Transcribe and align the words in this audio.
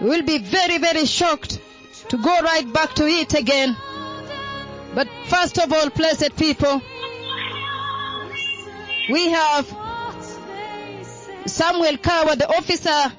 We'll 0.00 0.22
be 0.22 0.38
very, 0.38 0.78
very 0.78 1.06
shocked 1.06 1.60
to 2.10 2.16
go 2.16 2.40
right 2.40 2.72
back 2.72 2.94
to 2.94 3.06
it 3.06 3.34
again. 3.34 3.76
But 4.94 5.08
first 5.26 5.58
of 5.58 5.72
all, 5.72 5.90
blessed 5.90 6.36
people, 6.36 6.80
we 9.10 9.28
have 9.30 9.66
Samuel 11.46 11.98
Kawa, 11.98 12.36
the 12.36 12.48
officer 12.48 13.12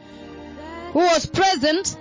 who 0.93 0.99
was 0.99 1.25
present 1.25 1.97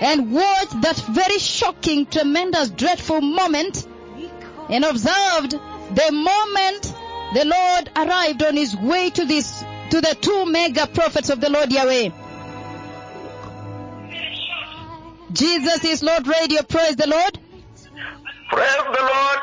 and 0.00 0.32
watched 0.32 0.80
that 0.80 0.96
very 1.10 1.38
shocking, 1.38 2.06
tremendous, 2.06 2.70
dreadful 2.70 3.20
moment 3.20 3.86
and 4.70 4.84
observed 4.84 5.52
the 5.52 6.10
moment 6.12 6.94
the 7.34 7.44
Lord 7.44 7.90
arrived 7.96 8.42
on 8.42 8.56
his 8.56 8.74
way 8.76 9.10
to 9.10 9.24
this, 9.24 9.62
to 9.90 10.00
the 10.00 10.16
two 10.20 10.46
mega 10.46 10.86
prophets 10.86 11.30
of 11.30 11.40
the 11.40 11.50
Lord 11.50 11.72
Yahweh. 11.72 12.10
Jesus 15.34 15.84
is 15.84 16.02
Lord 16.02 16.26
Radio. 16.28 16.62
Praise 16.62 16.94
the 16.94 17.08
Lord. 17.08 17.38
Praise 18.50 18.84
the 18.84 19.02
Lord, 19.02 19.38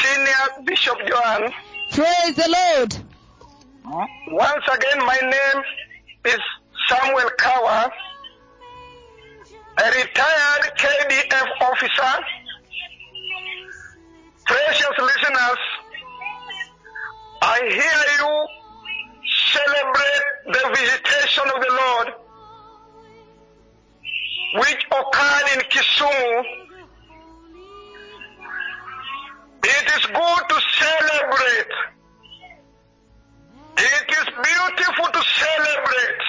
Senior 0.00 0.64
Bishop 0.64 0.96
Joan. 1.06 1.52
Praise 1.90 2.34
the 2.34 2.48
Lord. 2.48 2.96
Once 4.28 4.64
again, 4.72 5.04
my 5.04 5.18
name 5.20 5.62
is 6.24 6.40
Samuel 6.88 7.28
Kawa, 7.36 7.92
a 9.76 9.84
retired 9.84 10.72
KDF 10.78 11.48
officer. 11.60 12.24
Precious 14.46 14.98
listeners, 14.98 15.58
I 17.42 17.60
hear 17.68 18.00
you 18.18 18.46
celebrate 19.52 20.24
the 20.46 20.68
visitation 20.74 21.44
of 21.54 21.60
the 21.60 21.72
Lord, 21.72 22.14
which 24.54 24.86
occurred 24.86 25.46
in 25.54 25.60
Kisumu. 25.68 26.44
It 29.64 29.86
is 29.96 30.06
good 30.06 30.42
to 30.48 30.60
celebrate. 30.78 31.72
It 33.78 34.10
is 34.10 34.26
beautiful 34.44 35.06
to 35.06 35.22
celebrate. 35.22 36.22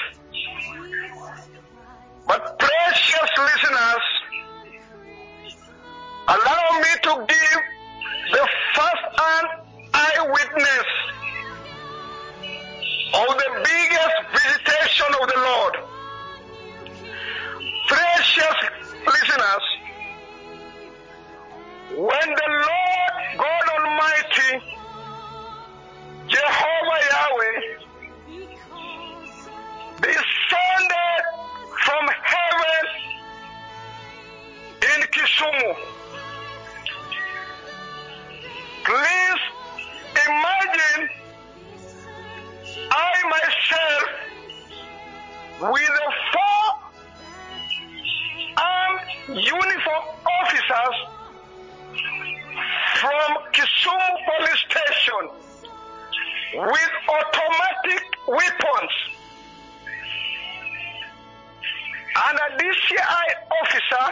But 2.27 2.57
precious 2.57 3.29
listeners, 3.37 4.05
allow 6.27 6.79
me 6.79 6.93
to 7.03 7.25
give 7.27 7.61
the 8.31 8.47
first-hand 8.73 9.47
eyewitness 9.93 10.89
of 13.13 13.27
the 13.37 13.49
biggest 13.63 14.17
visitation 14.33 15.13
of 15.21 15.27
the 15.27 15.37
Lord. 15.37 15.94
Precious 18.25 18.71
listeners, 19.05 19.65
when 21.91 22.29
the 22.35 22.49
Lord 22.49 23.15
God 23.37 23.65
Almighty, 23.77 24.53
Jehovah 26.27 26.99
Yahweh, 27.11 27.59
descended 30.01 31.21
from 31.85 32.03
heaven 32.23 32.85
in 34.81 34.99
Kisumu. 35.13 35.69
Please 38.85 39.43
imagine 40.25 41.01
I 42.91 43.13
myself 43.29 44.09
with 45.61 45.87
the 45.87 46.11
four 46.33 46.64
armed 49.27 49.37
uniform 49.37 50.03
officers 50.41 50.95
from 52.95 53.37
Kisumu 53.53 54.09
police 54.25 54.63
station 54.69 55.29
with 56.55 56.91
automatic 57.09 58.03
weapons 58.27 58.91
and 62.17 62.39
a 62.39 62.57
DCI 62.57 63.27
officer 63.61 64.07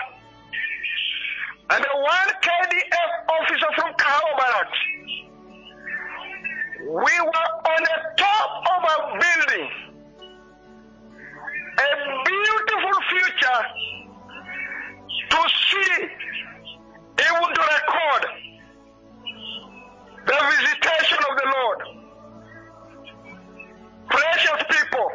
and 1.70 1.86
a 1.86 1.98
one 2.02 2.30
KDF 2.42 3.12
officer 3.30 3.68
from 3.76 3.94
Kahawa 3.94 4.38
Barracks. 4.38 4.80
We 6.82 7.20
were 7.22 7.50
on 7.72 7.84
the 7.84 8.00
top 8.18 8.66
of 8.76 8.84
a 8.84 9.20
building, 9.20 9.70
a 11.80 12.24
beautiful 12.26 13.02
future 13.10 14.03
to 15.34 15.50
see, 15.72 16.04
even 17.20 17.56
to 17.56 17.62
record 17.62 18.24
the 20.28 20.40
visitation 20.52 21.20
of 21.30 21.38
the 21.38 21.54
Lord. 21.58 21.80
Precious 24.10 24.64
people, 24.70 25.10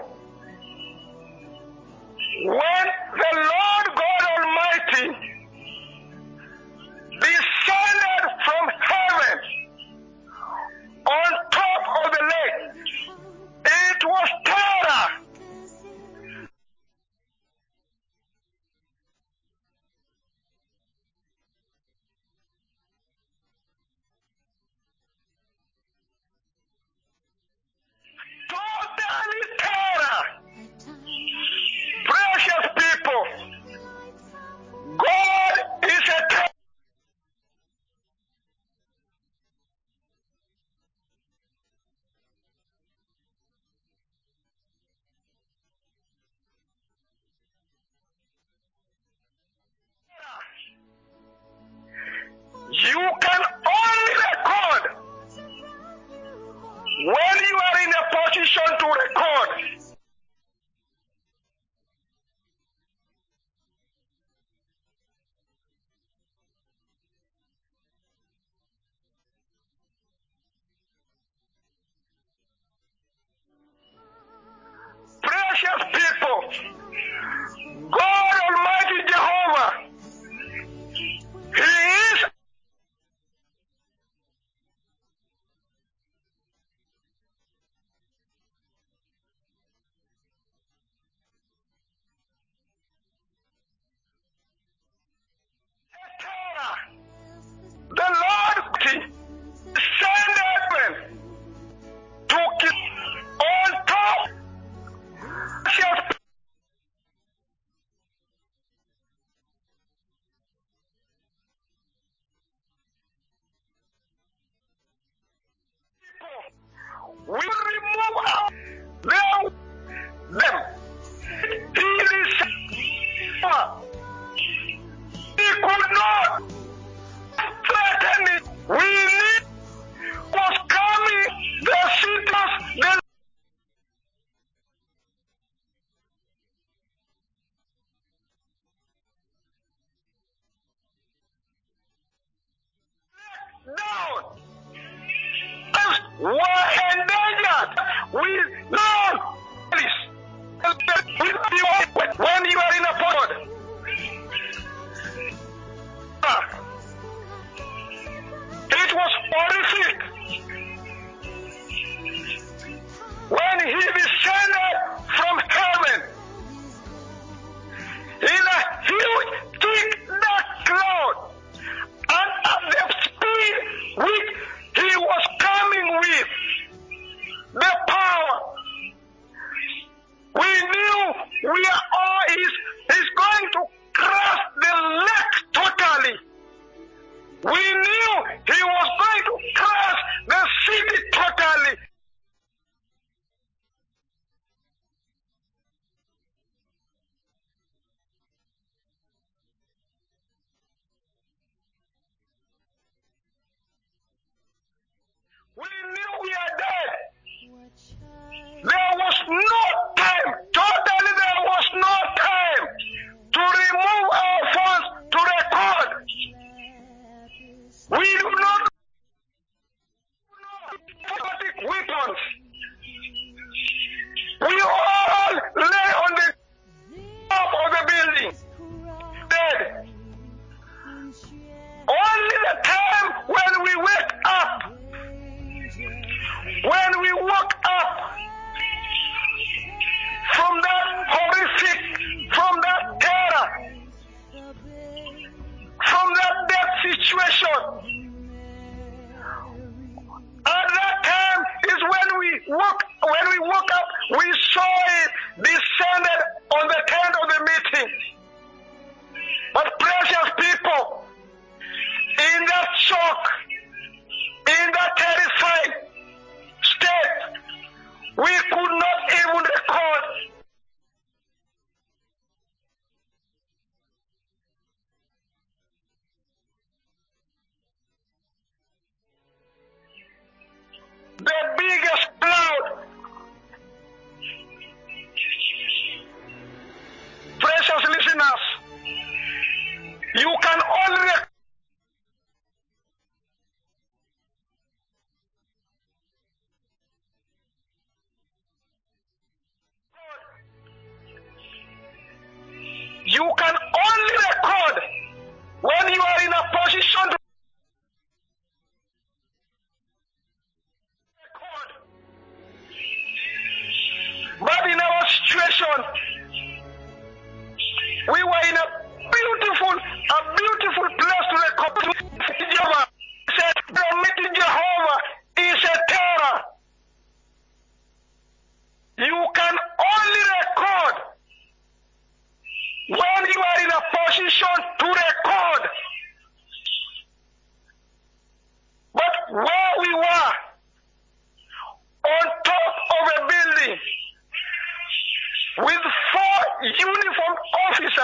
when 2.45 2.87
the 3.17 3.33
Lord 3.37 3.87
God 3.97 4.23
Almighty 4.39 5.39
descended 7.21 8.25
from 8.45 8.71
heaven 8.81 9.39
on 11.06 11.48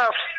officers, 0.05 0.34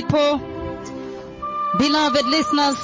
people, 0.00 0.38
beloved 1.78 2.24
listeners, 2.24 2.76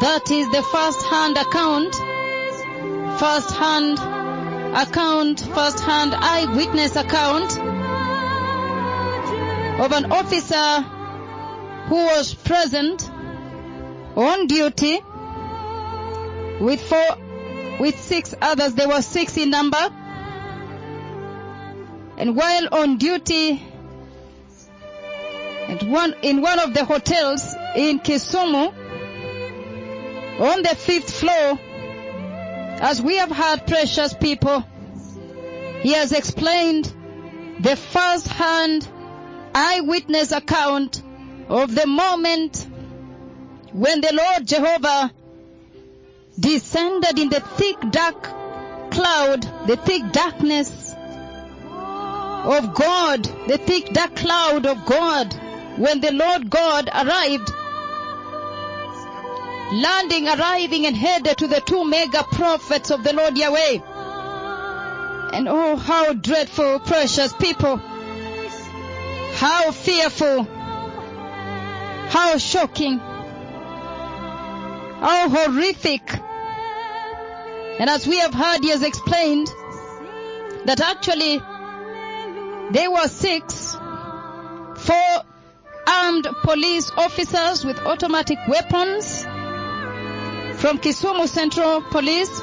that 0.00 0.30
is 0.30 0.48
the 0.50 0.62
first 0.62 1.02
hand 1.04 1.36
account, 1.36 1.94
first 3.20 3.50
hand 3.50 3.98
account, 4.74 5.40
first 5.40 5.80
hand 5.80 6.14
eyewitness 6.14 6.96
account 6.96 7.58
of 9.80 9.92
an 9.92 10.10
officer 10.10 10.80
who 11.88 11.96
was 11.96 12.32
present 12.32 13.10
on 14.16 14.46
duty 14.46 15.00
with 16.60 16.80
four, 16.80 17.16
with 17.78 18.00
six 18.00 18.34
others. 18.40 18.72
There 18.72 18.88
were 18.88 19.02
six 19.02 19.36
in 19.36 19.50
number. 19.50 19.90
And 22.16 22.34
while 22.34 22.68
on 22.72 22.96
duty 22.96 23.67
at 25.68 25.82
one, 25.82 26.14
in 26.22 26.40
one 26.40 26.58
of 26.58 26.72
the 26.72 26.84
hotels 26.84 27.54
in 27.76 28.00
Kisumu, 28.00 28.72
on 30.40 30.62
the 30.62 30.74
fifth 30.74 31.12
floor, 31.12 31.58
as 32.80 33.02
we 33.02 33.16
have 33.16 33.30
heard 33.30 33.66
precious 33.66 34.14
people, 34.14 34.64
he 35.80 35.92
has 35.92 36.12
explained 36.12 36.92
the 37.60 37.76
first 37.76 38.28
hand 38.28 38.88
eyewitness 39.54 40.32
account 40.32 41.02
of 41.48 41.74
the 41.74 41.86
moment 41.86 42.66
when 43.72 44.00
the 44.00 44.12
Lord 44.12 44.46
Jehovah 44.46 45.12
descended 46.38 47.18
in 47.18 47.28
the 47.28 47.40
thick 47.40 47.76
dark 47.90 48.22
cloud, 48.90 49.42
the 49.66 49.76
thick 49.76 50.12
darkness 50.12 50.94
of 51.70 52.74
God, 52.74 53.24
the 53.46 53.58
thick 53.58 53.92
dark 53.92 54.16
cloud 54.16 54.66
of 54.66 54.86
God, 54.86 55.34
when 55.78 56.00
the 56.00 56.12
Lord 56.12 56.50
God 56.50 56.88
arrived, 56.92 57.52
landing, 59.72 60.28
arriving 60.28 60.86
and 60.86 60.96
headed 60.96 61.38
to 61.38 61.46
the 61.46 61.60
two 61.60 61.84
mega 61.84 62.24
prophets 62.24 62.90
of 62.90 63.04
the 63.04 63.12
Lord 63.12 63.38
Yahweh. 63.38 63.78
And 65.32 65.48
oh, 65.48 65.76
how 65.76 66.14
dreadful, 66.14 66.80
precious 66.80 67.32
people. 67.34 67.76
How 69.34 69.70
fearful. 69.70 70.42
How 72.08 72.38
shocking. 72.38 72.98
How 74.98 75.28
horrific. 75.28 76.12
And 77.78 77.88
as 77.88 78.06
we 78.06 78.18
have 78.18 78.34
heard, 78.34 78.64
he 78.64 78.70
has 78.70 78.82
explained 78.82 79.46
that 80.64 80.80
actually 80.80 81.38
there 82.72 82.90
were 82.90 83.06
six, 83.06 83.76
four 84.76 85.22
armed 85.88 86.28
police 86.42 86.90
officers 86.98 87.64
with 87.64 87.78
automatic 87.80 88.38
weapons 88.46 89.22
from 90.60 90.78
Kisumu 90.78 91.26
Central 91.26 91.80
Police, 91.80 92.40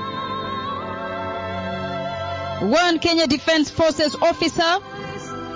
one 2.72 2.98
Kenya 3.00 3.28
Defense 3.28 3.70
Forces 3.70 4.16
officer 4.16 4.80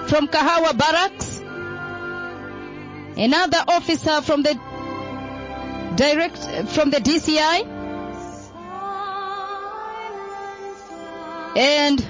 from 0.08 0.28
Kahawa 0.28 0.78
Barracks, 0.78 1.40
another 3.18 3.64
officer 3.68 4.22
from 4.22 4.44
the 4.44 4.54
direct 5.96 6.38
from 6.70 6.92
the 6.92 6.98
DCI, 6.98 7.66
and 11.58 12.08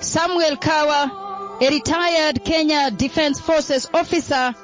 Samuel 0.00 0.56
Kawa, 0.56 1.58
a 1.62 1.70
retired 1.70 2.44
Kenya 2.44 2.90
Defense 2.90 3.38
Forces 3.40 3.88
officer 3.94 4.54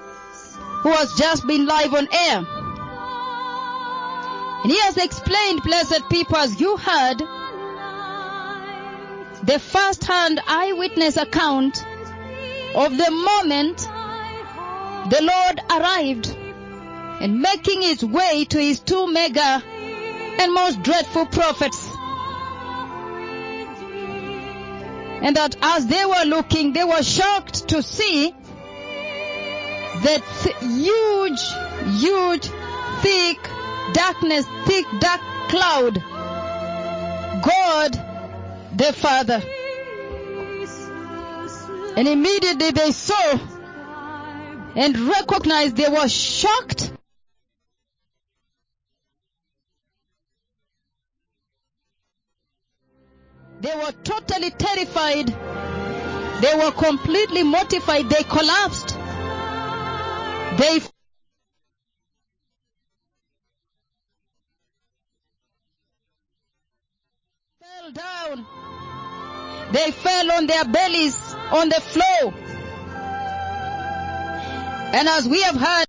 who 0.84 0.90
has 0.90 1.12
just 1.14 1.46
been 1.46 1.64
live 1.64 1.94
on 1.94 2.06
air. 2.12 2.46
And 4.62 4.70
he 4.70 4.78
has 4.80 4.98
explained, 4.98 5.62
blessed 5.62 6.10
people, 6.10 6.36
as 6.36 6.60
you 6.60 6.76
heard, 6.76 7.18
the 9.44 9.58
first 9.58 10.04
hand 10.04 10.40
eyewitness 10.46 11.16
account 11.16 11.82
of 12.74 12.96
the 12.98 13.10
moment 13.10 13.78
the 15.10 15.22
Lord 15.22 15.60
arrived 15.70 16.36
and 17.22 17.40
making 17.40 17.80
his 17.80 18.04
way 18.04 18.44
to 18.44 18.58
his 18.58 18.80
two 18.80 19.10
mega 19.10 19.62
and 20.38 20.52
most 20.52 20.82
dreadful 20.82 21.24
prophets. 21.24 21.88
And 25.22 25.34
that 25.36 25.56
as 25.62 25.86
they 25.86 26.04
were 26.04 26.24
looking, 26.26 26.74
they 26.74 26.84
were 26.84 27.02
shocked 27.02 27.68
to 27.68 27.82
see 27.82 28.34
that 30.04 30.22
huge, 30.60 31.40
huge, 32.00 32.48
thick 33.00 33.38
darkness, 33.92 34.46
thick 34.66 34.86
dark 35.00 35.20
cloud. 35.48 36.02
God 37.42 38.00
the 38.76 38.92
Father. 38.92 39.42
And 41.96 42.08
immediately 42.08 42.70
they 42.72 42.90
saw 42.90 43.38
and 44.76 44.98
recognized 44.98 45.76
they 45.76 45.88
were 45.88 46.08
shocked. 46.08 46.90
They 53.60 53.74
were 53.74 53.92
totally 54.02 54.50
terrified. 54.50 55.28
They 56.42 56.54
were 56.56 56.72
completely 56.72 57.44
mortified. 57.44 58.10
They 58.10 58.22
collapsed. 58.24 58.93
They 60.56 60.80
fell 67.60 67.92
down. 67.92 68.46
They 69.72 69.90
fell 69.90 70.32
on 70.32 70.46
their 70.46 70.64
bellies 70.64 71.18
on 71.50 71.68
the 71.68 71.80
floor. 71.80 72.34
And 74.94 75.08
as 75.08 75.28
we 75.28 75.42
have 75.42 75.56
heard, 75.56 75.86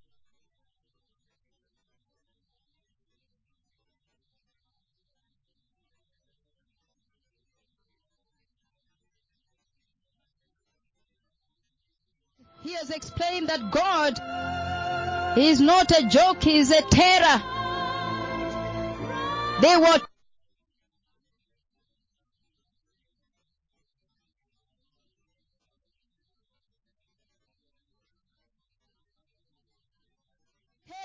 he 12.66 12.74
has 12.74 12.90
explained 12.90 13.48
that 13.50 13.70
God 13.70 14.20
is 15.38 15.62
not 15.62 15.92
a 15.92 16.08
joke, 16.08 16.42
he 16.42 16.58
is 16.58 16.72
a 16.72 16.82
terror. 16.82 17.42
They 19.62 19.78
were 19.78 20.00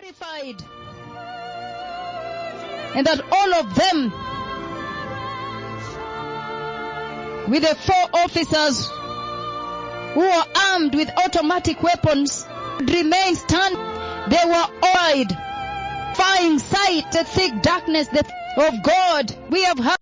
terrified. 0.00 0.62
And 2.96 3.06
that 3.06 3.20
all 3.30 3.54
of 3.54 3.74
them, 3.74 4.10
with 7.50 7.62
the 7.62 7.74
four 7.74 8.08
officers 8.14 8.88
who 10.14 10.20
were 10.20 10.44
armed 10.54 10.94
with 10.94 11.10
automatic 11.24 11.82
weapons, 11.82 12.46
remained 12.80 13.36
stand. 13.36 13.76
They 14.30 14.44
were 14.44 14.68
awed, 14.82 16.16
flying 16.16 16.58
sight, 16.58 17.12
the 17.12 17.24
thick 17.24 17.62
darkness 17.62 18.08
of 18.56 18.82
God. 18.82 19.34
We 19.50 19.64
have 19.64 19.78
heard. 19.78 19.96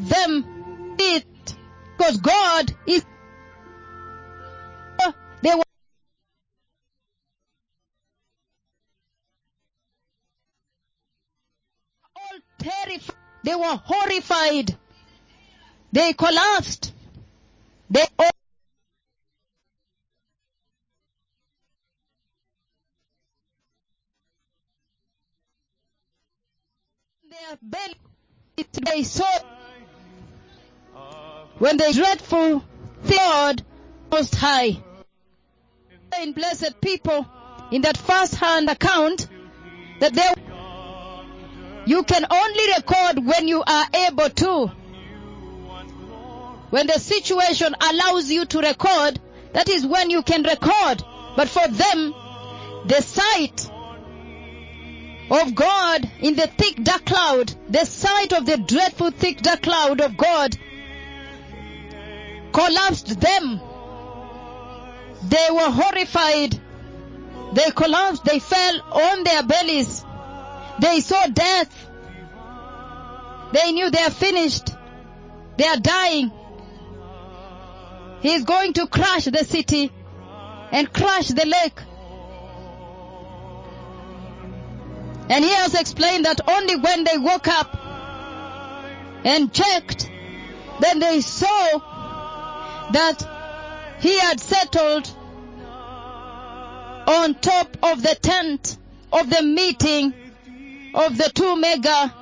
them 0.00 0.96
it 0.98 1.33
because 2.04 2.20
God 2.20 2.74
is 2.86 3.04
they 5.42 5.54
were 5.54 5.62
all 12.16 12.38
terrified. 12.58 13.14
They 13.42 13.54
were 13.54 13.80
horrified. 13.84 14.76
They 15.92 16.12
collapsed. 16.12 16.92
They 17.90 18.06
all 18.18 18.30
their 27.30 27.58
belly. 27.62 27.94
They 28.84 29.02
saw 29.02 29.24
when 31.58 31.76
the 31.76 31.92
dreadful 31.92 32.64
God 33.08 33.62
most 34.10 34.34
high. 34.34 34.76
In 36.22 36.32
blessed 36.32 36.80
people 36.80 37.26
in 37.70 37.82
that 37.82 37.96
first 37.96 38.36
hand 38.36 38.70
account 38.70 39.28
that 40.00 40.14
they 40.14 40.28
you 41.86 42.02
can 42.04 42.24
only 42.30 42.72
record 42.76 43.24
when 43.24 43.48
you 43.48 43.62
are 43.66 43.86
able 44.08 44.30
to. 44.30 44.66
When 46.70 46.86
the 46.86 46.98
situation 46.98 47.74
allows 47.80 48.30
you 48.30 48.46
to 48.46 48.60
record 48.60 49.20
that 49.52 49.68
is 49.68 49.86
when 49.86 50.10
you 50.10 50.22
can 50.22 50.42
record. 50.42 51.02
But 51.36 51.48
for 51.48 51.66
them 51.68 52.14
the 52.86 53.00
sight 53.00 53.70
of 55.30 55.54
God 55.54 56.10
in 56.20 56.36
the 56.36 56.46
thick 56.46 56.82
dark 56.82 57.06
cloud, 57.06 57.54
the 57.68 57.84
sight 57.84 58.32
of 58.32 58.46
the 58.46 58.58
dreadful 58.58 59.10
thick 59.10 59.42
dark 59.42 59.62
cloud 59.62 60.00
of 60.00 60.16
God 60.16 60.56
collapsed 62.54 63.20
them. 63.20 63.60
They 65.28 65.48
were 65.50 65.70
horrified. 65.70 66.60
They 67.52 67.70
collapsed. 67.72 68.24
They 68.24 68.38
fell 68.38 68.80
on 68.92 69.24
their 69.24 69.42
bellies. 69.42 70.04
They 70.80 71.00
saw 71.00 71.26
death. 71.26 71.72
They 73.52 73.72
knew 73.72 73.90
they 73.90 74.02
are 74.02 74.10
finished. 74.10 74.70
They 75.56 75.66
are 75.66 75.78
dying. 75.78 76.30
He 78.20 78.34
is 78.34 78.44
going 78.44 78.72
to 78.74 78.86
crush 78.86 79.24
the 79.24 79.44
city 79.44 79.92
and 80.70 80.92
crush 80.92 81.28
the 81.28 81.46
lake. 81.46 81.80
And 85.28 85.44
he 85.44 85.50
has 85.50 85.74
explained 85.74 86.24
that 86.24 86.40
only 86.48 86.76
when 86.76 87.04
they 87.04 87.18
woke 87.18 87.48
up 87.48 87.74
and 89.24 89.52
checked, 89.52 90.10
then 90.80 90.98
they 91.00 91.20
saw 91.20 91.93
that 92.92 93.26
he 94.00 94.18
had 94.18 94.40
settled 94.40 95.10
on 97.06 97.34
top 97.34 97.76
of 97.82 98.02
the 98.02 98.14
tent 98.20 98.76
of 99.12 99.30
the 99.30 99.42
meeting 99.42 100.14
of 100.94 101.16
the 101.16 101.30
two 101.34 101.56
mega 101.56 102.14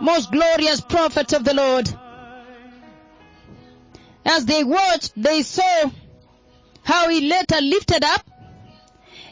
most 0.00 0.30
glorious 0.30 0.80
prophets 0.80 1.32
of 1.32 1.44
the 1.44 1.54
Lord. 1.54 1.88
As 4.24 4.44
they 4.44 4.64
watched, 4.64 5.12
they 5.16 5.42
saw 5.42 5.90
how 6.82 7.08
he 7.08 7.28
later 7.28 7.60
lifted 7.60 8.04
up 8.04 8.28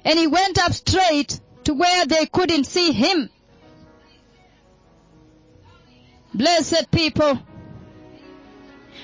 and 0.04 0.18
he 0.18 0.26
went 0.26 0.58
up 0.58 0.72
straight 0.72 1.40
to 1.64 1.74
where 1.74 2.06
they 2.06 2.26
couldn't 2.26 2.64
see 2.64 2.92
him. 2.92 3.30
Blessed 6.32 6.90
people, 6.90 7.38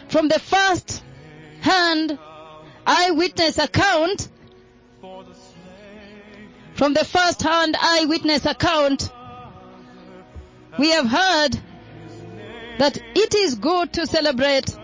from 0.09 0.29
the 0.29 0.39
first 0.39 1.03
hand 1.61 2.19
eyewitness 2.87 3.59
account, 3.59 4.29
from 6.75 6.95
the 6.95 7.05
first 7.05 7.43
hand 7.43 7.77
eyewitness 7.79 8.47
account, 8.47 9.11
we 10.79 10.91
have 10.91 11.07
heard 11.07 11.61
that 12.79 12.97
it 13.15 13.35
is 13.35 13.57
good 13.57 13.93
to 13.95 14.07
celebrate. 14.07 14.77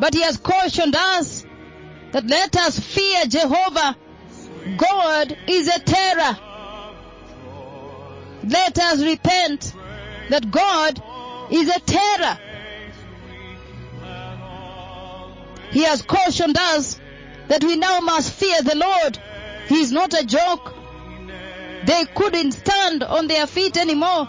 But 0.00 0.14
he 0.14 0.22
has 0.22 0.36
cautioned 0.36 0.96
us 0.96 1.44
that 2.12 2.26
let 2.26 2.56
us 2.56 2.78
fear 2.78 3.26
Jehovah 3.26 3.96
God 4.76 5.36
is 5.46 5.68
a 5.68 5.80
terror. 5.80 6.38
Let 8.44 8.78
us 8.78 9.02
repent 9.02 9.72
that 10.30 10.50
God 10.50 11.02
is 11.50 11.68
a 11.68 11.80
terror. 11.80 12.38
He 15.70 15.82
has 15.84 16.02
cautioned 16.02 16.56
us 16.58 16.98
that 17.48 17.64
we 17.64 17.76
now 17.76 18.00
must 18.00 18.32
fear 18.32 18.62
the 18.62 18.76
Lord. 18.76 19.18
He 19.68 19.80
is 19.80 19.92
not 19.92 20.14
a 20.14 20.24
joke. 20.24 20.74
They 21.84 22.04
couldn't 22.14 22.52
stand 22.52 23.02
on 23.02 23.28
their 23.28 23.46
feet 23.46 23.76
anymore. 23.76 24.28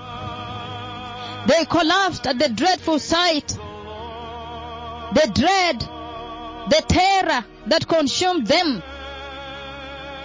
They 1.47 1.65
collapsed 1.65 2.27
at 2.27 2.37
the 2.39 2.49
dreadful 2.49 2.99
sight. 2.99 3.47
The 3.47 5.31
dread, 5.33 5.79
the 6.69 6.83
terror 6.87 7.45
that 7.67 7.87
consumed 7.87 8.47
them 8.47 8.83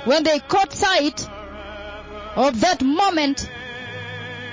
when 0.05 0.23
they 0.23 0.39
caught 0.39 0.73
sight 0.73 1.27
of 2.37 2.61
that 2.61 2.83
moment 2.83 3.49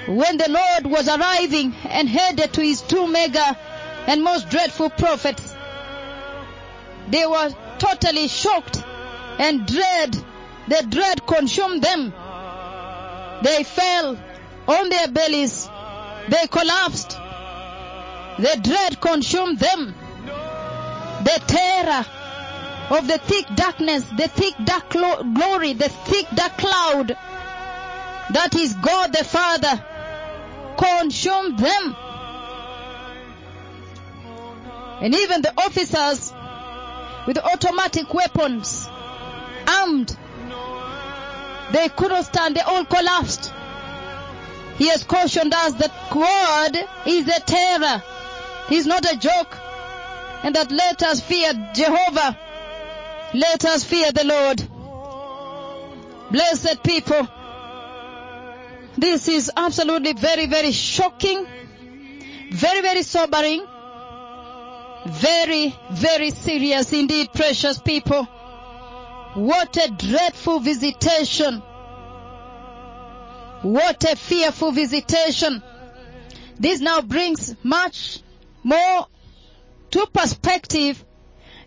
when 0.08 0.38
the 0.38 0.50
Lord 0.50 0.92
was 0.92 1.08
arriving 1.08 1.74
and 1.86 2.08
headed 2.08 2.54
to 2.54 2.62
his 2.62 2.82
two 2.82 3.08
mega 3.08 3.58
and 4.08 4.24
most 4.24 4.50
dreadful 4.50 4.90
prophets, 4.90 5.51
they 7.12 7.26
were 7.26 7.50
totally 7.78 8.28
shocked 8.28 8.84
and 9.38 9.66
dread, 9.66 10.14
the 10.68 10.86
dread 10.88 11.26
consumed 11.26 11.82
them. 11.82 12.14
They 13.44 13.64
fell 13.64 14.18
on 14.68 14.90
their 14.90 15.08
bellies. 15.08 15.68
They 16.30 16.48
collapsed. 16.48 17.18
The 18.40 18.60
dread 18.62 19.02
consumed 19.02 19.60
them. 19.60 19.96
The 21.24 21.42
terror 21.48 22.06
of 22.98 23.08
the 23.08 23.18
thick 23.18 23.46
darkness, 23.56 24.04
the 24.18 24.28
thick 24.28 24.54
dark 24.64 24.90
glo- 24.90 25.24
glory, 25.24 25.74
the 25.74 25.90
thick 25.90 26.28
dark 26.36 26.58
cloud 26.58 27.18
that 28.34 28.56
is 28.56 28.74
God 28.74 29.14
the 29.14 29.24
Father 29.24 29.84
consumed 30.78 31.60
them. 31.60 31.96
And 35.02 35.16
even 35.16 35.42
the 35.42 35.54
officers 35.58 36.32
with 37.28 37.38
automatic 37.38 38.14
weapons 38.14 38.88
armed. 39.68 40.16
They 41.72 41.88
couldn't 41.90 42.24
stand, 42.24 42.56
they 42.56 42.62
all 42.62 42.86
collapsed. 42.86 43.52
He 44.78 44.88
has 44.88 45.04
cautioned 45.04 45.54
us 45.54 45.74
that 45.74 45.92
God 46.12 46.76
is 47.06 47.28
a 47.28 47.40
terror. 47.40 48.04
He's 48.68 48.88
not 48.88 49.06
a 49.06 49.16
joke. 49.18 49.58
And 50.44 50.56
that 50.56 50.72
let 50.72 51.04
us 51.04 51.22
fear 51.22 51.54
Jehovah. 51.74 52.38
Let 53.34 53.64
us 53.66 53.84
fear 53.84 54.12
the 54.12 54.24
Lord. 54.24 54.68
Blessed 56.32 56.84
people. 56.84 57.28
This 58.98 59.28
is 59.28 59.52
absolutely 59.56 60.14
very, 60.14 60.48
very 60.48 60.72
shocking. 60.72 61.46
Very, 62.52 62.82
very 62.82 63.04
sobering. 63.04 63.66
Very, 65.06 65.76
very 65.92 66.30
serious 66.30 66.94
indeed, 66.94 67.34
precious 67.34 67.80
people. 67.80 68.24
What 69.34 69.78
a 69.78 69.90
dreadful 69.90 70.60
visitation. 70.60 71.64
What 73.62 74.04
a 74.04 74.16
fearful 74.16 74.72
visitation. 74.72 75.64
This 76.60 76.80
now 76.80 77.02
brings 77.02 77.56
much 77.64 78.20
more 78.64 79.08
to 79.92 80.08
perspective 80.08 81.04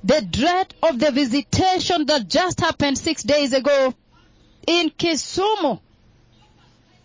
the 0.05 0.21
dread 0.21 0.75
of 0.83 0.99
the 0.99 1.11
visitation 1.11 2.07
that 2.07 2.29
just 2.29 2.61
happened 2.61 2.99
six 2.99 3.23
days 3.23 3.53
ago 3.53 3.95
in 4.67 4.91
Kisumu. 4.91 5.81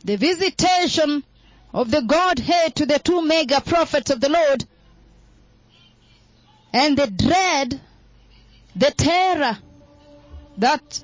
The 0.03 0.17
visitation 0.17 1.23
of 1.73 1.91
the 1.91 2.01
Godhead 2.01 2.75
to 2.75 2.85
the 2.85 2.99
two 2.99 3.21
mega 3.21 3.61
prophets 3.61 4.11
of 4.11 4.19
the 4.21 4.29
Lord. 4.29 4.65
And 6.73 6.97
the 6.97 7.07
dread, 7.07 7.79
the 8.75 8.91
terror 8.91 9.57
that 10.57 11.03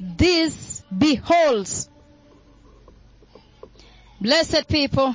this 0.00 0.82
beholds. 0.96 1.88
Blessed 4.20 4.68
people, 4.68 5.14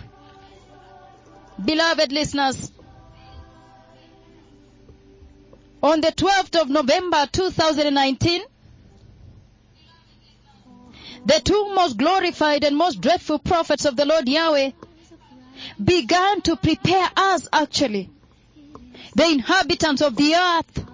beloved 1.63 2.11
listeners, 2.11 2.71
on 5.83 6.01
the 6.01 6.11
12th 6.11 6.61
of 6.61 6.69
November 6.69 7.27
2019, 7.31 8.43
the 11.25 11.41
two 11.43 11.73
most 11.73 11.97
glorified 11.97 12.63
and 12.63 12.77
most 12.77 13.01
dreadful 13.01 13.39
prophets 13.39 13.85
of 13.85 13.95
the 13.95 14.05
Lord 14.05 14.27
Yahweh 14.27 14.71
began 15.83 16.41
to 16.41 16.55
prepare 16.55 17.09
us 17.15 17.47
actually, 17.51 18.09
the 19.15 19.25
inhabitants 19.25 20.01
of 20.01 20.15
the 20.15 20.35
earth, 20.35 20.85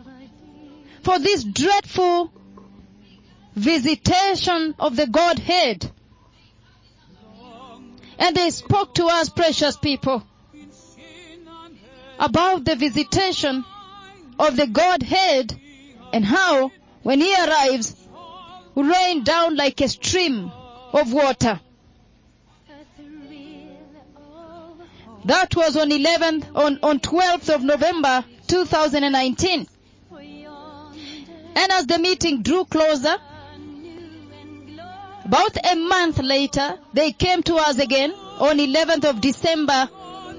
for 1.04 1.20
this 1.20 1.44
dreadful 1.44 2.32
visitation 3.56 4.76
of 4.80 4.96
the 4.96 5.08
Godhead. 5.08 5.90
And 8.20 8.36
they 8.36 8.50
spoke 8.50 8.96
to 8.96 9.06
us, 9.06 9.30
precious 9.30 9.78
people, 9.78 10.24
about 12.20 12.66
the 12.66 12.76
visitation 12.76 13.64
of 14.40 14.56
the 14.56 14.68
Godhead 14.68 15.60
and 16.14 16.26
how, 16.26 16.72
when 17.04 17.22
He 17.22 17.34
arrives, 17.36 17.96
will 18.76 18.84
rain 18.84 19.24
down 19.24 19.56
like 19.56 19.82
a 19.82 19.88
stream 19.88 20.52
of 20.94 21.14
water. 21.14 21.60
That 25.28 25.58
was 25.58 25.76
on 25.76 25.90
11th, 25.90 26.56
on, 26.56 26.80
on 26.82 27.00
12th 27.02 27.54
of 27.54 27.62
November 27.62 28.24
2019. 28.48 29.68
And 31.56 31.72
as 31.74 31.86
the 31.86 32.00
meeting 32.00 32.44
drew 32.44 32.64
closer, 32.64 33.18
about 35.26 35.58
a 35.70 35.76
month 35.76 36.20
later, 36.20 36.80
they 36.94 37.12
came 37.12 37.44
to 37.44 37.56
us 37.56 37.78
again 37.78 38.12
on 38.12 38.58
11th 38.58 39.04
of 39.04 39.20
December 39.20 39.90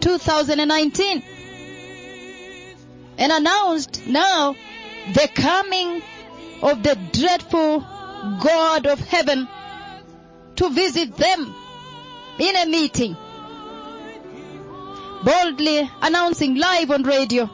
2019 0.01 1.22
and 3.18 3.33
announced 3.33 4.07
now 4.07 4.57
the 5.12 5.29
coming 5.35 6.03
of 6.62 6.83
the 6.83 6.94
dreadful 7.12 7.81
God 8.40 8.87
of 8.87 9.01
heaven 9.01 9.46
to 10.57 10.70
visit 10.70 11.14
them 11.14 11.55
in 12.38 12.57
a 12.57 12.64
meeting. 12.64 13.16
Boldly 15.24 15.90
announcing 16.00 16.57
live 16.57 16.90
on 16.90 17.02
radio 17.02 17.50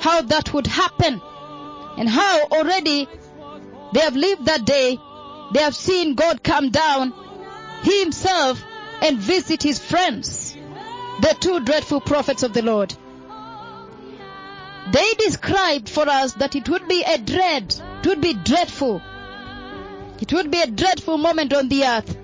how 0.00 0.22
that 0.22 0.52
would 0.52 0.66
happen 0.66 1.20
and 1.96 2.08
how 2.08 2.42
already 2.50 3.08
they 3.92 4.00
have 4.00 4.16
lived 4.16 4.46
that 4.46 4.64
day. 4.64 4.98
They 5.52 5.60
have 5.60 5.76
seen 5.76 6.14
God 6.14 6.42
come 6.42 6.70
down 6.70 7.12
himself 7.82 8.62
and 9.00 9.18
visit 9.18 9.62
his 9.62 9.78
friends, 9.78 10.56
the 11.20 11.36
two 11.38 11.60
dreadful 11.60 12.00
prophets 12.00 12.42
of 12.42 12.52
the 12.52 12.62
Lord. 12.62 12.94
They 14.90 15.14
described 15.14 15.88
for 15.88 16.08
us 16.08 16.34
that 16.34 16.56
it 16.56 16.68
would 16.68 16.88
be 16.88 17.02
a 17.02 17.18
dread, 17.18 17.74
it 18.02 18.06
would 18.08 18.20
be 18.20 18.34
dreadful. 18.34 19.00
It 20.20 20.32
would 20.32 20.50
be 20.50 20.60
a 20.60 20.66
dreadful 20.66 21.18
moment 21.18 21.52
on 21.52 21.68
the 21.68 21.84
earth. 21.84 22.16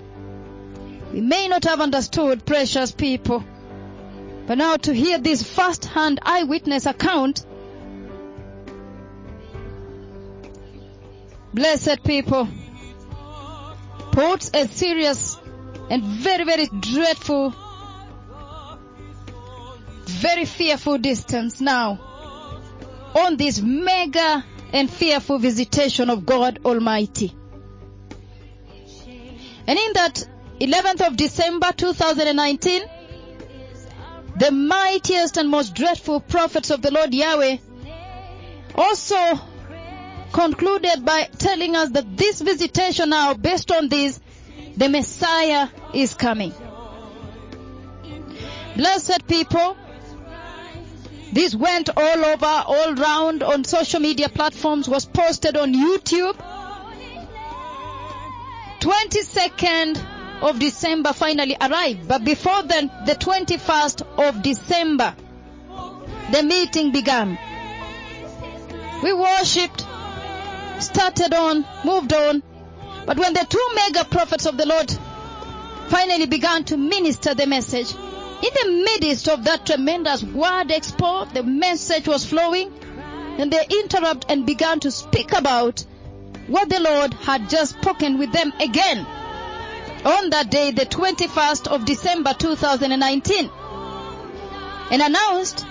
We 1.13 1.21
may 1.21 1.47
not 1.47 1.65
have 1.65 1.81
understood, 1.81 2.45
precious 2.45 2.91
people, 2.91 3.43
but 4.51 4.57
now 4.57 4.75
to 4.75 4.93
hear 4.93 5.17
this 5.17 5.43
first-hand 5.43 6.19
eyewitness 6.23 6.85
account, 6.85 7.45
blessed 11.53 12.03
people, 12.03 12.49
puts 14.11 14.51
a 14.53 14.67
serious 14.67 15.39
and 15.89 16.03
very, 16.03 16.43
very 16.43 16.67
dreadful, 16.67 17.55
very 20.03 20.43
fearful 20.43 20.97
distance 20.97 21.61
now 21.61 21.97
on 23.15 23.37
this 23.37 23.61
mega 23.61 24.43
and 24.73 24.91
fearful 24.91 25.39
visitation 25.39 26.09
of 26.09 26.25
God 26.25 26.59
Almighty. 26.65 27.33
And 29.65 29.79
in 29.79 29.93
that 29.93 30.27
11th 30.59 31.07
of 31.07 31.15
December 31.15 31.71
2019, 31.71 32.81
the 34.41 34.51
mightiest 34.51 35.37
and 35.37 35.49
most 35.49 35.75
dreadful 35.75 36.19
prophets 36.19 36.71
of 36.71 36.81
the 36.81 36.89
Lord 36.89 37.13
Yahweh 37.13 37.57
also 38.73 39.39
concluded 40.33 41.05
by 41.05 41.25
telling 41.37 41.75
us 41.75 41.91
that 41.91 42.17
this 42.17 42.41
visitation 42.41 43.09
now, 43.11 43.35
based 43.35 43.71
on 43.71 43.87
this, 43.87 44.19
the 44.75 44.89
Messiah 44.89 45.67
is 45.93 46.15
coming. 46.15 46.53
Blessed 48.75 49.27
people, 49.27 49.77
this 51.31 51.53
went 51.53 51.91
all 51.95 52.25
over, 52.25 52.63
all 52.65 52.95
round 52.95 53.43
on 53.43 53.63
social 53.63 53.99
media 53.99 54.27
platforms, 54.27 54.89
was 54.89 55.05
posted 55.05 55.55
on 55.55 55.71
YouTube. 55.75 56.35
22nd 58.79 60.10
of 60.41 60.59
December 60.59 61.13
finally 61.13 61.55
arrived, 61.61 62.07
but 62.07 62.23
before 62.23 62.63
then, 62.63 62.91
the 63.05 63.13
21st 63.13 64.01
of 64.27 64.41
December, 64.41 65.15
the 66.31 66.43
meeting 66.43 66.91
began. 66.91 67.37
We 69.03 69.13
worshipped, 69.13 69.85
started 70.79 71.33
on, 71.33 71.65
moved 71.85 72.13
on, 72.13 72.41
but 73.05 73.17
when 73.19 73.33
the 73.33 73.45
two 73.47 73.67
mega 73.75 74.03
prophets 74.05 74.45
of 74.45 74.57
the 74.57 74.65
Lord 74.65 74.91
finally 75.89 76.25
began 76.25 76.63
to 76.65 76.77
minister 76.77 77.35
the 77.35 77.45
message, 77.45 77.93
in 77.93 78.49
the 78.63 78.99
midst 78.99 79.27
of 79.27 79.43
that 79.43 79.67
tremendous 79.67 80.23
word 80.23 80.69
expo, 80.69 81.31
the 81.31 81.43
message 81.43 82.07
was 82.07 82.25
flowing, 82.25 82.73
and 83.37 83.51
they 83.51 83.65
interrupted 83.69 84.31
and 84.31 84.45
began 84.47 84.79
to 84.79 84.89
speak 84.89 85.33
about 85.33 85.85
what 86.47 86.67
the 86.69 86.79
Lord 86.79 87.13
had 87.13 87.49
just 87.49 87.77
spoken 87.79 88.17
with 88.17 88.31
them 88.31 88.51
again 88.59 89.05
on 90.05 90.31
that 90.31 90.49
day, 90.49 90.71
the 90.71 90.85
21st 90.85 91.67
of 91.67 91.85
December 91.85 92.33
2019, 92.33 93.49
and 94.91 95.01
announced 95.01 95.65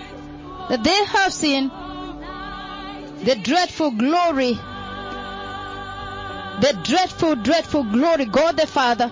that 0.68 0.84
they 0.84 1.04
have 1.04 1.32
seen 1.32 1.68
the 3.24 3.34
dreadful 3.42 3.90
glory, 3.90 4.52
the 6.60 6.80
dreadful, 6.84 7.34
dreadful 7.34 7.84
glory, 7.84 8.24
God 8.24 8.56
the 8.56 8.66
Father, 8.66 9.10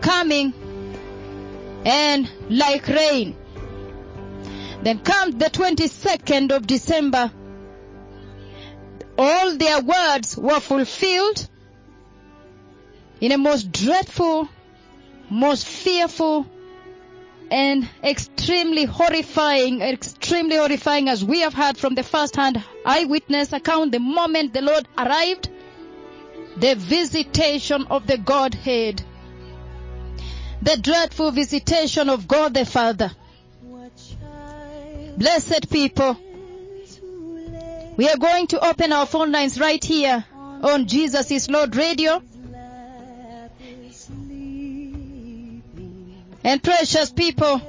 coming 0.00 0.52
and 1.84 2.30
like 2.50 2.88
rain. 2.88 3.36
Then 4.82 4.98
comes 4.98 5.36
the 5.36 5.46
22nd 5.46 6.52
of 6.52 6.66
December, 6.66 7.30
all 9.16 9.56
their 9.56 9.80
words 9.80 10.36
were 10.36 10.60
fulfilled 10.60 11.48
in 13.20 13.32
a 13.32 13.38
most 13.38 13.72
dreadful, 13.72 14.48
most 15.30 15.66
fearful, 15.66 16.46
and 17.50 17.88
extremely 18.02 18.84
horrifying, 18.84 19.80
extremely 19.80 20.56
horrifying 20.56 21.08
as 21.08 21.24
we 21.24 21.40
have 21.40 21.54
heard 21.54 21.78
from 21.78 21.94
the 21.94 22.02
first 22.02 22.36
hand 22.36 22.62
eyewitness 22.84 23.52
account 23.52 23.92
the 23.92 24.00
moment 24.00 24.52
the 24.52 24.62
Lord 24.62 24.86
arrived 24.98 25.48
the 26.56 26.74
visitation 26.74 27.86
of 27.90 28.06
the 28.06 28.18
Godhead, 28.18 29.02
the 30.62 30.76
dreadful 30.76 31.30
visitation 31.30 32.08
of 32.08 32.26
God 32.26 32.54
the 32.54 32.64
Father. 32.64 33.12
Blessed 35.16 35.70
people, 35.70 36.16
we 37.96 38.08
are 38.08 38.18
going 38.18 38.48
to 38.48 38.66
open 38.66 38.92
our 38.92 39.06
phone 39.06 39.32
lines 39.32 39.58
right 39.58 39.82
here 39.82 40.24
on 40.62 40.86
Jesus 40.86 41.30
is 41.30 41.48
Lord 41.48 41.76
Radio. 41.76 42.22
And 46.46 46.62
precious 46.62 47.10
people, 47.10 47.60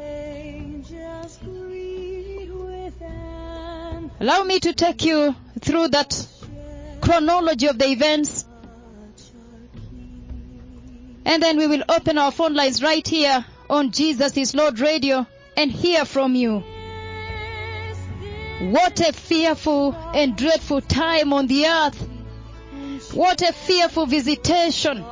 allow 4.19 4.43
me 4.43 4.59
to 4.59 4.73
take 4.73 5.03
you 5.03 5.35
through 5.59 5.87
that 5.87 6.27
chronology 7.01 7.65
of 7.65 7.79
the 7.79 7.87
events. 7.87 8.45
And 11.25 11.41
then 11.41 11.57
we 11.57 11.65
will 11.65 11.81
open 11.89 12.19
our 12.19 12.31
phone 12.31 12.53
lines 12.53 12.83
right 12.83 13.05
here 13.07 13.43
on 13.67 13.89
Jesus 13.89 14.37
is 14.37 14.53
Lord 14.53 14.79
Radio 14.79 15.25
and 15.57 15.71
hear 15.71 16.05
from 16.05 16.35
you. 16.35 16.63
What 18.61 18.99
a 18.99 19.11
fearful 19.11 19.95
and 20.13 20.37
dreadful 20.37 20.81
time 20.81 21.33
on 21.33 21.47
the 21.47 21.65
earth. 21.65 22.07
What 23.15 23.41
a 23.41 23.53
fearful 23.53 24.05
visitation. 24.05 25.03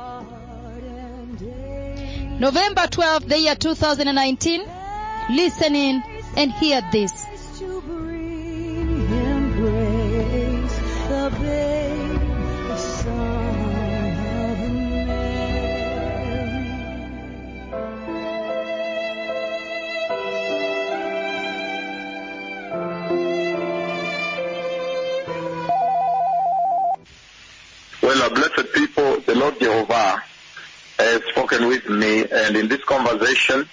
November 2.38 2.82
12th, 2.82 3.28
the 3.28 3.38
year 3.38 3.54
2019. 3.54 4.62
Listen 5.30 5.74
in 5.74 6.02
and 6.36 6.52
hear 6.52 6.82
this. 6.92 7.25
And 32.46 32.56
in 32.56 32.68
this 32.68 32.82
conversation, 32.84 33.68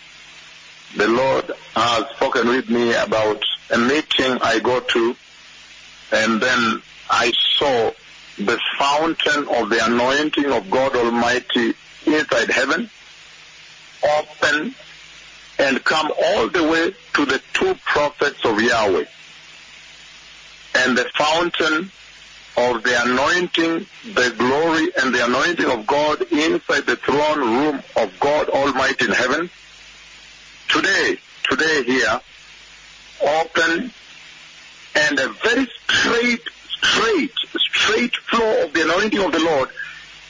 the 0.97 1.07
Lord 1.07 1.51
has 1.75 2.05
spoken 2.15 2.47
with 2.47 2.69
me 2.71 2.95
about 2.95 3.43
a 3.69 3.77
meeting 3.77 4.39
I 4.41 4.59
go 4.59 4.79
to, 4.79 5.15
and 6.11 6.41
then 6.41 6.81
I 7.07 7.31
saw 7.57 7.91
the 8.39 8.59
fountain 8.79 9.47
of 9.47 9.69
the 9.69 9.85
anointing 9.85 10.51
of 10.51 10.71
God 10.71 10.95
Almighty 10.95 11.75
inside 12.07 12.49
heaven 12.49 12.89
open 14.19 14.73
and 15.59 15.83
come 15.83 16.11
all 16.25 16.49
the 16.49 16.63
way 16.63 16.95
to 17.13 17.25
the 17.25 17.41
two 17.53 17.75
prophets 17.85 18.43
of 18.43 18.59
Yahweh. 18.59 19.05
And 20.75 20.97
the 20.97 21.05
fountain 21.15 21.91
of 22.55 22.83
the 22.83 23.03
anointing, 23.03 23.85
the 24.13 24.33
glory 24.37 24.91
and 25.01 25.13
the 25.13 25.25
anointing 25.25 25.65
of 25.65 25.87
God 25.87 26.21
inside 26.31 26.85
the 26.85 26.95
throne 26.97 27.39
room 27.39 27.83
of 27.95 28.19
God 28.19 28.49
Almighty 28.49 29.05
in 29.05 29.11
heaven. 29.11 29.49
Today, 30.69 31.17
today 31.49 31.83
here, 31.83 32.21
open 33.21 33.91
and 34.95 35.19
a 35.19 35.29
very 35.43 35.67
straight, 35.87 36.41
straight, 36.81 37.31
straight 37.57 38.15
flow 38.15 38.65
of 38.65 38.73
the 38.73 38.83
anointing 38.83 39.19
of 39.19 39.31
the 39.31 39.39
Lord 39.39 39.69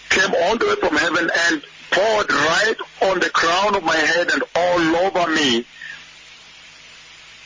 came 0.09 0.33
all 0.43 0.57
the 0.57 0.67
way 0.67 0.75
from 0.75 0.95
heaven 0.95 1.29
and 1.47 1.63
poured 1.91 2.31
right 2.31 2.75
on 3.01 3.19
the 3.19 3.29
crown 3.29 3.75
of 3.75 3.83
my 3.83 3.95
head 3.95 4.29
and 4.31 4.43
all 4.55 4.95
over 5.07 5.31
me. 5.31 5.65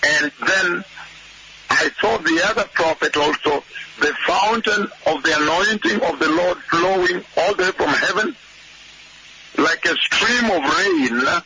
And 0.04 0.32
then 0.46 0.86
I 1.80 1.92
saw 2.02 2.18
the 2.18 2.42
other 2.46 2.68
prophet 2.74 3.16
also, 3.18 3.64
the 4.00 4.14
fountain 4.26 4.88
of 5.06 5.22
the 5.22 5.36
anointing 5.38 6.02
of 6.02 6.20
the 6.20 6.30
Lord 6.30 6.58
flowing 6.64 7.24
all 7.38 7.54
the 7.54 7.64
way 7.64 7.72
from 7.72 7.90
heaven, 7.90 8.36
like 9.58 9.86
a 9.86 9.96
stream 9.98 10.46
of 10.52 10.64
rain. 10.64 11.42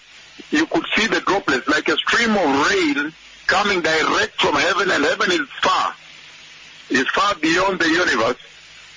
You 0.52 0.65
could 0.67 0.86
see 0.96 1.08
the 1.08 1.20
droplets, 1.22 1.67
like 1.67 1.89
a 1.89 1.98
stream 1.98 2.32
of 2.32 2.70
rain 2.72 3.13
coming 3.48 3.82
direct 3.82 4.39
from 4.39 4.56
heaven, 4.56 4.89
and 4.91 5.04
heaven 5.04 5.32
is 5.32 5.48
far, 5.62 5.94
is 6.89 7.08
far 7.10 7.36
beyond 7.36 7.80
the 7.80 7.89
universe, 7.89 8.38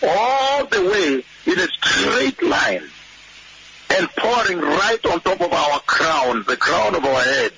all 0.02 0.66
the 0.66 0.82
way 0.82 1.24
in 1.52 1.58
a 1.58 1.66
straight 1.66 2.40
line, 2.42 2.88
and 3.90 4.08
pouring 4.16 4.60
right 4.60 5.04
on 5.06 5.20
top 5.20 5.40
of 5.40 5.52
our 5.52 5.80
crown, 5.80 6.44
the 6.46 6.56
crown 6.56 6.94
of 6.94 7.04
our 7.04 7.22
heads. 7.22 7.54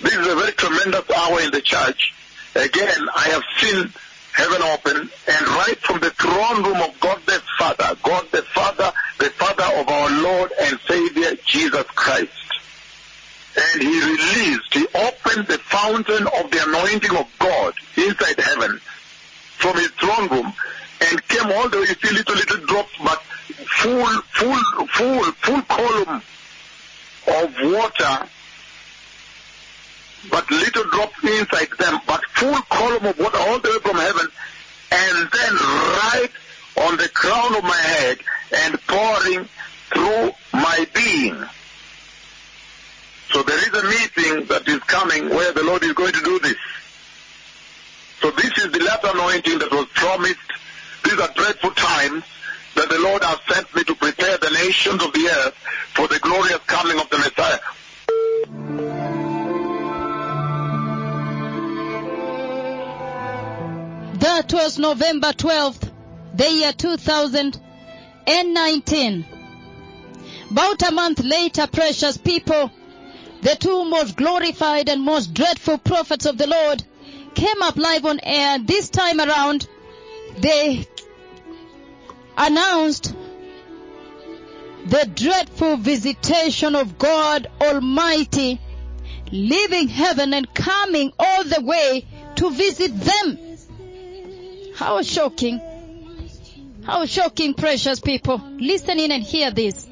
This 0.00 0.14
is 0.14 0.26
a 0.26 0.36
very 0.36 0.52
tremendous 0.52 1.10
hour 1.10 1.40
in 1.40 1.50
the 1.50 1.60
church. 1.60 2.14
Again, 2.54 3.08
I 3.14 3.28
have 3.28 3.42
seen 3.58 3.92
heaven 4.32 4.62
open 4.62 4.96
and 4.96 5.48
right 5.48 5.78
from 5.80 6.00
the 6.00 6.10
throne 6.10 6.62
room 6.62 6.80
of 6.80 6.98
God 7.00 7.20
the 7.26 7.42
Father, 7.58 7.96
God 8.02 8.26
the 8.30 8.42
Father, 8.42 8.92
the 9.18 9.30
Father 9.30 9.64
of 9.80 9.88
our 9.88 10.22
Lord 10.22 10.52
and 10.60 10.78
Savior 10.88 11.36
Jesus 11.46 11.84
Christ. 11.94 12.30
And 13.56 13.82
he 13.82 14.00
released, 14.00 14.72
he 14.72 14.86
opened 14.94 15.46
the 15.46 15.58
fountain 15.58 16.26
of 16.26 16.50
the 16.50 16.64
anointing 16.66 17.16
of 17.16 17.26
God 17.38 17.74
inside 17.96 18.40
heaven 18.40 18.78
from 19.58 19.76
his 19.76 19.90
throne 19.92 20.28
room 20.28 20.52
and 21.02 21.28
came 21.28 21.52
all 21.52 21.68
the 21.68 21.78
way, 21.78 21.86
you 21.88 21.94
see 21.94 22.14
little, 22.14 22.34
little 22.34 22.66
drops, 22.66 22.92
but 23.04 23.20
full, 23.22 24.22
full, 24.32 24.86
full, 24.88 25.22
full 25.32 25.62
column 25.62 26.22
of 27.28 27.54
water 27.72 28.28
but 30.30 30.50
little 30.50 30.84
drops 30.90 31.22
inside 31.24 31.70
them, 31.78 32.00
but 32.06 32.24
full 32.26 32.60
column 32.70 33.06
of 33.06 33.18
water 33.18 33.38
all 33.38 33.58
the 33.58 33.68
way 33.70 33.78
from 33.78 33.96
heaven, 33.96 34.26
and 34.92 35.30
then 35.30 35.54
right 35.54 36.30
on 36.76 36.96
the 36.96 37.08
crown 37.08 37.56
of 37.56 37.64
my 37.64 37.76
head 37.76 38.18
and 38.52 38.80
pouring 38.86 39.48
through 39.92 40.32
my 40.52 40.86
being. 40.94 41.36
So 43.32 43.42
there 43.42 43.58
is 43.58 43.68
a 43.68 43.84
meeting 43.84 44.46
that 44.46 44.68
is 44.68 44.80
coming 44.80 45.30
where 45.30 45.52
the 45.52 45.62
Lord 45.62 45.82
is 45.82 45.92
going 45.92 46.12
to 46.12 46.22
do 46.22 46.38
this. 46.38 46.56
So 48.20 48.30
this 48.30 48.52
is 48.58 48.70
the 48.72 48.80
latter 48.80 49.08
anointing 49.14 49.58
that 49.58 49.72
was 49.72 49.86
promised. 49.94 50.38
These 51.04 51.18
are 51.18 51.32
dreadful 51.34 51.70
times 51.70 52.24
that 52.74 52.88
the 52.88 52.98
Lord 52.98 53.22
has 53.24 53.38
sent 53.50 53.74
me 53.74 53.84
to 53.84 53.94
prepare 53.94 54.38
the 54.38 54.50
nations 54.50 55.02
of 55.02 55.12
the 55.12 55.28
earth 55.28 55.54
for 55.94 56.08
the 56.08 56.18
glorious 56.20 56.60
coming 56.66 57.00
of 57.00 57.08
the 57.10 57.18
Messiah. 57.18 58.91
That 64.22 64.52
was 64.52 64.78
November 64.78 65.32
12th, 65.32 65.90
the 66.32 66.48
year 66.48 66.72
2019. 66.72 69.26
About 70.48 70.88
a 70.88 70.92
month 70.92 71.24
later, 71.24 71.66
precious 71.66 72.18
people, 72.18 72.70
the 73.40 73.56
two 73.56 73.84
most 73.84 74.14
glorified 74.14 74.88
and 74.88 75.02
most 75.02 75.34
dreadful 75.34 75.78
prophets 75.78 76.26
of 76.26 76.38
the 76.38 76.46
Lord 76.46 76.84
came 77.34 77.62
up 77.62 77.76
live 77.76 78.06
on 78.06 78.20
air. 78.22 78.60
This 78.60 78.90
time 78.90 79.18
around, 79.18 79.66
they 80.38 80.86
announced 82.38 83.16
the 84.86 85.10
dreadful 85.16 85.78
visitation 85.78 86.76
of 86.76 86.96
God 86.96 87.48
Almighty, 87.60 88.60
leaving 89.32 89.88
heaven 89.88 90.32
and 90.32 90.54
coming 90.54 91.12
all 91.18 91.42
the 91.42 91.62
way 91.62 92.06
to 92.36 92.50
visit 92.50 93.00
them. 93.00 93.51
How 94.82 95.00
shocking. 95.02 95.60
How 96.84 97.06
shocking, 97.06 97.54
precious 97.54 98.00
people. 98.00 98.38
Listen 98.58 98.98
in 98.98 99.12
and 99.12 99.22
hear 99.22 99.52
this. 99.52 99.86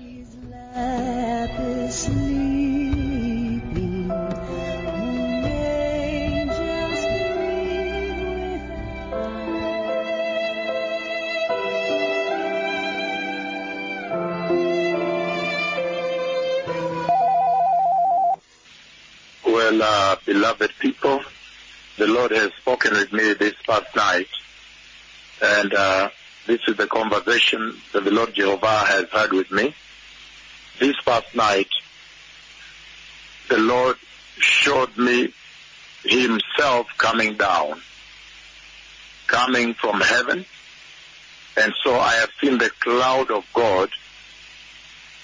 Well, 19.47 19.83
uh, 19.83 20.17
beloved 20.27 20.73
people, 20.81 21.23
the 21.97 22.09
Lord 22.09 22.33
has 22.33 22.51
spoken 22.55 22.95
with 22.95 23.13
me 23.13 23.35
this 23.35 23.55
past 23.69 23.95
night, 23.95 24.27
and 25.43 25.75
uh, 25.75 26.11
this 26.47 26.61
is 26.69 26.77
the 26.77 26.87
conversation 26.87 27.77
that 27.93 28.05
the 28.05 28.11
Lord 28.11 28.35
Jehovah 28.35 28.79
has 28.81 29.07
had 29.11 29.33
with 29.33 29.51
me. 29.51 29.75
This 30.79 30.97
past 31.05 31.35
night, 31.35 31.69
the 33.49 33.59
Lord 33.59 33.97
showed 34.39 34.97
me 34.97 35.33
Himself 36.05 36.87
coming 36.99 37.37
down, 37.37 37.81
coming 39.27 39.75
from 39.75 40.01
heaven, 40.01 40.45
And 41.57 41.75
so 41.85 41.99
I 41.99 42.15
have 42.15 42.31
seen 42.41 42.59
the 42.59 42.71
cloud 42.81 43.31
of 43.31 43.45
God. 43.53 43.91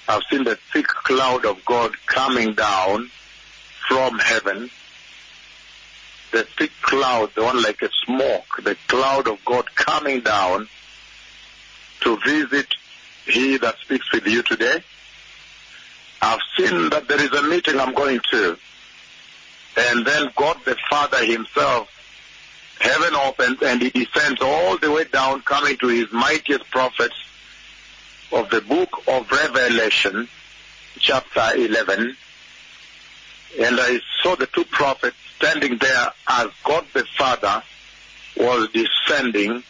I've 0.09 0.23
seen 0.31 0.45
the 0.45 0.59
thick 0.73 0.87
cloud 0.87 1.47
of 1.47 1.65
God 1.65 1.95
coming 2.07 2.55
down 2.55 3.11
from 3.89 4.19
heaven. 4.19 4.71
The 6.37 6.45
thick 6.45 6.73
cloud, 6.83 7.35
the 7.35 7.45
one 7.45 7.63
like 7.63 7.81
a 7.81 7.89
smoke, 8.05 8.63
the 8.63 8.77
cloud 8.89 9.27
of 9.27 9.43
God 9.47 9.75
coming 9.75 10.21
down 10.21 10.69
to 12.01 12.19
visit 12.27 12.67
he 13.25 13.57
that 13.57 13.79
speaks 13.79 14.13
with 14.13 14.27
you 14.27 14.43
today. 14.43 14.85
I've 16.21 16.41
seen 16.59 16.91
that 16.91 17.09
there 17.09 17.23
is 17.23 17.33
a 17.33 17.41
meeting 17.45 17.81
I'm 17.81 17.95
going 17.95 18.21
to. 18.33 18.59
And 19.79 20.07
then 20.07 20.31
God 20.37 20.59
the 20.67 20.77
Father 20.91 21.25
himself, 21.25 21.89
heaven 22.81 23.15
opens 23.15 23.63
and 23.63 23.81
he 23.81 23.89
descends 23.89 24.43
all 24.43 24.77
the 24.77 24.93
way 24.93 25.05
down 25.05 25.41
coming 25.41 25.79
to 25.79 25.89
his 25.89 26.13
mightiest 26.13 26.71
prophets 26.71 27.17
of 28.31 28.51
the 28.51 28.61
book 28.61 28.91
of 29.09 29.33
Revelation, 29.33 30.29
chapter 30.99 31.55
11. 31.55 32.15
And 33.59 33.81
I 33.81 34.01
saw 34.23 34.37
the 34.37 34.49
two 34.49 34.65
prophets 34.65 35.17
standing 35.39 35.79
there 35.79 36.13
as 36.29 36.49
God 36.65 36.85
the 36.93 37.05
Father 37.17 37.63
was 38.37 38.69
descending, 38.73 39.63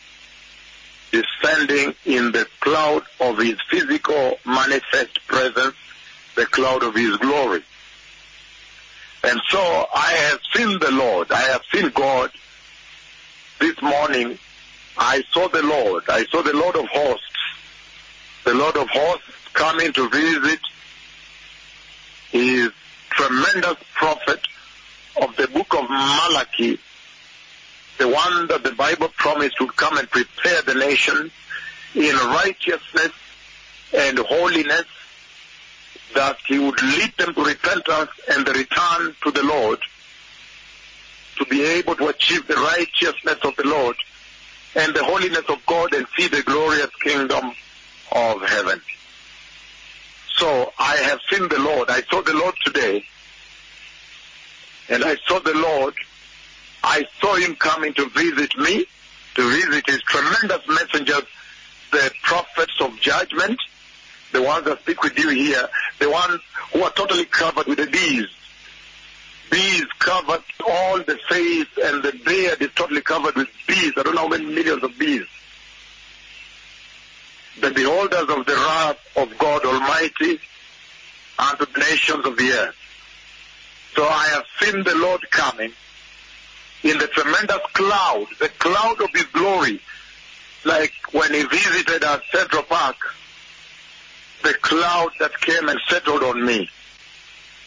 descending 1.12 1.94
in 2.04 2.32
the 2.32 2.46
cloud 2.60 3.02
of 3.20 3.38
his 3.38 3.56
physical 3.68 4.38
manifest 4.44 5.26
presence, 5.26 5.76
the 6.34 6.46
cloud 6.46 6.82
of 6.82 6.94
his 6.94 7.16
glory. 7.18 7.62
And 9.24 9.40
so 9.48 9.86
I 9.94 10.12
have 10.30 10.40
seen 10.54 10.78
the 10.78 10.90
Lord, 10.92 11.32
I 11.32 11.40
have 11.40 11.62
seen 11.72 11.90
God 11.90 12.30
this 13.58 13.80
morning. 13.82 14.38
I 14.98 15.22
saw 15.30 15.48
the 15.48 15.62
Lord, 15.62 16.04
I 16.08 16.24
saw 16.26 16.42
the 16.42 16.54
Lord 16.54 16.76
of 16.76 16.86
hosts, 16.86 17.24
the 18.44 18.54
Lord 18.54 18.76
of 18.76 18.88
hosts 18.88 19.26
coming 19.52 19.92
to 19.92 20.08
visit 20.08 20.60
his 22.30 22.70
tremendous 23.10 23.76
prophet 23.94 24.40
of 25.22 25.36
the 25.36 25.48
book 25.48 25.74
of 25.74 25.88
Malachi, 25.88 26.78
the 27.98 28.08
one 28.08 28.46
that 28.48 28.62
the 28.62 28.72
Bible 28.72 29.08
promised 29.16 29.58
would 29.60 29.74
come 29.76 29.96
and 29.96 30.10
prepare 30.10 30.62
the 30.62 30.74
nation 30.74 31.30
in 31.94 32.14
righteousness 32.14 33.12
and 33.94 34.18
holiness, 34.18 34.84
that 36.14 36.36
he 36.46 36.58
would 36.58 36.80
lead 36.82 37.12
them 37.16 37.34
to 37.34 37.44
repentance 37.44 38.10
and 38.30 38.46
the 38.46 38.52
return 38.52 39.14
to 39.22 39.30
the 39.30 39.42
Lord, 39.42 39.78
to 41.38 41.44
be 41.46 41.62
able 41.62 41.96
to 41.96 42.08
achieve 42.08 42.46
the 42.46 42.56
righteousness 42.56 43.38
of 43.42 43.56
the 43.56 43.66
Lord 43.66 43.96
and 44.74 44.94
the 44.94 45.04
holiness 45.04 45.44
of 45.48 45.64
God 45.66 45.94
and 45.94 46.06
see 46.16 46.28
the 46.28 46.42
glorious 46.42 46.94
kingdom 47.02 47.52
of 48.12 48.42
heaven. 48.42 48.80
So 50.36 50.72
I 50.78 50.96
have 50.96 51.20
seen 51.30 51.48
the 51.48 51.58
Lord. 51.58 51.88
I 51.88 52.02
saw 52.02 52.20
the 52.20 52.34
Lord 52.34 52.54
today. 52.62 53.04
And 54.88 55.04
I 55.04 55.16
saw 55.26 55.40
the 55.40 55.54
Lord. 55.54 55.94
I 56.84 57.04
saw 57.20 57.34
him 57.36 57.56
coming 57.56 57.94
to 57.94 58.08
visit 58.10 58.56
me, 58.58 58.86
to 59.34 59.50
visit 59.50 59.86
his 59.86 60.02
tremendous 60.02 60.66
messengers, 60.68 61.24
the 61.90 62.10
prophets 62.22 62.80
of 62.80 62.98
judgment, 63.00 63.60
the 64.32 64.42
ones 64.42 64.64
that 64.66 64.80
speak 64.80 65.02
with 65.02 65.18
you 65.18 65.30
here, 65.30 65.68
the 65.98 66.10
ones 66.10 66.40
who 66.72 66.82
are 66.82 66.92
totally 66.92 67.24
covered 67.24 67.66
with 67.66 67.78
the 67.78 67.86
bees. 67.86 68.26
Bees 69.50 69.86
covered 69.98 70.42
all 70.66 70.98
the 70.98 71.18
face 71.28 71.68
and 71.82 72.02
the 72.02 72.12
beard 72.24 72.60
is 72.60 72.70
totally 72.74 73.00
covered 73.00 73.36
with 73.36 73.48
bees. 73.66 73.92
I 73.96 74.02
don't 74.02 74.14
know 74.14 74.22
how 74.22 74.28
many 74.28 74.46
millions 74.46 74.82
of 74.82 74.98
bees. 74.98 75.26
The 77.60 77.70
beholders 77.70 78.28
of 78.28 78.44
the 78.46 78.54
wrath 78.54 78.98
of 79.16 79.38
God 79.38 79.64
Almighty 79.64 80.38
unto 81.38 81.66
the 81.66 81.80
nations 81.80 82.26
of 82.26 82.36
the 82.36 82.50
earth. 82.52 82.76
So 83.96 84.04
I 84.06 84.26
have 84.26 84.44
seen 84.60 84.84
the 84.84 84.94
Lord 84.94 85.22
coming 85.30 85.72
in 86.82 86.98
the 86.98 87.06
tremendous 87.08 87.62
cloud, 87.72 88.26
the 88.38 88.50
cloud 88.50 89.00
of 89.00 89.08
His 89.14 89.24
glory, 89.32 89.80
like 90.66 90.92
when 91.12 91.32
He 91.32 91.44
visited 91.44 92.04
our 92.04 92.20
Central 92.30 92.62
Park, 92.62 92.96
the 94.42 94.52
cloud 94.60 95.12
that 95.18 95.40
came 95.40 95.70
and 95.70 95.80
settled 95.88 96.22
on 96.22 96.44
me. 96.44 96.68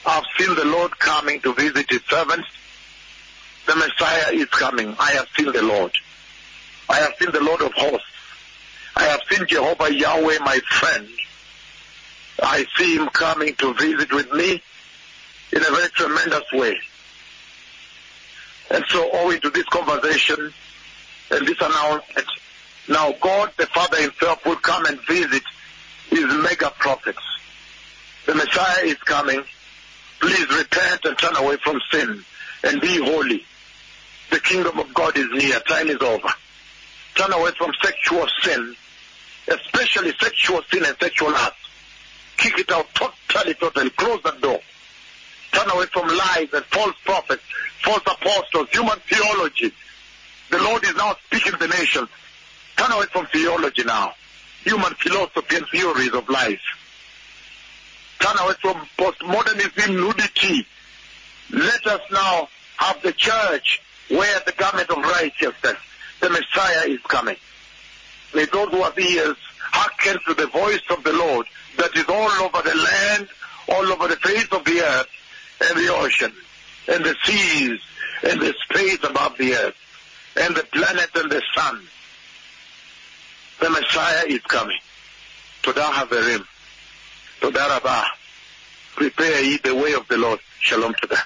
I've 0.05 0.23
seen 0.37 0.53
the 0.53 0.65
Lord 0.65 0.97
coming 0.99 1.41
to 1.41 1.53
visit 1.55 1.89
His 1.89 2.03
servants. 2.03 2.47
The 3.65 3.75
Messiah 3.75 4.31
is 4.31 4.49
coming. 4.49 4.95
I 4.99 5.11
have 5.13 5.27
seen 5.35 5.51
the 5.51 5.63
Lord. 5.63 5.91
I 6.89 6.97
have 6.97 7.15
seen 7.17 7.31
the 7.31 7.41
Lord 7.41 7.61
of 7.63 7.73
hosts. 7.73 8.05
I 8.95 9.05
have 9.05 9.21
seen 9.31 9.47
Jehovah 9.47 9.91
Yahweh, 9.91 10.37
my 10.41 10.59
friend. 10.59 11.09
I 12.43 12.67
see 12.77 12.97
Him 12.97 13.09
coming 13.09 13.55
to 13.55 13.73
visit 13.73 14.13
with 14.13 14.31
me 14.31 14.61
in 15.51 15.61
a 15.61 15.71
very 15.71 15.89
tremendous 15.89 16.51
way. 16.53 16.79
And 18.71 18.83
so 18.89 19.09
owing 19.13 19.41
to 19.41 19.49
this 19.49 19.65
conversation 19.65 20.53
and 21.31 21.47
this 21.47 21.59
announcement, 21.59 22.27
now 22.87 23.13
God 23.19 23.51
the 23.57 23.65
Father 23.67 24.01
himself 24.01 24.45
will 24.45 24.55
come 24.57 24.85
and 24.85 24.99
visit 25.07 25.43
his 26.09 26.25
mega 26.43 26.71
prophets. 26.77 27.19
The 28.25 28.35
Messiah 28.35 28.85
is 28.85 28.97
coming. 28.97 29.43
Please 30.19 30.57
repent 30.57 31.05
and 31.05 31.17
turn 31.17 31.35
away 31.37 31.57
from 31.57 31.79
sin 31.91 32.23
and 32.63 32.81
be 32.81 32.97
holy. 32.97 33.43
The 34.29 34.39
kingdom 34.39 34.77
of 34.77 34.93
God 34.93 35.17
is 35.17 35.27
near. 35.31 35.59
Time 35.61 35.87
is 35.89 36.01
over. 36.01 36.29
Turn 37.15 37.33
away 37.33 37.51
from 37.57 37.71
sexual 37.83 38.27
sin, 38.43 38.75
especially 39.47 40.13
sexual 40.19 40.61
sin 40.71 40.85
and 40.85 40.95
sexual 40.99 41.35
acts. 41.35 41.57
Kick 42.37 42.59
it 42.59 42.71
out 42.71 42.87
totally, 42.93 43.53
totally. 43.55 43.89
Close 43.91 44.21
the 44.23 44.31
door. 44.31 44.59
Turn 45.51 45.69
away 45.71 45.85
from 45.87 46.07
lies 46.07 46.49
and 46.53 46.63
false 46.65 46.95
prophets, 47.05 47.43
false 47.81 48.03
apostles, 48.05 48.69
human 48.71 48.99
theology. 49.09 49.71
The 50.51 50.59
Lord 50.59 50.83
is 50.83 50.95
now 50.95 51.15
speaking 51.25 51.53
to 51.53 51.57
the 51.57 51.67
nations. 51.67 52.09
Turn 52.77 52.91
away 52.91 53.05
from 53.11 53.25
theology 53.27 53.83
now. 53.83 54.13
Human 54.63 54.93
philosophy 54.95 55.57
and 55.57 55.67
theories 55.67 56.13
of 56.13 56.27
life. 56.29 56.61
Turn 58.19 58.37
away 58.39 58.53
from 58.61 58.85
postmodernism, 58.97 59.95
nudity. 59.95 60.65
Let 61.51 61.85
us 61.87 62.01
now 62.11 62.49
have 62.77 63.01
the 63.01 63.13
church 63.13 63.81
wear 64.09 64.39
the 64.45 64.51
garment 64.53 64.89
of 64.89 64.97
righteousness. 64.97 65.77
The 66.19 66.29
Messiah 66.29 66.87
is 66.87 66.99
coming. 67.01 67.37
May 68.33 68.45
those 68.45 68.69
who 68.69 68.83
have 68.83 68.97
ears 68.99 69.37
hearken 69.59 70.19
to 70.27 70.33
the 70.33 70.47
voice 70.47 70.81
of 70.89 71.03
the 71.03 71.13
Lord 71.13 71.47
that 71.77 71.95
is 71.95 72.05
all 72.07 72.29
over 72.43 72.61
the 72.61 72.75
land, 72.75 73.27
all 73.69 73.91
over 73.91 74.07
the 74.07 74.17
face 74.17 74.47
of 74.51 74.65
the 74.65 74.81
earth, 74.81 75.07
and 75.61 75.77
the 75.77 75.93
ocean, 75.93 76.33
and 76.87 77.03
the 77.03 77.15
seas, 77.23 77.79
and 78.23 78.41
the 78.41 78.53
space 78.63 79.03
above 79.03 79.37
the 79.37 79.53
earth, 79.53 79.75
and 80.35 80.55
the 80.55 80.63
planet 80.63 81.09
and 81.15 81.31
the 81.31 81.41
sun. 81.55 81.81
The 83.59 83.69
Messiah 83.69 84.25
is 84.27 84.41
coming. 84.41 84.79
Toda 85.61 85.81
Haverim. 85.81 86.45
Toda 87.41 87.59
Rabbah. 87.59 88.05
Prepare 88.95 89.41
ye 89.41 89.57
the 89.57 89.75
way 89.75 89.93
of 89.93 90.07
the 90.07 90.17
Lord. 90.17 90.39
Shalom 90.59 90.93
to 91.01 91.07
them. 91.07 91.19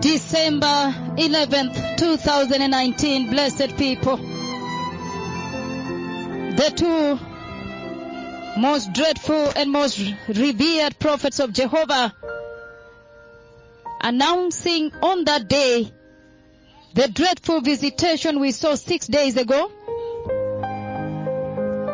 December 0.00 0.94
11th, 1.16 1.96
2019, 1.96 3.30
blessed 3.30 3.76
people. 3.76 4.18
The 6.62 6.70
two 6.70 8.60
most 8.60 8.92
dreadful 8.92 9.50
and 9.56 9.72
most 9.72 9.98
revered 10.28 10.96
prophets 10.96 11.40
of 11.40 11.52
Jehovah 11.52 12.14
announcing 14.00 14.92
on 15.02 15.24
that 15.24 15.48
day 15.48 15.92
the 16.94 17.08
dreadful 17.08 17.62
visitation 17.62 18.38
we 18.38 18.52
saw 18.52 18.76
six 18.76 19.08
days 19.08 19.36
ago. 19.36 19.72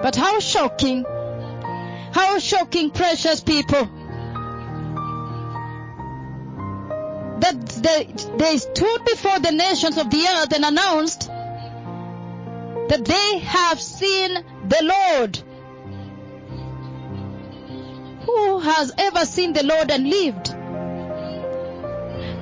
But 0.02 0.14
how 0.16 0.38
shocking, 0.38 1.02
how 2.12 2.38
shocking, 2.38 2.90
precious 2.90 3.40
people, 3.40 3.86
that 7.40 7.68
they, 7.82 8.12
they 8.36 8.58
stood 8.58 9.04
before 9.06 9.38
the 9.38 9.52
nations 9.52 9.96
of 9.96 10.10
the 10.10 10.26
earth 10.28 10.52
and 10.52 10.62
announced 10.66 11.30
that 12.88 13.04
they 13.04 13.38
have 13.38 13.80
seen 13.80 14.44
the 14.68 14.82
Lord. 14.82 15.38
Who 18.26 18.58
has 18.58 18.92
ever 18.98 19.24
seen 19.24 19.52
the 19.54 19.64
Lord 19.64 19.90
and 19.90 20.08
lived? 20.08 20.54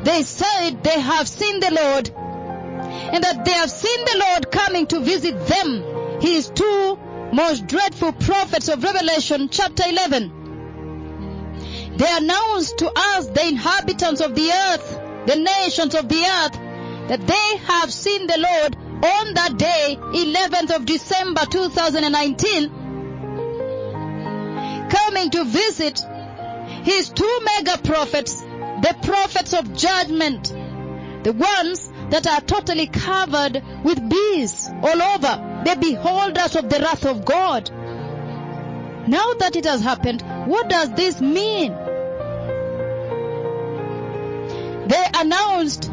They 0.05 0.23
said 0.23 0.83
they 0.83 1.01
have 1.01 1.29
seen 1.29 1.61
the 1.61 1.71
Lord 1.71 2.11
and 3.13 3.23
that 3.25 3.45
they 3.45 3.53
have 3.53 3.71
seen 3.71 4.05
the 4.05 4.19
Lord 4.19 4.51
coming 4.51 4.87
to 4.89 5.01
visit 5.01 5.47
them. 5.47 6.21
His 6.21 6.49
two 6.49 6.99
most 7.33 7.67
dreadful 7.67 8.13
prophets 8.13 8.69
of 8.69 8.83
Revelation 8.83 9.49
chapter 9.51 9.85
11. 9.89 10.33
they 11.97 12.17
announced 12.17 12.79
to 12.79 12.91
us, 12.95 13.27
the 13.27 13.47
inhabitants 13.47 14.21
of 14.21 14.35
the 14.35 14.51
earth, 14.51 15.01
the 15.27 15.37
nations 15.37 15.95
of 15.95 16.09
the 16.09 16.25
earth, 16.25 16.59
that 17.09 17.27
they 17.27 17.57
have 17.67 17.93
seen 17.93 18.27
the 18.27 18.39
Lord 18.39 18.77
on 19.03 19.35
that 19.35 19.57
day, 19.59 19.99
11th 20.01 20.77
of 20.77 20.87
December 20.87 21.43
2019, 21.51 22.71
coming 24.89 25.31
to 25.31 25.45
visit 25.45 26.01
his 26.83 27.11
two 27.11 27.41
mega 27.45 27.79
prophets, 27.79 28.41
the 28.41 28.97
prophets 29.03 29.53
of 29.53 29.75
judgment, 29.75 30.49
the 31.25 31.33
ones 31.33 31.91
that 32.11 32.27
are 32.27 32.41
totally 32.41 32.87
covered 32.87 33.63
with 33.85 34.09
bees 34.09 34.71
all 34.83 35.03
over, 35.03 35.63
the 35.65 35.77
beholders 35.81 36.57
of 36.57 36.71
the 36.71 36.79
wrath 36.79 37.05
of 37.05 37.25
God. 37.25 37.71
Now 39.09 39.35
that 39.35 39.57
it 39.57 39.67
has 39.67 39.83
happened, 39.83 40.23
what 40.47 40.69
does 40.69 40.93
this 40.93 41.21
mean? 41.21 41.73
They 44.87 45.05
announced 45.15 45.86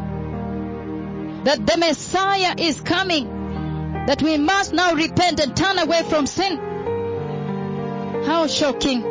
that 1.44 1.66
the 1.66 1.76
Messiah 1.76 2.54
is 2.58 2.80
coming, 2.80 4.04
that 4.06 4.22
we 4.22 4.36
must 4.38 4.72
now 4.72 4.94
repent 4.94 5.40
and 5.40 5.56
turn 5.56 5.78
away 5.78 6.02
from 6.02 6.26
sin. 6.26 6.56
How 8.26 8.46
shocking! 8.46 9.02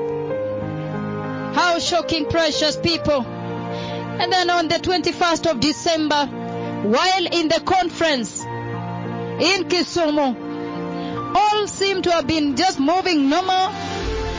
How 1.53 1.77
shocking, 1.77 2.25
precious 2.25 2.77
people. 2.77 3.21
And 3.23 4.31
then 4.31 4.49
on 4.49 4.67
the 4.67 4.75
21st 4.75 5.51
of 5.51 5.59
December, 5.59 6.25
while 6.25 7.25
in 7.27 7.47
the 7.47 7.61
conference 7.63 8.41
in 8.41 9.65
Kisumu, 9.69 11.35
all 11.35 11.67
seem 11.67 12.01
to 12.01 12.11
have 12.11 12.25
been 12.25 12.55
just 12.55 12.79
moving 12.79 13.29
normal, 13.29 13.71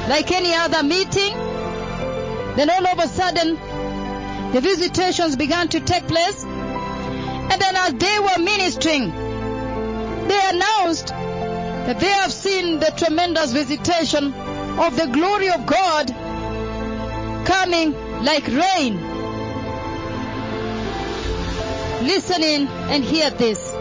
like 0.09 0.33
any 0.33 0.55
other 0.55 0.83
meeting. 0.83 1.35
Then 2.57 2.69
all 2.71 2.87
of 2.87 2.99
a 2.99 3.07
sudden, 3.07 3.55
the 4.53 4.61
visitations 4.61 5.37
began 5.37 5.69
to 5.69 5.81
take 5.81 6.09
place. 6.09 6.45
And 7.51 7.61
then 7.61 7.77
as 7.77 7.95
they 7.95 8.19
were 8.19 8.43
ministering, 8.43 9.11
they 10.29 10.41
announced 10.53 11.09
that 11.09 12.01
they 12.01 12.09
have 12.09 12.33
seen 12.33 12.81
the 12.81 12.93
tremendous 12.97 13.53
visitation 13.53 14.33
of 14.79 14.97
the 14.97 15.07
glory 15.07 15.51
of 15.51 15.67
God 15.67 16.09
coming 17.47 17.93
like 18.25 18.47
rain. 18.49 19.01
Listen 22.07 22.43
in 22.43 22.67
and 22.69 23.05
hear 23.05 23.31
this. 23.31 23.74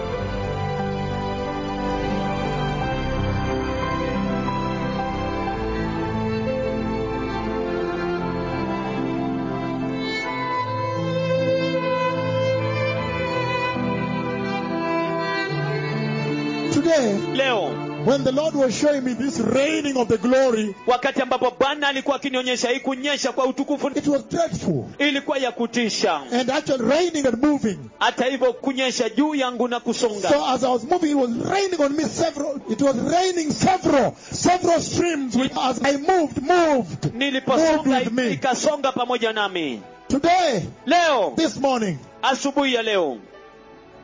When 18.14 18.24
the 18.24 18.32
Lord 18.32 18.54
was 18.54 18.78
showing 18.78 19.04
me 19.04 19.14
this 19.14 19.40
raining 19.40 19.98
of 19.98 20.08
the 20.08 20.18
glory, 20.20 20.76
wakati 20.88 21.22
ambapo 21.22 21.52
bwana 21.60 21.88
alikuwa 21.88 22.16
akinionyesha 22.16 22.70
hii 22.70 22.80
kunyesha 22.80 23.32
kwa 23.32 23.46
utukufu 23.46 23.88
it 23.88 24.08
was 24.08 24.28
dreadful. 24.30 24.84
ilikuwa 24.98 25.38
ya 25.38 25.52
kutisha 25.52 26.16
And 26.32 26.50
actually 26.52 26.90
raining 26.90 27.26
and 27.28 27.44
moving. 27.44 27.78
hata 28.00 28.26
hivyo 28.26 28.54
kunyesha 28.54 29.10
juu 29.10 29.36
yangu 29.36 29.68
na 29.68 29.80
kusonga 29.80 30.30
So 30.30 30.46
as 30.46 30.64
I 30.64 30.68
was 30.72 30.84
moving, 30.84 31.10
it 31.12 31.16
was 31.18 31.30
raining 31.52 31.82
on 31.82 31.96
me 31.96 32.04
several, 32.04 32.62
it 32.70 32.82
was 32.82 32.96
raining 33.12 33.52
several, 33.52 34.16
several 34.32 34.82
streams 34.82 35.36
which 35.36 35.52
as 35.62 35.82
I 35.84 35.98
moved, 35.98 36.42
moved, 36.42 37.14
niliposonga 37.16 38.02
ikasonga 38.32 38.92
pamoja 38.92 39.34
nami 39.34 39.82
Today, 40.08 40.62
leo 40.86 41.34
this 41.36 41.58
morning, 41.58 41.98
asubuhi 42.22 42.74
ya 42.74 42.82
leo 42.82 43.18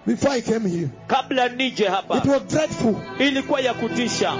before 0.09 0.31
I 0.31 0.41
came 0.41 0.65
here, 0.69 0.89
kabla 1.07 1.49
nije 1.49 1.87
hapa 1.89 2.17
it 2.17 2.25
was 2.25 2.41
dreadful. 2.47 2.95
ilikuwa 3.19 3.61
ya 3.61 3.73
kutisha 3.73 4.33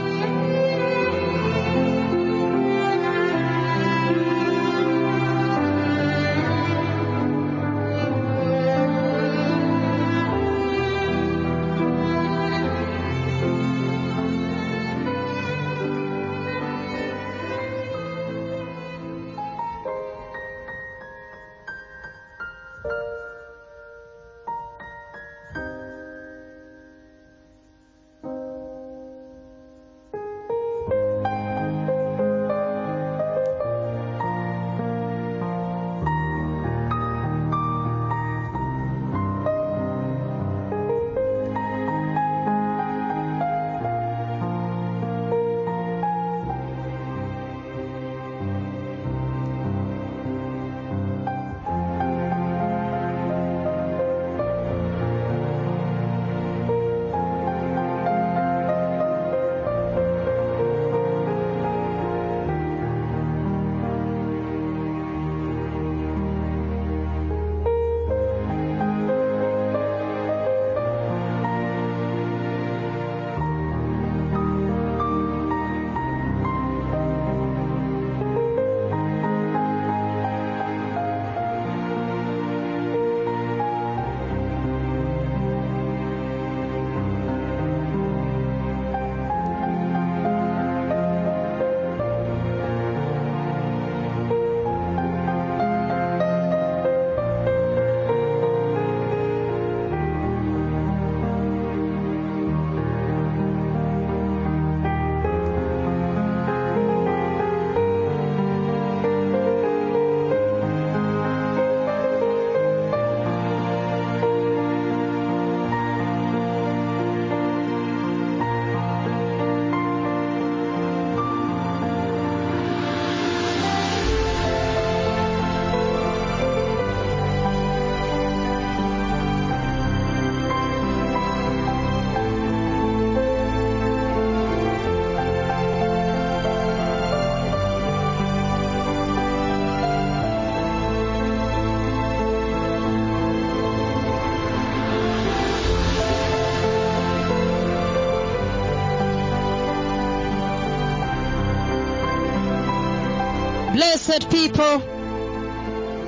people, 154.50 154.80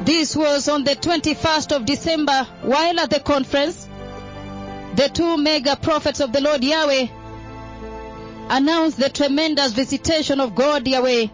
this 0.04 0.36
was 0.36 0.68
on 0.68 0.84
the 0.84 0.96
21st 0.96 1.76
of 1.76 1.86
December 1.86 2.48
while 2.64 3.00
at 3.00 3.10
the 3.10 3.20
conference. 3.20 3.88
The 4.96 5.10
two 5.10 5.38
mega 5.38 5.76
prophets 5.76 6.20
of 6.20 6.34
the 6.34 6.42
Lord 6.42 6.64
Yahweh 6.64 7.08
announced 8.50 8.98
the 8.98 9.10
tremendous 9.10 9.72
visitation 9.72 10.39
of 10.39 10.56
God 10.56 10.88
Yahweh. 10.88 11.28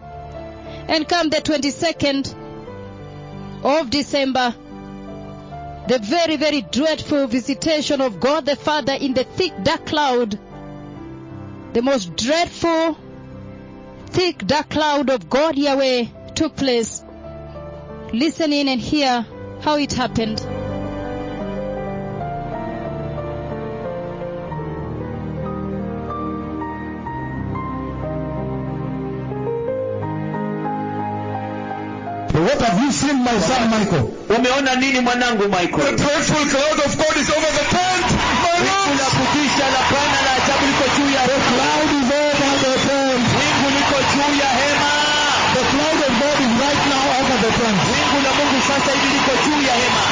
And 0.88 1.08
come 1.08 1.28
the 1.28 1.38
22nd, 1.38 2.34
of 3.64 3.90
December, 3.90 4.54
the 5.88 5.98
very, 5.98 6.36
very 6.36 6.60
dreadful 6.60 7.26
visitation 7.26 8.00
of 8.00 8.20
God 8.20 8.46
the 8.46 8.54
Father 8.54 8.92
in 8.92 9.14
the 9.14 9.24
thick 9.24 9.52
dark 9.64 9.86
cloud, 9.86 10.38
the 11.72 11.82
most 11.82 12.14
dreadful 12.16 12.96
thick 14.06 14.46
dark 14.46 14.70
cloud 14.70 15.10
of 15.10 15.28
God 15.28 15.56
Yahweh 15.56 16.04
took 16.34 16.56
place. 16.56 16.97
Listen 18.12 18.52
in 18.52 18.68
and 18.68 18.80
hear 18.80 19.26
how 19.60 19.76
it 19.76 19.92
happened. 19.92 20.40
What 32.38 32.60
have 32.62 32.78
you 32.80 32.92
seen, 32.92 33.24
my 33.24 33.36
son 33.38 33.70
Michael? 33.70 34.06
umeona 34.36 34.74
nini 34.76 35.00
mwanangu 35.00 35.42
The 35.42 35.48
michael 35.48 35.96
dreadful 35.96 36.44
cloud 36.52 36.78
of 36.86 36.92
God 36.98 37.16
is 37.16 37.28
over 37.36 37.52
the 37.58 37.64
tent. 37.74 38.06
My 38.42 38.54
wingu 38.62 38.92
la 39.00 39.08
Lord, 39.08 39.14
kutisha 39.18 39.66
la 39.74 39.82
bwana 39.90 40.18
la 40.26 40.32
ajabu 40.38 40.66
liko 40.70 40.86
juu 40.96 41.10
ya 41.16 41.22
the 41.26 41.38
cloud 41.48 41.90
is 41.98 42.08
over 42.20 42.58
the 42.64 42.74
tent. 42.86 43.24
wingu 43.38 43.68
liko 43.76 43.98
juu 44.10 44.30
ya 44.40 44.50
hema 44.60 44.92
The 45.54 45.62
cloud 45.72 46.00
of 46.08 46.12
God 46.22 46.38
is 46.46 46.52
right 46.62 46.82
now 46.92 47.04
over 47.18 47.36
the 47.44 47.50
tent. 47.58 47.97
Sasa 48.80 48.92
hivi 48.92 49.08
liko 49.14 49.32
juu 49.44 49.62
ya 49.66 49.74
hema. 49.74 50.02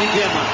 Ni 0.00 0.06
vyema 0.06 0.44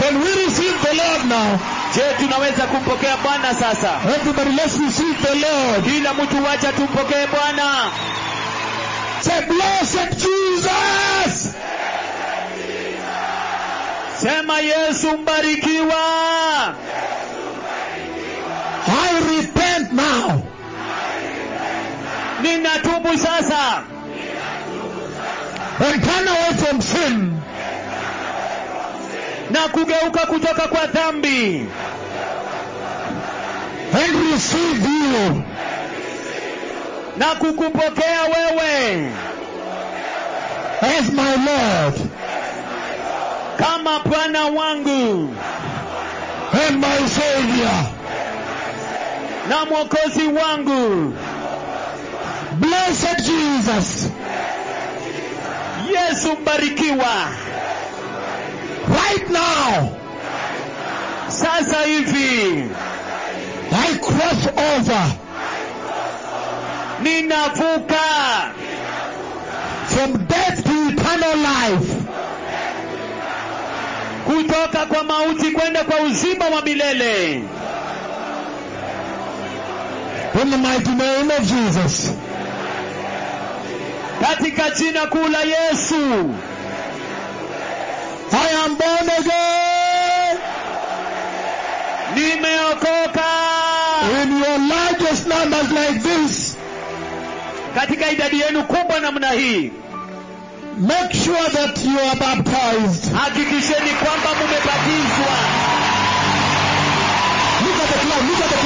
Can 0.00 0.14
we 0.22 0.44
receive 0.44 0.76
the 0.82 0.94
Lord 0.94 1.24
now? 1.28 1.58
je 1.94 2.02
tunaweza 2.18 2.66
kumpokea 2.66 3.16
bwana 3.16 3.54
sasa? 3.54 3.90
Everybody, 4.16 4.50
let's 4.50 4.78
receive 4.78 5.18
the 5.22 5.34
Lord. 5.34 5.84
kila 5.84 6.14
mtu 6.14 6.44
wacha 6.44 6.72
tumpokee 6.72 7.26
bwana. 7.26 7.90
Say, 9.20 9.40
blessed 9.46 10.10
Jesus. 10.16 11.48
sema 14.22 14.60
yesu 14.60 15.18
mbarikiwa 15.18 15.96
now. 19.92 20.42
ninatubu 22.42 23.18
sasa 23.18 23.84
And 25.80 26.02
turn 26.04 26.28
away 26.28 26.52
from 26.56 26.80
sin. 26.80 27.40
na 29.50 29.68
kugeuka 29.68 30.26
kutoka 30.26 30.68
kwa 30.68 30.86
dhambi 30.86 31.66
And 33.92 34.30
receive 34.32 34.86
you 34.86 35.42
na 37.16 37.26
kukupokea 37.34 38.22
wewe 38.22 39.12
as 40.82 41.10
my 41.12 41.36
Lord 41.36 41.94
kama 43.58 43.98
bwana 43.98 44.44
wangu 44.46 45.34
and 46.52 46.80
my 46.80 47.08
Savior. 47.08 47.86
Na 49.48 49.64
mwokozi 49.64 50.26
wangu. 50.26 51.14
Blessed 52.52 53.16
Jesus. 53.24 54.06
yesu 55.92 56.36
mbarikiwa. 56.42 57.14
Right 58.88 59.30
now, 59.30 59.88
sasa 61.28 61.82
hivi. 61.86 62.70
I 63.72 63.98
cross 63.98 64.46
over. 64.76 65.06
Ninavuka. 67.02 67.96
From 69.86 70.12
death 70.26 70.62
to 70.64 70.88
eternal 70.88 71.36
life. 71.36 71.94
kutoka 74.26 74.86
kwa 74.86 75.04
mauti 75.04 75.50
kwenda 75.50 75.84
kwa 75.84 76.00
uzima 76.00 76.44
wa 76.44 76.62
milele 76.62 77.42
In 80.40 80.50
the 80.50 80.56
mighty 80.58 80.94
name 80.94 81.30
of 81.30 81.42
Jesus. 81.46 82.10
katika 84.20 84.70
jina 84.70 85.06
kuu 85.06 85.28
la 85.28 85.40
yesu 85.40 86.34
I 88.32 88.48
am 88.64 88.76
born 88.76 89.10
again 89.18 90.38
nimeokoka 92.14 93.30
in 94.22 94.30
your 94.38 94.58
largest 94.58 95.26
numbers 95.26 95.70
like 95.70 95.98
this. 96.02 96.56
katika 97.74 98.10
idadi 98.10 98.40
yenu 98.40 98.64
kubwa 98.64 99.00
namna 99.00 99.30
hii 99.30 99.72
Make 100.78 101.14
sure 101.24 101.48
that 101.52 101.84
you 101.84 101.98
are 102.00 102.18
baptized. 102.20 103.12
hakikisheni 103.14 103.90
kwamba 103.90 104.30
mumebatizwa 104.34 105.36
Look 107.62 107.76
at 107.82 107.88
the 107.92 107.98
cloud. 108.06 108.24
Look 108.30 108.40
at 108.44 108.50
the 108.50 108.59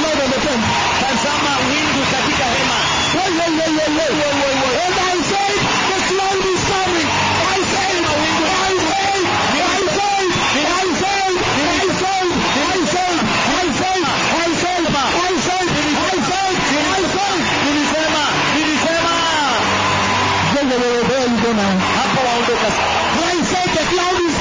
hapo 21.97 22.19
waondoka 22.27 22.67
I 23.17 23.43
said 23.43 23.69
the 23.75 23.83
cloud 23.91 24.19
is 24.27 24.34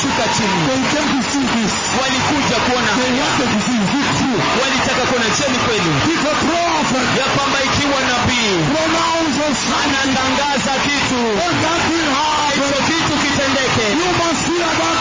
kushuka 0.00 0.24
chini. 0.36 0.56
Walikuja 2.00 2.56
kuona. 2.66 2.90
Walitaka 4.62 5.02
kuona 5.10 5.28
cheni 5.36 5.58
kweli? 5.64 5.90
Ya 7.20 7.26
kwamba 7.34 7.58
ikiwa 7.68 7.98
nabii 8.10 8.54
anatangaza 9.82 10.72
kitu. 10.86 11.20
Hicho 12.54 12.78
kitu 12.88 13.14
kitendeke. 13.22 13.86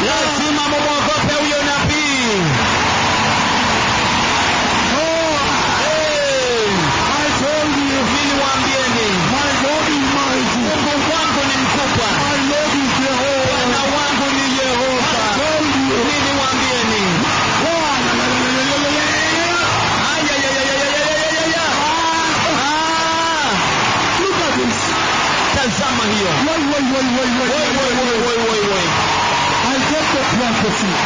Lazima 0.10 0.64
mumwogope 0.72 1.34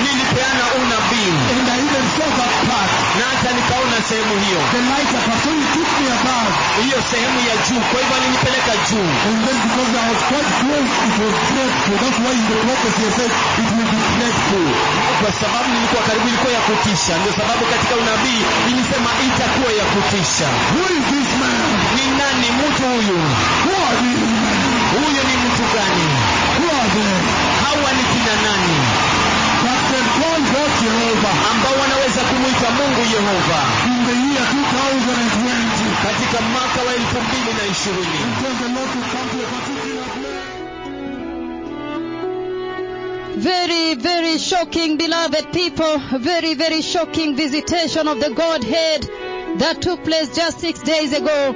nilipeana 0.03 0.63
unabii. 0.81 1.31
Na 3.19 3.23
hata 3.31 3.49
nikaona 3.57 3.97
sehemu 4.09 4.33
hiyo. 4.43 4.59
Hiyo 6.83 6.99
sehemu 7.11 7.37
ya 7.49 7.55
juu 7.65 7.81
kwa 7.89 7.97
hivyo 8.01 8.15
alinipeleka 8.19 8.73
juu. 8.87 9.07
Kwa 15.21 15.31
sababu 15.41 15.67
nilikuwa 15.73 16.01
karibu 16.07 16.25
ilikuwa 16.31 16.51
ya 16.57 16.61
kutisha. 16.67 17.13
Ndio 17.19 17.33
sababu 17.39 17.63
katika 17.73 17.93
unabii 18.03 18.41
ilisema 18.71 19.09
itakuwa 19.27 19.69
ya 19.79 19.85
kutisha. 19.93 20.47
Ni 21.95 22.05
nani 22.19 22.47
mtu 22.59 22.83
huyu? 22.93 23.19
Huyu 24.97 25.21
ni 25.29 25.35
mtu 25.45 25.65
gani? 25.75 26.05
Hawa 27.63 27.89
ni 27.97 28.03
kina 28.11 28.33
nani? 28.45 28.62
Call 30.91 31.15
God 31.15 31.37
ambao 31.51 31.75
wanaweza 31.81 32.21
kumwita 32.29 32.67
mungu 32.71 33.01
yehova 33.15 33.59
in 33.87 33.99
the 34.07 34.15
year 34.29 34.45
2020. 34.53 35.93
katika 36.03 36.37
mwaka 36.41 36.79
wa 36.87 36.93
elfu 36.95 37.17
mbili 37.21 37.51
na 37.57 37.63
ishirini 37.71 38.17
And 38.23 38.33
tell 38.41 38.55
the 38.63 38.69
Lord 38.75 38.89
to 38.93 38.99
come 39.13 39.27
to 39.31 39.37
a 39.45 39.47
particular 39.55 40.07
place. 40.15 40.51
Very, 43.37 43.95
very 43.95 44.39
shocking, 44.39 44.97
beloved 44.97 45.45
people. 45.51 45.99
Very, 46.19 46.53
very 46.55 46.81
shocking 46.81 47.35
visitation 47.35 48.07
of 48.07 48.19
the 48.19 48.29
Godhead 48.29 49.09
that 49.57 49.81
took 49.81 50.03
place 50.03 50.29
just 50.35 50.59
six 50.59 50.79
days 50.83 51.13
ago. 51.13 51.53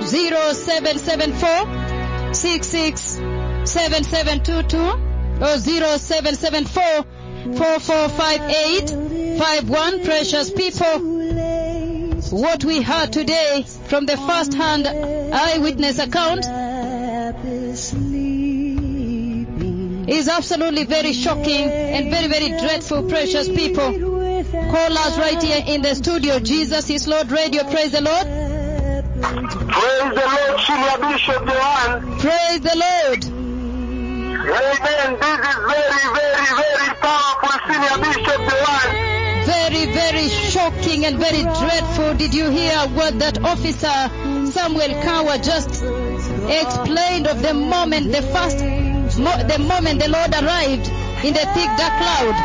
0774 0.00 1.66
667722 2.34 4.78
or 5.40 5.58
0774 5.58 7.04
4458 7.44 9.38
51. 9.38 10.04
Precious 10.04 10.50
people, 10.50 10.98
what 12.30 12.64
we 12.64 12.80
heard 12.80 13.12
today 13.12 13.64
from 13.88 14.06
the 14.06 14.16
first 14.16 14.54
hand 14.54 14.86
eyewitness 14.86 15.98
account 15.98 16.46
is 20.08 20.28
absolutely 20.28 20.84
very 20.84 21.12
shocking 21.12 21.68
and 21.68 22.10
very, 22.10 22.28
very 22.28 22.48
dreadful, 22.48 23.08
precious 23.10 23.46
people. 23.48 23.92
Call 24.70 24.98
us 24.98 25.18
right 25.18 25.42
here 25.42 25.62
in 25.66 25.82
the 25.82 25.94
studio. 25.94 26.38
Jesus 26.38 26.88
is 26.88 27.06
Lord 27.06 27.30
Radio. 27.30 27.64
Praise 27.64 27.92
the 27.92 28.00
Lord. 28.00 28.26
Praise 29.74 30.14
the 30.14 30.26
Lord, 30.76 31.00
Bishop. 31.12 31.44
Praise 32.20 32.60
the 32.60 32.76
Lord. 32.76 33.33
Amen. 34.46 35.18
This 35.20 35.38
is 35.40 35.56
very, 35.64 36.06
very, 36.14 36.52
very 36.60 36.94
powerful, 37.00 37.54
Senior 37.66 37.96
Bishop 38.04 38.40
Johan. 38.50 38.88
Very, 39.46 39.84
very 39.92 40.28
shocking 40.28 41.04
and 41.06 41.18
very 41.18 41.42
dreadful. 41.42 42.14
Did 42.14 42.34
you 42.34 42.50
hear 42.50 42.76
what 42.88 43.18
that 43.20 43.42
officer 43.42 44.10
Samuel 44.52 45.02
Kawa 45.02 45.38
just 45.38 45.82
explained 45.82 47.26
of 47.26 47.40
the 47.42 47.54
moment, 47.54 48.12
the 48.12 48.22
first, 48.22 48.58
mo- 49.18 49.42
the 49.48 49.58
moment 49.66 50.02
the 50.02 50.08
Lord 50.10 50.32
arrived 50.34 50.88
in 51.24 51.32
the 51.32 51.44
thick 51.54 51.70
dark 51.78 51.94
cloud? 52.00 52.36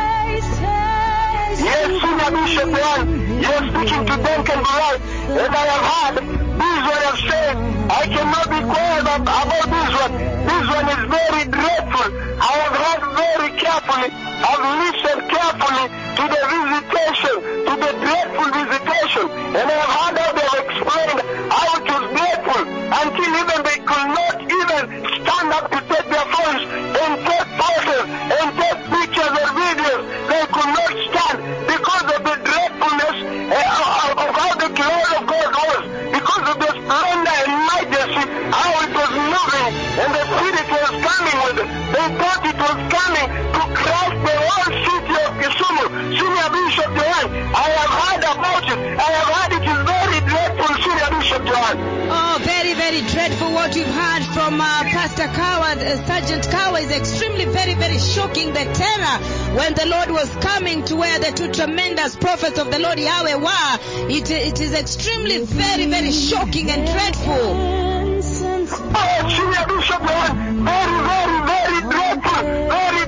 Yes, 1.60 2.02
Senior 2.02 2.32
Bishop 2.46 2.70
Johan. 2.70 3.19
You're 3.40 3.64
speaking 3.72 4.04
to 4.04 4.16
Duncan 4.20 4.60
Bright. 4.68 5.00
And 5.32 5.56
I 5.56 5.64
have 5.64 5.86
heard 5.88 6.16
this 6.20 6.82
one 6.92 7.04
have 7.08 7.20
said, 7.24 7.56
I 7.88 8.04
cannot 8.12 8.48
be 8.52 8.60
quiet 8.68 9.08
about 9.08 9.48
this 9.64 9.92
one. 9.96 10.14
This 10.44 10.66
one 10.68 10.88
is 10.92 11.04
very 11.08 11.44
dreadful. 11.48 12.08
I 12.36 12.54
have 12.68 12.76
heard 12.84 13.02
very 13.16 13.52
carefully. 13.56 14.12
I've 14.12 14.66
listened 14.84 15.24
carefully 15.32 15.86
to 16.20 16.24
the 16.28 16.42
visitation, 16.52 17.36
to 17.64 17.74
the 17.80 17.92
dreadful 18.04 18.50
visitation. 18.60 19.26
And 19.56 19.66
I 19.72 19.76
have 19.80 19.94
heard 19.96 20.29
Uh, 55.90 56.06
Sergeant 56.06 56.48
Kawa 56.52 56.80
is 56.82 56.92
extremely 56.92 57.46
very, 57.46 57.74
very 57.74 57.98
shocking 57.98 58.50
the 58.50 58.64
terror 58.76 59.18
when 59.58 59.74
the 59.74 59.88
Lord 59.88 60.12
was 60.12 60.30
coming 60.36 60.86
to 60.86 60.96
where 60.96 61.18
the 61.18 61.32
two 61.32 61.52
tremendous 61.52 62.16
prophets 62.16 62.60
of 62.60 62.70
the 62.70 62.78
Lord 62.78 63.00
Yahweh 63.00 63.34
were. 63.34 63.80
It, 64.08 64.30
it 64.30 64.62
is 64.62 64.74
extremely 64.74 65.40
very, 65.40 65.88
very 65.88 66.12
shocking 66.12 66.70
and 66.70 66.86
dreadful. 66.86 67.34
Oh, 68.92 69.20
very, 70.62 71.00
very, 71.10 71.42
very 71.50 71.82
dreadful, 71.90 72.44
very 72.70 72.99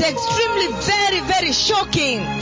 extremely 0.00 0.68
very, 0.82 1.20
very 1.20 1.52
shocking. 1.52 2.37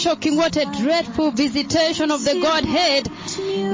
shocking. 0.00 0.36
What 0.36 0.56
a 0.56 0.64
dreadful 0.64 1.30
visitation 1.30 2.10
of 2.10 2.24
the 2.24 2.40
Godhead 2.40 3.04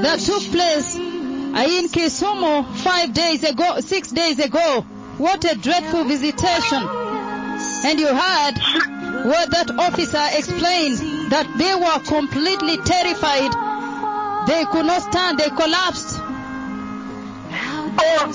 that 0.03 0.19
took 0.19 0.43
place 0.51 0.95
uh, 0.97 0.99
in 0.99 1.87
Kisumu 1.87 2.65
five 2.75 3.13
days 3.13 3.43
ago, 3.43 3.79
six 3.79 4.11
days 4.11 4.39
ago. 4.39 4.81
What 5.17 5.45
a 5.45 5.55
dreadful 5.55 6.03
visitation. 6.03 6.83
And 6.83 7.99
you 7.99 8.07
heard 8.07 8.55
what 9.25 9.51
that 9.51 9.71
officer 9.79 10.23
explained 10.37 11.31
that 11.31 11.47
they 11.57 11.73
were 11.73 11.99
completely 12.05 12.77
terrified. 12.77 13.51
They 14.47 14.65
could 14.65 14.85
not 14.85 15.01
stand. 15.03 15.39
They 15.39 15.49
collapsed. 15.49 16.19
Oh, 17.99 18.31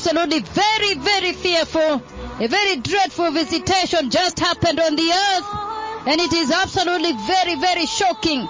absolutely 0.00 0.40
very, 0.40 0.94
very 0.94 1.32
fearful. 1.34 2.02
A 2.40 2.48
very 2.48 2.76
dreadful 2.76 3.30
visitation 3.32 4.08
just 4.08 4.38
happened 4.38 4.80
on 4.80 4.96
the 4.96 5.10
earth. 5.10 6.06
And 6.06 6.18
it 6.18 6.32
is 6.32 6.50
absolutely 6.50 7.12
very, 7.26 7.56
very 7.56 7.84
shocking. 7.84 8.48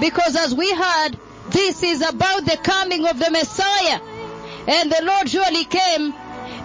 Because 0.00 0.34
as 0.34 0.54
we 0.56 0.72
heard, 0.74 1.16
this 1.50 1.84
is 1.84 2.02
about 2.02 2.44
the 2.44 2.58
coming 2.64 3.06
of 3.06 3.16
the 3.16 3.30
Messiah. 3.30 4.00
And 4.66 4.90
the 4.90 5.04
Lord 5.04 5.30
surely 5.30 5.64
came 5.66 6.12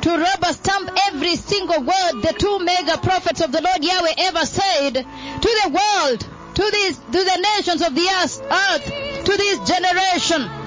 to 0.01 0.17
rubber 0.17 0.53
stamp 0.53 0.89
every 1.09 1.35
single 1.35 1.81
word 1.81 2.21
the 2.23 2.35
two 2.35 2.57
mega 2.57 2.97
prophets 2.97 3.41
of 3.41 3.51
the 3.51 3.61
Lord 3.61 3.83
Yahweh 3.83 4.13
ever 4.17 4.45
said 4.45 4.93
to 4.93 5.61
the 5.63 5.69
world, 5.69 6.27
to 6.55 6.71
these, 6.71 6.97
to 6.97 7.23
the 7.23 7.47
nations 7.55 7.83
of 7.83 7.93
the 7.93 8.09
earth, 8.09 9.25
to 9.25 9.37
this 9.37 9.59
generation. 9.69 10.62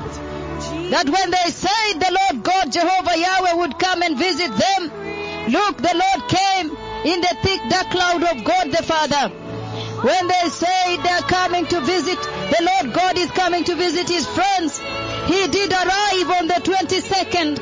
That 0.91 1.09
when 1.11 1.31
they 1.31 1.51
said 1.51 1.99
the 1.99 2.15
Lord 2.15 2.45
God 2.45 2.71
Jehovah 2.71 3.19
Yahweh 3.19 3.55
would 3.55 3.79
come 3.79 4.03
and 4.03 4.17
visit 4.17 4.51
them, 4.55 4.83
look, 5.51 5.79
the 5.79 5.95
Lord 5.95 6.21
came 6.31 6.71
in 7.05 7.21
the 7.21 7.37
thick 7.43 7.61
dark 7.69 7.91
cloud 7.91 8.23
of 8.23 8.45
God 8.45 8.71
the 8.71 8.83
Father. 8.83 9.35
When 10.03 10.29
they 10.29 10.49
say 10.49 10.97
they're 10.99 11.27
coming 11.27 11.67
to 11.67 11.81
visit, 11.81 12.21
the 12.23 12.63
Lord 12.63 12.95
God 12.95 13.19
is 13.19 13.31
coming 13.33 13.65
to 13.65 13.75
visit 13.75 14.09
his 14.09 14.27
friends. 14.27 14.79
He 15.27 15.49
did 15.49 15.73
arrive 15.73 16.31
on 16.39 16.47
the 16.47 16.61
22nd. 16.63 17.59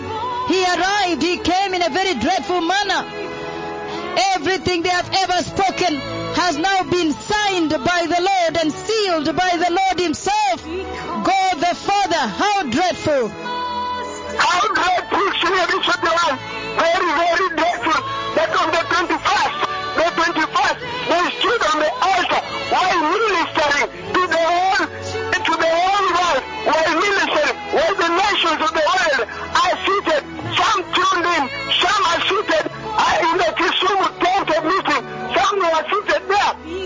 He 0.48 0.64
arrived. 0.64 1.22
He 1.22 1.38
came 1.38 1.74
in 1.74 1.82
a 1.82 1.90
very 1.90 2.14
dreadful 2.20 2.60
manner. 2.60 3.08
Everything 4.34 4.82
they 4.82 4.90
have 4.90 5.10
ever 5.12 5.42
spoken 5.42 6.23
has 6.37 6.57
now 6.59 6.82
been 6.85 7.12
signed 7.12 7.70
by 7.70 8.07
the 8.07 8.20
Lord 8.20 8.55
and 8.59 8.72
sealed 8.72 9.26
by 9.37 9.53
the 9.57 9.70
Lord 9.70 9.99
himself. 10.01 10.59
God 11.24 11.55
the 11.62 11.74
Father, 11.74 12.24
how 12.26 12.62
dreadful. 12.68 13.28
How 13.28 14.62
dreadful 14.74 15.26
Senior 15.41 15.66
Bishop 15.70 16.01
Joel. 16.03 16.35
Very, 16.74 17.11
very 17.22 17.49
dreadful. 17.55 17.99
That 18.35 18.51
on 18.51 18.68
the 18.74 18.82
21st, 18.93 19.57
the 19.95 20.07
21st, 20.11 20.78
they 21.07 21.24
stood 21.39 21.62
on 21.70 21.76
the 21.80 21.93
altar 22.03 22.43
while 22.74 22.99
ministering 23.14 23.89
to 24.11 24.22
the 24.26 24.43
whole, 24.43 24.85
to 24.85 25.55
the 25.55 25.70
whole 25.70 26.09
world, 26.18 26.43
while 26.66 26.93
ministering, 26.99 27.57
while 27.78 27.95
the 27.95 28.11
nations 28.11 28.59
of 28.59 28.70
the 28.74 28.85
world 28.85 29.20
are 29.55 29.76
seated. 29.87 30.22
Some 30.59 30.80
tuned 30.99 31.26
in, 31.30 31.43
some 31.78 32.03
are 32.11 32.22
seated 32.26 32.64
in 33.22 33.35
the 33.39 33.51
Kisumu 33.55 34.09
tent 34.18 34.49
of 34.51 34.62
meeting. 34.66 35.03
Some 35.35 35.59
were 35.62 35.85
seated 35.91 36.03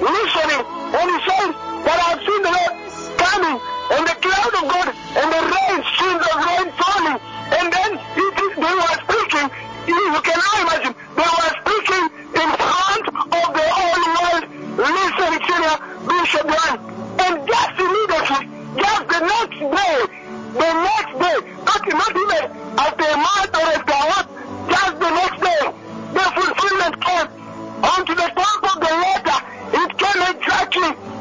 listening. 0.09 0.63
And 0.99 1.07
he 1.13 1.19
said 1.29 1.51
that 1.85 1.99
I've 2.09 2.21
seen 2.25 2.41
the 2.43 2.53
Lord 2.57 2.75
coming, 3.19 3.59
and 3.89 4.03
the 4.09 4.17
cloud 4.25 4.53
of 4.59 4.65
God, 4.69 4.89
and 5.19 5.27
the 5.33 5.41
rain, 5.53 5.79
streams 5.95 6.25
of 6.29 6.37
rain 6.45 6.67
falling. 6.81 7.19
And 7.49 7.67
then 7.73 7.91
he, 8.17 8.25
he- 8.39 8.55
they 8.59 8.75
were 8.75 8.97
speaking, 9.09 9.47
you 9.89 9.97
you 9.97 10.21
can 10.21 10.37
now 10.37 10.57
imagine, 10.69 10.95
they 11.17 11.29
were 11.39 11.53
speaking 11.65 12.05
in 12.37 12.49
front 12.61 13.07
of 13.09 13.47
the 13.57 13.67
whole 13.73 14.05
world, 14.17 14.45
listening 14.77 15.41
to 15.49 15.55
the 15.65 15.75
Bishop 16.09 16.47
John. 16.49 16.77
And 17.19 17.35
just 17.49 17.73
immediately, 17.81 18.43
just 18.79 19.03
the 19.09 19.21
next 19.27 19.59
day, 19.59 19.97
the 20.53 20.71
next 20.87 21.15
day, 21.19 21.37
not, 21.65 21.83
not 21.89 22.13
even 22.17 22.43
after 22.79 23.07
a 23.09 23.17
month 23.17 23.53
or 23.59 23.67
after 23.75 24.39
just 24.69 24.95
the 25.01 25.11
next 25.11 25.41
day, 25.41 25.63
the 26.13 26.25
fulfillment 26.37 26.95
came 27.05 27.29
onto 27.85 28.15
the 28.15 28.29
exactly 30.79 31.18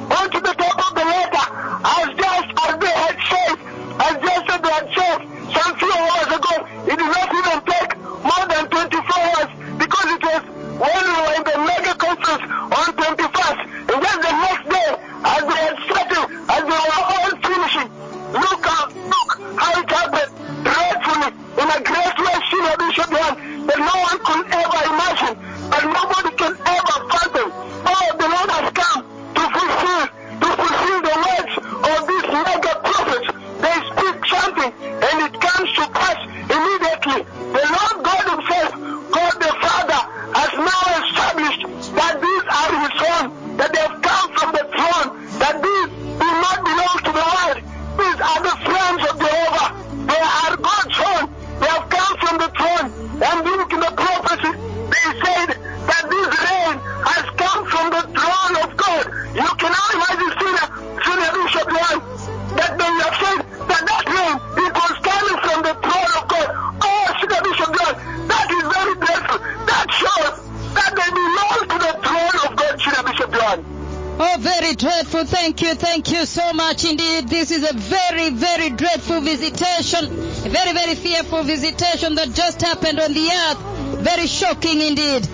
visitation 81.47 82.15
that 82.15 82.33
just 82.33 82.61
happened 82.61 82.99
on 82.99 83.13
the 83.13 83.27
earth. 83.31 83.57
Very 84.03 84.27
shocking 84.27 84.81
indeed. 84.81 85.25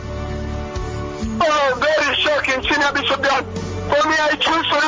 Oh, 1.41 1.73
very 1.81 2.15
shocking, 2.15 2.61
Senior 2.61 2.93
Bishop. 2.93 3.25
For 3.25 4.07
me, 4.07 4.15
I 4.21 4.37
choose 4.39 4.67
to 4.69 4.82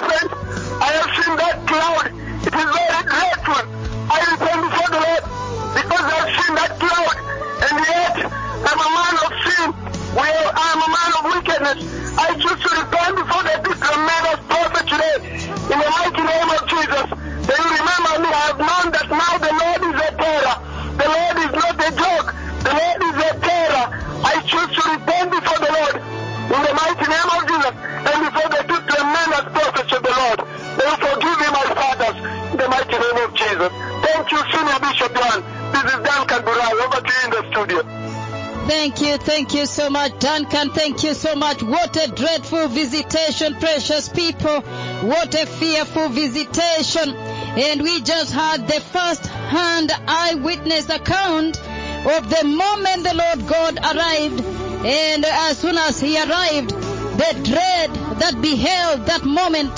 Duncan. 40.56 40.74
Thank 40.74 41.04
you 41.04 41.14
so 41.14 41.36
much. 41.36 41.62
What 41.62 41.98
a 41.98 42.10
dreadful 42.10 42.70
visitation, 42.70 43.56
precious 43.56 44.08
people. 44.08 44.62
What 44.62 45.36
a 45.36 45.46
fearful 45.46 46.08
visitation. 46.08 47.10
And 47.10 47.82
we 47.82 48.02
just 48.02 48.32
had 48.32 48.66
the 48.66 48.80
first 48.80 49.26
hand 49.26 49.92
eyewitness 50.08 50.88
account 50.88 51.58
of 51.58 52.30
the 52.30 52.46
moment 52.46 53.04
the 53.04 53.16
Lord 53.16 53.48
God 53.48 53.80
arrived. 53.80 54.42
And 54.86 55.26
as 55.26 55.58
soon 55.58 55.78
as 55.78 56.00
he 56.00 56.16
arrived, 56.18 56.70
the 56.70 57.42
dread 57.44 57.94
that 58.20 58.42
beheld 58.42 59.08
that 59.08 59.26
moment 59.26 59.78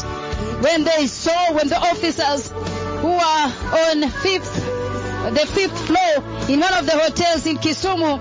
when 0.62 0.84
they 0.84 1.08
saw, 1.08 1.54
when 1.54 1.70
the 1.70 1.80
officers 1.80 2.50
who 2.50 3.14
are 3.14 3.48
on 3.48 4.10
fifth, 4.12 4.54
the 5.34 5.48
fifth 5.48 5.88
floor 5.88 6.48
in 6.48 6.60
one 6.60 6.74
of 6.76 6.86
the 6.86 6.98
hotels 7.00 7.48
in 7.48 7.58
Kisumu 7.58 8.20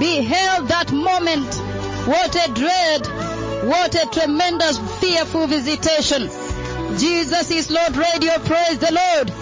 beheld 0.00 0.68
that 0.68 0.90
moment. 0.90 1.73
What 2.06 2.36
a 2.36 2.52
dread. 2.52 3.06
What 3.64 3.94
a 3.94 4.06
tremendous, 4.12 4.78
fearful 5.00 5.46
visitation. 5.46 6.28
Jesus 6.98 7.50
is 7.50 7.70
Lord 7.70 7.96
Radio. 7.96 8.38
Praise 8.40 8.78
the 8.78 8.92
Lord. 8.92 9.32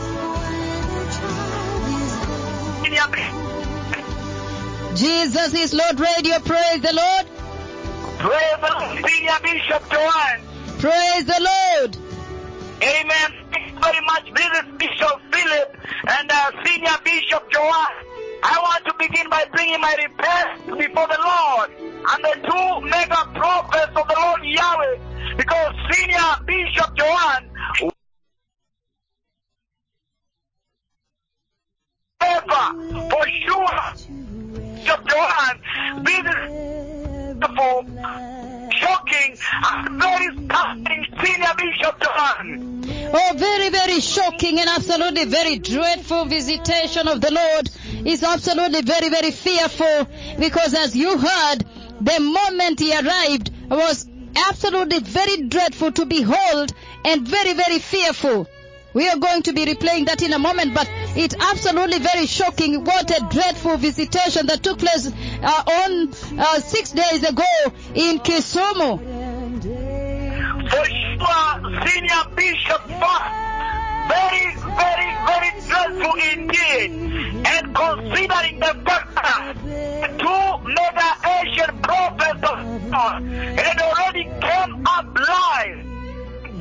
Jesus 4.96 5.54
is 5.54 5.74
Lord 5.74 5.98
Radio. 5.98 6.38
Praise 6.38 6.82
the 6.82 6.92
Lord. 6.92 7.26
Praise 10.78 11.24
the 11.24 11.40
Lord. 11.40 11.96
Amen. 12.82 13.32
Thank 13.50 13.72
you 13.72 13.80
very 13.80 14.00
much. 14.06 14.32
Bishop 14.78 15.20
Philip 15.32 15.76
and 16.08 16.30
uh, 16.30 16.50
Senior 16.64 16.98
Bishop 17.04 17.50
Joanne. 17.50 18.11
I 18.42 18.58
want 18.60 18.84
to 18.86 18.94
begin 18.98 19.28
by 19.28 19.44
bringing 19.52 19.80
my 19.80 19.94
request 19.94 20.66
before 20.66 21.06
the 21.06 21.18
Lord 21.22 21.70
and 21.78 22.24
the 22.24 22.34
two 22.48 22.80
mega 22.88 23.30
prophets 23.34 23.92
of 23.94 24.08
the 24.08 24.16
Lord 24.18 24.42
Yahweh 24.44 25.36
because 25.36 25.74
Senior 25.92 26.18
Bishop 26.46 26.96
Joanne 26.96 27.50
ever 32.20 33.10
for 33.10 33.26
sure 33.46 33.82
Bishop 34.54 35.08
Joanne 35.08 36.04
this 36.04 36.18
is 36.18 36.62
beautiful 37.42 37.86
shocking 38.72 39.36
and 39.64 40.02
very 40.02 40.46
touching 40.48 41.06
Senior 41.22 41.52
Bishop 41.56 42.00
Joanne. 42.00 42.91
Oh, 43.14 43.32
very, 43.36 43.68
very 43.70 44.00
shocking 44.00 44.58
and 44.60 44.68
absolutely 44.68 45.24
very 45.24 45.58
dreadful 45.58 46.24
visitation 46.26 47.08
of 47.08 47.20
the 47.20 47.32
Lord 47.32 47.70
is 48.06 48.22
absolutely 48.22 48.82
very, 48.82 49.08
very 49.08 49.30
fearful 49.30 50.06
because 50.38 50.74
as 50.74 50.94
you 50.96 51.18
heard, 51.18 51.64
the 52.00 52.20
moment 52.20 52.80
he 52.80 52.92
arrived 52.92 53.50
was 53.70 54.08
absolutely 54.48 55.00
very 55.00 55.42
dreadful 55.48 55.92
to 55.92 56.06
behold 56.06 56.72
and 57.04 57.26
very, 57.26 57.52
very 57.54 57.78
fearful. 57.78 58.48
We 58.94 59.08
are 59.08 59.16
going 59.16 59.42
to 59.44 59.52
be 59.54 59.64
replaying 59.64 60.06
that 60.06 60.22
in 60.22 60.32
a 60.34 60.38
moment, 60.38 60.74
but 60.74 60.86
it's 61.16 61.34
absolutely 61.38 61.98
very 61.98 62.26
shocking. 62.26 62.84
What 62.84 63.10
a 63.10 63.26
dreadful 63.30 63.78
visitation 63.78 64.46
that 64.48 64.62
took 64.62 64.78
place 64.78 65.06
uh, 65.06 65.62
on 65.86 66.12
uh, 66.38 66.60
six 66.60 66.90
days 66.90 67.22
ago 67.22 67.44
in 67.94 68.18
Kisumu. 68.18 69.21
Sure, 70.72 71.52
Senior 71.86 72.24
Bishop 72.34 72.80
Fox, 72.98 73.22
very, 74.08 74.56
very, 74.80 75.10
very 75.28 75.52
dreadful 75.68 76.14
indeed. 76.32 76.90
And 77.46 77.74
considering 77.74 78.58
the 78.58 78.74
fact 78.86 79.14
that 79.14 80.18
two 80.18 80.68
mega 80.68 81.10
Asian 81.28 81.78
prophets 81.82 82.42
of 82.42 82.90
God 82.90 83.22
had 83.22 83.80
already 83.80 84.24
came 84.24 84.86
up 84.86 85.06
live, 85.18 85.91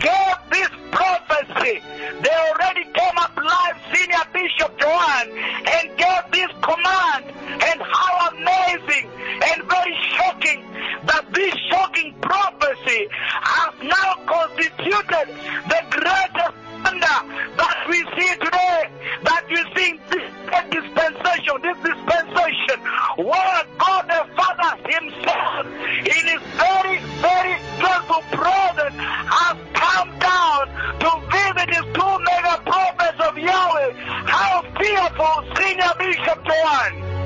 gave 0.02 0.38
this 0.52 0.70
prophecy. 0.92 1.82
They 2.22 2.36
already 2.50 2.86
came 2.86 3.18
up 3.18 3.36
live, 3.38 3.78
Senior 3.94 4.26
Bishop 4.34 4.80
Joanne, 4.80 5.30
and 5.32 5.98
gave 5.98 6.24
this 6.32 6.52
command. 6.62 7.26
And 7.64 7.82
how 7.82 8.30
amazing 8.30 9.10
and 9.50 9.64
very 9.70 9.96
shocking 10.18 10.66
that 11.06 11.26
this 11.34 11.54
shocking 11.70 12.14
prophecy 12.22 13.08
has 13.12 13.74
now 13.84 14.16
constituted 14.26 15.28
the 15.70 15.82
greatest 15.90 16.71
wonder 16.84 17.18
that 17.58 17.78
we 17.90 17.98
see 18.18 18.34
today, 18.36 18.90
that 19.24 19.44
we 19.50 19.62
see 19.76 20.00
this 20.10 20.28
dispensation, 20.70 21.56
this 21.62 21.78
dispensation, 21.84 22.80
where 23.18 23.62
God 23.78 24.06
the 24.08 24.22
Father 24.36 24.74
Himself, 24.90 25.66
in 25.66 26.24
His 26.28 26.42
very, 26.58 26.98
very 27.22 27.56
dreadful 27.80 28.24
presence, 28.34 28.96
has 28.98 29.58
come 29.74 30.10
down 30.20 30.68
to 31.00 31.10
visit 31.30 31.70
His 31.70 31.86
two 31.94 32.14
mega 32.26 32.62
prophets 32.66 33.20
of 33.22 33.38
Yahweh. 33.38 33.94
How 34.26 34.64
fearful, 34.78 35.56
Senior 35.58 35.94
Bishop 36.00 36.46
Joanne. 36.46 37.21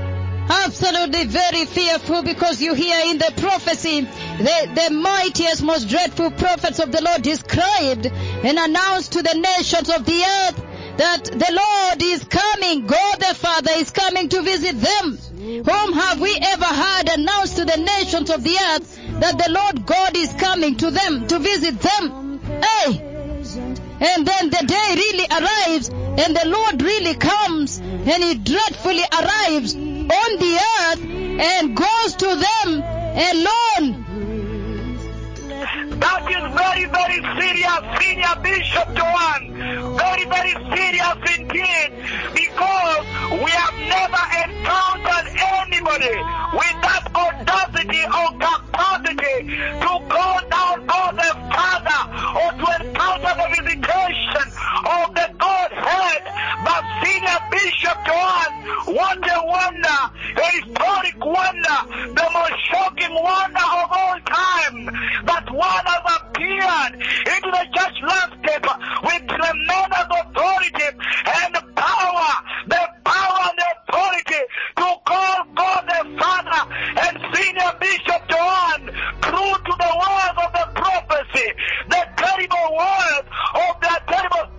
Absolutely 0.47 1.25
very 1.25 1.65
fearful 1.65 2.21
because 2.21 2.61
you 2.61 2.75
hear 2.75 2.99
in 3.05 3.17
the 3.17 3.33
prophecy 3.37 4.01
the, 4.01 4.71
the 4.75 4.93
mightiest, 4.93 5.63
most 5.63 5.89
dreadful 5.89 6.29
prophets 6.31 6.79
of 6.79 6.91
the 6.91 7.01
Lord 7.01 7.23
described 7.23 8.05
and 8.05 8.59
announced 8.59 9.13
to 9.13 9.23
the 9.23 9.33
nations 9.33 9.89
of 9.89 10.05
the 10.05 10.23
earth 10.23 10.63
that 10.97 11.25
the 11.25 11.51
Lord 11.51 12.01
is 12.03 12.23
coming, 12.25 12.85
God 12.85 13.19
the 13.19 13.35
Father 13.35 13.71
is 13.75 13.89
coming 13.89 14.29
to 14.29 14.41
visit 14.43 14.79
them. 14.79 15.17
Whom 15.37 15.93
have 15.93 16.21
we 16.21 16.37
ever 16.39 16.65
heard 16.65 17.09
announced 17.09 17.57
to 17.57 17.65
the 17.65 17.77
nations 17.77 18.29
of 18.29 18.43
the 18.43 18.57
earth 18.71 18.99
that 19.19 19.37
the 19.37 19.51
Lord 19.51 19.85
God 19.85 20.15
is 20.15 20.31
coming 20.33 20.75
to 20.77 20.91
them 20.91 21.27
to 21.27 21.39
visit 21.39 21.79
them? 21.79 22.39
Hey! 22.61 23.01
And 23.99 24.27
then 24.27 24.49
the 24.49 24.65
day 24.67 24.95
really 24.95 25.27
arrives 25.31 25.89
and 25.89 26.35
the 26.35 26.47
Lord 26.47 26.81
really 26.81 27.15
comes 27.15 27.79
and 27.79 28.23
he 28.23 28.35
dreadfully 28.35 29.03
arrives 29.11 29.75
on 30.11 30.37
the 30.39 30.57
earth 30.81 31.03
and 31.05 31.75
goes 31.75 32.15
to 32.15 32.27
them 32.27 32.83
alone. 33.15 34.05
That 35.99 36.23
is 36.29 36.43
very, 36.53 36.85
very 36.85 37.19
serious, 37.39 37.81
Senior 37.99 38.35
Bishop 38.43 38.87
Joanne. 38.95 39.97
Very, 39.97 40.25
very 40.25 40.53
serious 40.75 41.17
indeed. 41.37 41.89
Because 42.33 43.05
we 43.41 43.51
have 43.51 43.77
never 43.87 44.23
encountered 44.45 45.27
anybody 45.35 46.15
with 46.53 46.77
that 46.85 47.07
audacity 47.15 48.03
or 48.05 48.29
capacity 48.37 49.37
to 49.81 49.91
go 50.11 50.27
down 50.51 50.77
on 50.89 51.15
the 51.15 51.31
Father 51.55 52.01
or 52.35 52.49
to 52.59 52.67
encounter 52.85 53.33
the 53.39 53.47
of 54.85 55.15
the 55.15 55.27
Godhead. 55.37 56.23
But 56.63 56.83
Senior 57.03 57.39
Bishop 57.51 57.97
Joanne, 58.05 58.95
what 58.95 59.17
a 59.17 59.39
wonder, 59.45 60.01
a 60.37 60.47
historic 60.61 61.17
wonder, 61.25 61.79
the 62.13 62.27
most 62.33 62.57
shocking 62.69 63.13
wonder 63.13 63.65
of 63.81 63.89
all 63.91 64.19
time. 64.25 64.85
That 65.25 65.45
one 65.51 65.85
has 65.85 66.03
appeared 66.17 66.93
into 66.95 67.49
the 67.51 67.65
church 67.73 67.97
landscape 68.01 68.65
with 69.03 69.27
tremendous 69.27 70.07
authority 70.09 70.89
and 71.25 71.53
power, 71.75 72.31
the 72.67 72.83
power 73.03 73.39
and 73.49 73.57
the 73.57 73.67
authority 73.89 74.41
to 74.77 74.87
call 75.05 75.37
God 75.55 75.83
the 75.87 76.01
Father 76.19 76.61
and 77.01 77.15
Senior 77.33 77.71
Bishop 77.79 78.21
Joanne 78.29 78.85
true 79.21 79.55
to 79.65 79.73
the 79.77 79.91
words 79.97 80.37
of 80.45 80.51
the 80.53 80.65
prophecy, 80.79 81.49
the 81.89 82.01
terrible 82.17 82.77
words 82.77 83.27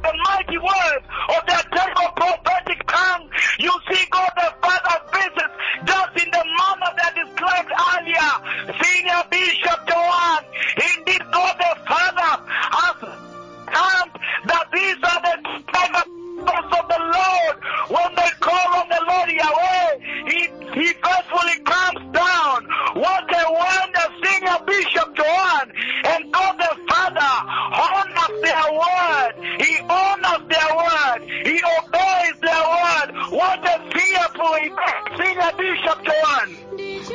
the 0.07 0.15
mighty 0.31 0.59
words 0.59 1.05
of 1.35 1.43
the 1.47 1.59
terrible 1.75 2.13
prophetic 2.15 2.87
tongue. 2.87 3.29
You 3.59 3.73
see 3.91 4.05
God 4.11 4.31
the 4.37 4.55
Father 4.63 4.99
visits 5.13 5.55
just 5.85 6.13
in 6.23 6.31
the 6.31 6.45
manner 6.47 6.93
that 6.95 7.13
described 7.15 7.73
earlier. 7.75 8.33
Senior 8.83 9.23
Bishop 9.31 9.81
Joanne, 9.89 10.47
indeed 10.95 11.23
God 11.33 11.55
the 11.59 11.73
Father 11.87 12.33
has 12.47 12.99
come 13.67 14.11
that 14.47 14.67
these 14.73 14.97
are 15.03 15.23
the 15.23 15.37
of 16.47 16.89
the 16.89 16.99
Lord. 16.99 17.57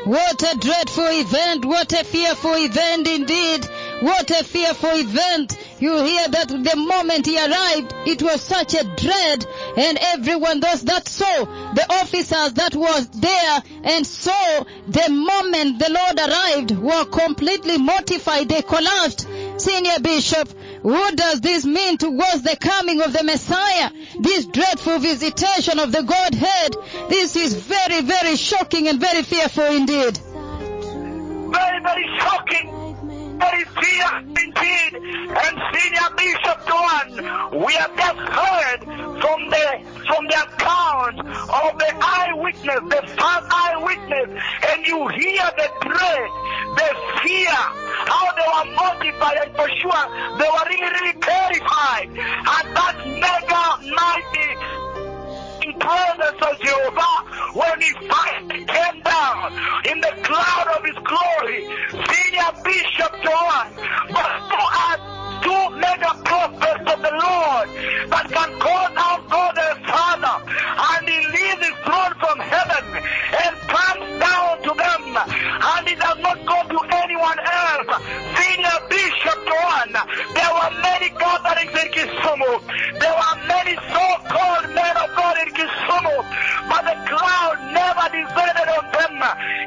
What 0.06 0.42
a 0.42 0.58
dreadful 0.58 1.10
event. 1.12 1.64
What 1.64 1.94
a 1.94 2.04
fearful 2.04 2.56
event 2.56 3.08
indeed. 3.08 3.66
What 4.00 4.32
a 4.32 4.44
fearful 4.44 4.96
event. 4.96 5.56
You 5.80 6.04
hear 6.04 6.28
that 6.28 6.48
the 6.48 6.76
moment 6.76 7.28
he 7.28 7.38
arrived, 7.38 7.94
it 8.08 8.24
was 8.24 8.42
such 8.42 8.74
a 8.74 8.84
dread 8.84 9.46
and 9.78 10.00
everyone 10.02 10.60
those 10.60 10.82
that 10.84 11.08
saw, 11.08 11.46
the 11.74 11.86
officers 11.90 12.54
that 12.54 12.76
was 12.76 13.10
there 13.10 13.64
and 13.84 14.06
saw 14.06 14.64
the 14.88 15.10
moment 15.10 15.78
the 15.78 15.92
Lord 15.92 16.20
arrived 16.20 16.72
were 16.72 17.06
completely 17.06 17.78
mortified. 17.78 18.50
They 18.50 18.64
collapsed. 18.64 19.28
Senior 19.58 20.00
Bishop, 20.00 20.50
what 20.82 21.16
does 21.16 21.42
this 21.42 21.66
mean 21.66 21.98
towards 21.98 22.42
the 22.42 22.58
coming 22.60 23.02
of 23.02 23.14
the 23.14 23.24
Messiah? 23.24 23.92
This 24.20 24.46
dreadful 24.46 25.00
visitation 25.00 25.80
of 25.80 25.92
the 25.92 26.02
Godhead. 26.02 26.76
This 27.10 27.36
is 27.36 27.54
very, 27.54 28.02
very 28.02 28.36
shocking 28.36 28.88
and 28.88 29.00
very 29.00 29.22
fearful 29.24 29.66
indeed. 29.66 30.18
Very, 30.18 31.82
very 31.84 32.20
shocking. 32.20 32.81
Very 33.42 33.66
fierce 33.66 34.22
indeed. 34.22 34.92
And 34.94 35.56
Senior 35.74 36.10
Bishop 36.16 36.60
Joan, 36.68 37.10
we 37.66 37.74
have 37.74 37.96
just 37.98 38.20
heard 38.38 38.80
from 39.22 39.40
the 39.50 39.66
from 40.08 40.24
the 40.28 40.40
account 40.46 41.20
of 41.20 41.72
the 41.80 41.92
eyewitness, 42.02 42.82
the 42.90 43.02
first 43.18 43.48
eyewitness, 43.50 44.30
and 44.70 44.86
you 44.86 45.08
hear 45.10 45.46
the 45.58 45.70
dread, 45.82 46.30
the 46.78 46.90
fear, 47.24 47.58
how 48.06 48.30
they 48.38 48.46
were 48.46 48.76
mortified, 48.78 49.38
and 49.42 49.56
for 49.56 49.70
sure 49.82 50.04
they 50.38 50.50
were 50.50 50.66
really, 50.70 50.92
really 50.92 51.14
terrified. 51.20 52.10
And 52.10 52.66
that 52.78 52.98
mega 53.08 53.66
mighty 53.96 54.50
in 55.64 55.74
presence 55.80 56.42
of 56.42 56.60
Jehovah 56.60 57.18
when 57.54 57.82
he 57.82 57.92
finally 58.08 58.66
came 58.66 59.02
down 59.04 59.54
in 59.86 60.02
the 60.02 60.14
cloud 60.24 60.68
of 60.78 60.84
his 60.86 60.98
glory. 61.06 61.68
Senior 61.92 62.52
Bishop 62.64 63.14
John, 63.24 63.66
but 64.10 64.32
who 64.50 64.64
are 64.82 64.98
two 65.44 65.76
mega 65.78 66.12
prophets 66.26 66.86
of 66.94 67.00
the 67.02 67.14
Lord 67.14 67.68
that 68.10 68.26
can 68.30 68.60
call 68.60 68.90
out 68.98 69.30
God 69.30 69.56
the 69.56 69.70
Father 69.86 70.38
and 70.50 71.10
he 71.10 71.20
leaves 71.28 71.62
his 71.66 71.78
throne 71.86 72.14
from 72.22 72.38
heaven 72.40 72.84
and 73.46 73.54
comes 73.70 74.08
down 74.20 74.62
to 74.64 74.72
them 74.74 75.18
and 75.18 75.88
he 75.88 75.96
does 75.96 76.20
not 76.20 76.38
go 76.46 76.58
to 76.74 76.80
anyone 77.06 77.40
else. 77.40 77.90
Senior 78.38 78.78
Bishop 78.90 79.11
there 79.46 80.54
were 80.54 80.72
many 80.82 81.10
gatherings 81.10 81.72
in 81.72 81.88
Kisumu. 81.92 82.54
There 83.00 83.14
were 83.14 83.38
many 83.48 83.76
so-called 83.76 84.68
men 84.76 84.96
of 84.98 85.10
God 85.16 85.38
in 85.42 85.54
Kisumu, 85.54 86.16
but 86.70 86.82
the 86.86 86.98
cloud 87.10 87.58
never 87.74 88.06
descended 88.14 88.70
on 88.70 88.86
them. 88.92 89.18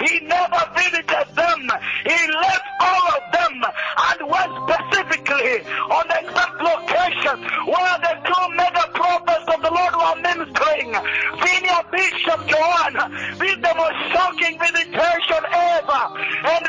He 0.06 0.20
never 0.26 0.62
visited 0.74 1.26
them. 1.34 1.70
He 2.06 2.18
left 2.32 2.68
all 2.80 3.08
of 3.18 3.24
them 3.32 3.64
and 3.64 4.18
went 4.30 4.52
specifically 4.62 5.64
on 5.90 6.04
the 6.08 6.18
exact 6.22 6.58
location 6.62 7.36
where 7.66 7.98
the 8.00 8.14
two 8.24 8.44
mega 8.54 8.93
Prophets 9.14 9.46
of 9.54 9.62
the 9.62 9.70
Lord 9.70 9.94
who 9.94 10.00
are 10.00 10.16
ministering. 10.16 10.90
Senior 11.38 11.80
Bishop 11.92 12.40
John, 12.50 12.92
with 13.38 13.62
the 13.62 13.72
most 13.78 13.94
shocking 14.10 14.58
visitation 14.58 15.42
ever. 15.54 16.02
And 16.50 16.66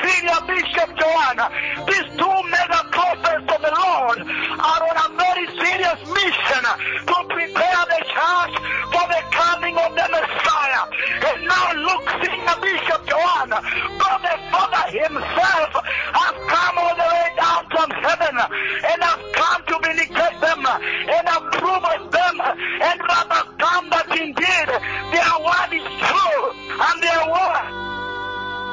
Senior 0.00 0.40
Bishop 0.48 0.88
John, 0.96 1.36
these 1.84 2.08
two 2.16 2.38
mega 2.48 2.80
prophets 2.96 3.44
of 3.44 3.60
the 3.60 3.74
Lord 3.76 4.24
are 4.24 4.82
on 4.88 4.96
a 4.96 5.08
very 5.20 5.46
serious 5.60 6.00
mission 6.08 6.64
to 6.64 7.16
prepare 7.28 7.84
the 7.84 8.00
church 8.08 8.54
for 8.88 9.04
the 9.12 9.20
coming 9.28 9.76
of 9.76 9.92
the 9.92 10.08
Messiah. 10.08 10.88
And 11.28 11.44
now 11.44 11.72
look, 11.76 12.08
Senior 12.24 12.56
Bishop 12.64 13.04
John, 13.04 13.50
God 13.52 14.20
the 14.24 14.36
Father 14.48 14.96
himself 14.96 15.70
has 15.84 16.36
come 16.48 16.78
all 16.78 16.96
the 16.96 17.04
way 17.04 17.28
down 17.36 17.62
from 17.68 17.90
heaven 18.00 18.32
and 18.32 18.98
has 19.02 19.20
come 19.36 19.60
to 19.66 19.76
vindicate 19.82 20.40
them 20.40 20.64
and 20.64 21.28
approve 21.28 21.81
of 21.84 22.10
them 22.10 22.40
and 22.40 23.00
rather 23.00 23.42
come 23.58 23.90
that 23.90 24.08
indeed 24.10 24.68
their 25.12 25.34
word 25.42 25.70
is 25.74 25.86
true 26.00 26.44
and 26.78 27.02
their 27.02 27.24
word 27.30 27.82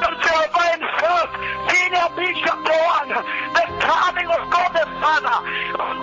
Jehovah 0.00 0.66
himself, 0.76 1.28
Senior 1.68 2.08
Bishop 2.16 2.58
Joan, 2.64 3.08
the 3.52 3.64
coming 3.80 4.26
of 4.26 4.50
God 4.50 4.72
the 4.72 4.86
Father 5.00 5.38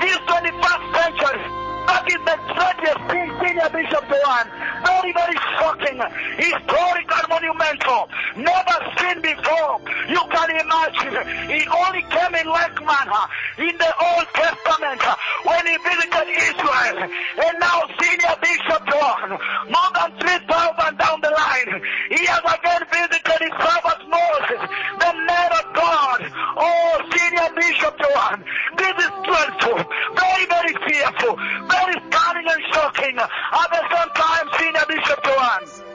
this 0.02 0.18
21st 0.18 0.86
century. 0.94 1.67
That 1.88 2.04
is 2.08 2.22
the 2.28 2.36
strangest 2.52 3.02
thing, 3.10 3.30
Senior 3.40 3.70
Bishop 3.72 4.04
Joan. 4.12 4.46
Very, 4.84 5.12
very 5.16 5.38
shocking, 5.56 6.00
historical, 6.36 7.24
monumental, 7.32 8.10
never 8.36 8.78
seen 9.00 9.18
before. 9.24 9.80
You 10.12 10.22
can 10.28 10.50
imagine, 10.52 11.16
he 11.48 11.64
only 11.68 12.04
came 12.12 12.36
in 12.36 12.48
like 12.48 12.76
manner. 12.84 13.24
In 13.58 13.76
the 13.78 13.92
Old 14.04 14.28
Testament 14.36 15.02
when 15.44 15.66
he 15.66 15.76
visited 15.82 16.28
Israel. 16.30 16.98
And 17.08 17.56
now, 17.60 17.82
Senior 18.00 18.36
Bishop 18.42 18.84
Joan, 18.92 19.30
more 19.72 19.92
than 19.96 20.12
3,000 20.20 20.98
down 20.98 21.22
the 21.22 21.32
line, 21.32 21.82
he 22.12 22.26
has 22.26 22.44
again 22.46 22.84
visited 22.92 23.27
his 23.48 23.56
servant 23.64 24.02
Moses, 24.10 24.62
the 25.00 25.14
man 25.26 25.52
of 25.52 25.66
God. 25.74 26.20
Oh, 26.58 27.02
Senior 27.16 27.50
Bishop 27.56 27.96
Joan, 27.98 28.44
this 28.78 28.96
is 29.06 29.12
dreadful, 29.24 29.80
very, 30.16 30.46
very 30.46 30.74
fearful, 30.88 31.36
very 31.70 31.96
stunning 32.08 32.48
and 32.48 32.64
shocking. 32.74 33.18
At 33.18 33.70
the 33.72 33.84
same 33.92 34.12
time, 34.16 34.48
Senior 34.60 34.86
Bishop 34.88 35.24
Joan. 35.24 35.87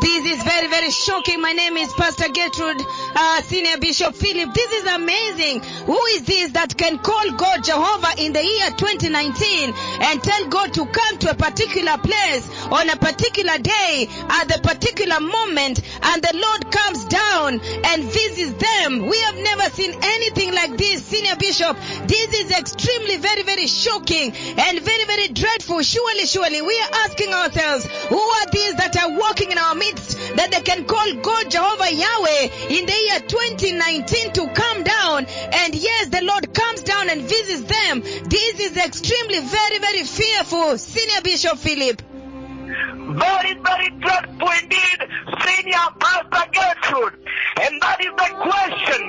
This 0.00 0.26
is 0.26 0.42
very, 0.44 0.66
very 0.68 0.90
shocking. 0.90 1.40
My 1.40 1.52
name 1.52 1.76
is 1.78 1.92
Pastor 1.94 2.28
Gertrude, 2.28 2.82
uh, 3.14 3.40
Senior 3.42 3.78
Bishop 3.78 4.14
Philip. 4.14 4.52
This 4.52 4.72
is 4.72 4.84
amazing. 4.84 5.62
Who 5.86 5.98
is 6.12 6.22
this 6.22 6.52
that 6.52 6.76
can 6.76 6.98
call 6.98 7.30
God 7.32 7.64
Jehovah 7.64 8.12
in 8.18 8.32
the 8.32 8.44
year 8.44 8.70
2019 8.76 9.72
and 10.02 10.22
tell 10.22 10.46
God 10.48 10.74
to 10.74 10.84
come 10.84 11.18
to 11.18 11.30
a 11.30 11.34
particular 11.34 11.96
place 11.98 12.48
on 12.70 12.90
a 12.90 12.96
particular 12.96 13.56
day 13.58 14.08
at 14.28 14.48
the 14.48 14.60
particular 14.62 15.18
moment 15.20 15.80
and 16.02 16.22
the 16.22 16.36
Lord 16.36 16.70
comes 16.70 17.04
down 17.06 17.60
and 17.60 18.04
visits 18.04 18.52
them? 18.62 19.08
We 19.08 19.18
have 19.20 19.36
never 19.36 19.70
seen 19.70 19.94
anything 20.02 20.52
like 20.52 20.76
this, 20.76 21.04
Senior 21.04 21.36
Bishop. 21.36 21.76
This 22.06 22.34
is 22.34 22.50
extremely 22.52 23.16
very, 23.16 23.42
very 23.42 23.66
shocking 23.66 24.32
and 24.36 24.80
very, 24.80 25.04
very 25.04 25.28
dreadful. 25.28 25.80
Surely, 25.82 26.26
surely, 26.26 26.60
we 26.60 26.78
are 26.80 26.90
asking 27.08 27.32
ourselves, 27.32 27.86
who 28.08 28.20
are 28.20 28.46
these 28.52 28.74
that 28.76 28.96
are 29.02 29.16
walking 29.18 29.50
in 29.52 29.58
our 29.58 29.74
midst 29.74 29.95
that 30.36 30.50
they 30.50 30.60
can 30.60 30.84
call 30.84 31.14
God 31.14 31.50
Jehovah 31.50 31.92
Yahweh 31.92 32.76
in 32.78 32.86
the 32.86 32.92
year 32.92 33.20
2019 33.20 34.32
to 34.32 34.48
come 34.48 34.82
down? 34.84 35.26
And 35.26 35.74
yes, 35.74 36.08
the 36.08 36.22
Lord 36.22 36.52
comes 36.52 36.82
down 36.82 37.10
and 37.10 37.22
visits 37.22 37.62
them. 37.62 38.00
This 38.00 38.60
is 38.60 38.76
extremely 38.76 39.40
very, 39.40 39.78
very 39.78 40.04
fearful, 40.04 40.78
Senior 40.78 41.20
Bishop 41.22 41.58
Philip. 41.58 42.02
Very, 43.16 43.54
very 43.54 43.90
dreadful 44.00 44.50
indeed, 44.62 45.00
Senior 45.44 45.86
Pastor 45.98 46.46
Gertrude. 46.52 47.16
And 47.56 47.80
that 47.80 47.98
is 48.04 48.12
the 48.12 48.30
question 48.36 49.02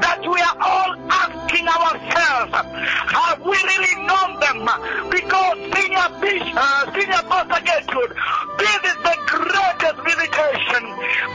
that 0.00 0.20
we 0.24 0.40
are 0.40 0.56
all 0.56 0.96
asking 1.12 1.68
ourselves. 1.68 2.54
Have 3.12 3.44
we 3.44 3.58
really 3.60 3.94
known 4.08 4.40
them? 4.40 4.64
Because 5.12 5.58
Senior 5.76 6.08
Bishop, 6.16 6.56
uh, 6.56 6.88
Senior 6.96 7.22
Pastor 7.28 7.60
Gertrude, 7.60 8.16
this 8.56 8.80
is 8.88 8.96
the 9.04 9.16
greatest 9.28 9.98
visitation, 10.00 10.82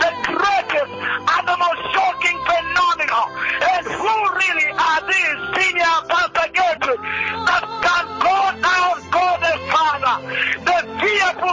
the 0.02 0.12
greatest 0.26 0.90
and 0.90 1.44
the 1.46 1.58
most 1.62 1.82
shocking 1.94 2.38
phenomenon. 2.50 3.30
And 3.62 3.86
who 3.86 4.14
really 4.34 4.70
are 4.74 5.02
these 5.06 5.40
Senior 5.54 5.96
Pastor 6.10 6.50
Gertrude 6.50 7.04
that 7.46 7.64
can 7.86 8.06
go 8.26 8.38
down, 8.58 8.96
God 9.14 9.38
the 9.46 9.54
Father, 9.70 10.18
the 10.66 10.78
fearful 10.98 11.45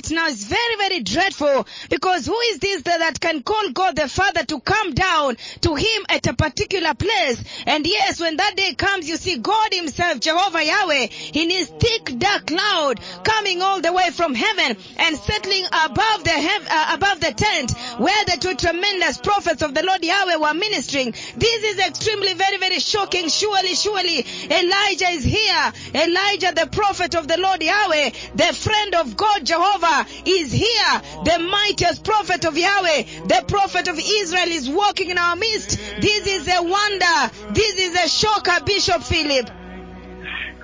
right 0.00 0.16
now 0.16 0.26
is 0.28 0.44
very, 0.44 0.76
very 0.78 1.00
dreadful 1.02 1.66
because 1.88 2.26
who 2.26 2.38
is 2.50 2.58
this 2.58 2.82
that, 2.82 2.98
that 3.00 3.20
can 3.20 3.42
call 3.42 3.70
God 3.70 3.96
the 3.96 4.08
Father 4.08 4.44
to 4.44 4.60
come 4.60 4.94
down 4.94 5.36
to 5.62 5.74
him 5.74 6.06
at 6.08 6.26
a 6.26 6.34
particular 6.34 6.94
place? 6.94 7.42
And 7.66 7.86
yes, 7.86 8.20
when 8.20 8.36
that 8.36 8.56
day 8.56 8.74
comes, 8.74 9.08
you 9.08 9.16
see 9.16 9.38
God 9.38 9.68
himself, 9.72 10.20
Jehovah 10.20 10.64
Yahweh, 10.64 11.08
in 11.34 11.50
his 11.50 11.68
thick 11.68 12.18
dark 12.18 12.46
cloud 12.46 13.00
coming 13.24 13.62
all 13.62 13.80
the 13.80 13.92
way 13.92 14.10
from 14.10 14.34
heaven 14.34 14.76
and 14.96 15.16
settling 15.18 15.66
above 15.66 16.24
the 16.24 16.30
hev- 16.30 16.68
uh, 16.70 16.94
above 16.94 17.20
the 17.20 17.32
tent 17.32 17.72
where 17.98 18.24
the 18.26 18.38
two 18.40 18.54
tremendous 18.54 19.18
prophets 19.18 19.62
of 19.62 19.74
the 19.74 19.82
Lord 19.82 20.02
Yahweh 20.02 20.36
were 20.36 20.54
ministering. 20.54 21.12
This 21.36 21.64
is 21.64 21.78
extremely 21.78 22.34
very, 22.34 22.58
very 22.58 22.78
shocking. 22.78 23.28
Surely, 23.28 23.74
surely 23.74 24.24
Elijah 24.50 25.10
is 25.10 25.24
here. 25.24 25.72
Elijah, 25.94 26.52
the 26.54 26.68
prophet 26.70 27.14
of 27.14 27.26
the 27.26 27.38
Lord 27.38 27.62
Yahweh, 27.62 28.10
the 28.34 28.52
friend 28.54 28.94
of 28.94 29.16
God 29.16 29.44
Jehovah, 29.44 30.06
is 30.24 30.52
here. 30.52 31.02
The 31.24 31.38
mightiest 31.38 32.04
prophet 32.04 32.44
of 32.44 32.56
Yahweh, 32.56 33.02
the 33.26 33.44
prophet 33.46 33.88
of 33.88 33.98
Israel, 33.98 34.48
is 34.48 34.68
walking 34.68 35.10
in 35.10 35.18
our 35.18 35.36
midst. 35.36 35.78
This 36.00 36.26
is 36.26 36.48
a 36.48 36.62
wonder. 36.62 37.30
This 37.52 37.78
is 37.78 37.94
a 37.94 38.08
shocker, 38.08 38.64
Bishop 38.64 39.02
Philip. 39.02 39.50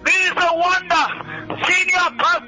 This 0.04 0.14
is 0.14 0.32
a 0.36 0.56
wonder. 0.56 1.06
Senior 1.66 2.10
pastor 2.18 2.45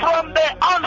from 0.00 0.34
the 0.34 0.83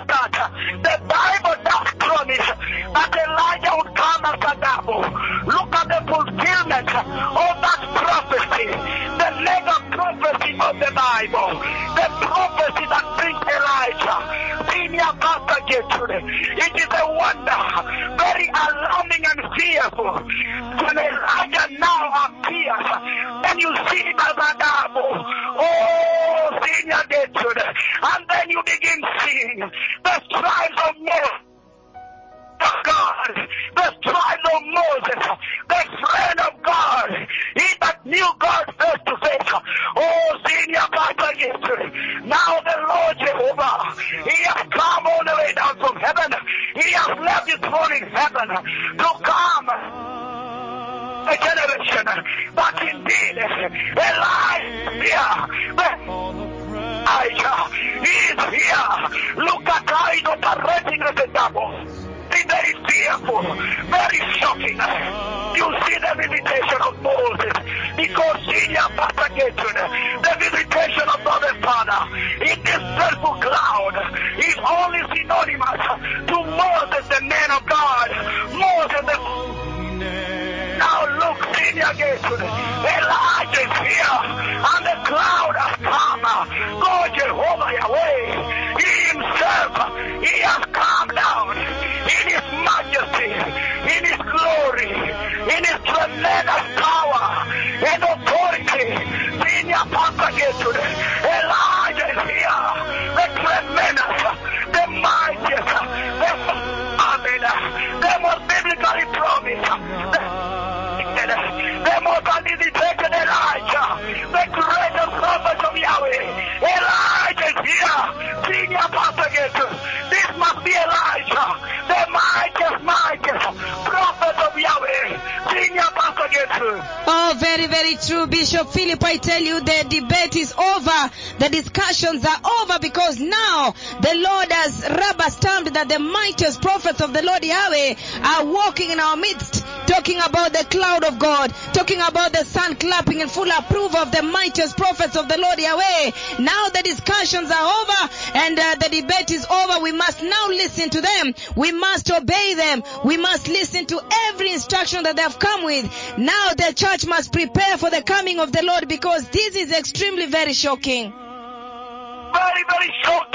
shocking. 160.58 161.12
Very, 161.12 162.64
very 162.70 162.94
shocking. 163.04 163.27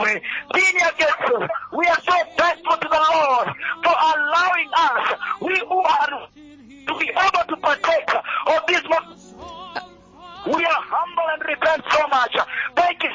Yahweh. 0.00 0.20
Senior 0.54 0.90
Gertrude, 0.98 1.48
we 1.72 1.86
are 1.86 2.00
so 2.02 2.14
thankful 2.36 2.76
to 2.76 2.88
the 2.88 3.06
Lord 3.12 3.48
for 3.84 3.92
allowing 3.92 4.68
us, 4.76 5.14
we 5.40 5.58
who 5.68 5.78
are 5.78 6.28
to 6.86 6.98
be 6.98 7.10
able 7.10 7.44
to 7.48 7.56
partake 7.62 8.10
of 8.46 8.66
this. 8.66 8.82
We 10.46 10.64
are 10.64 10.82
humble 10.82 11.22
and 11.34 11.42
repent 11.46 11.82
so 11.90 12.06
much. 12.08 12.36
Thank 12.76 13.02
you. 13.02 13.10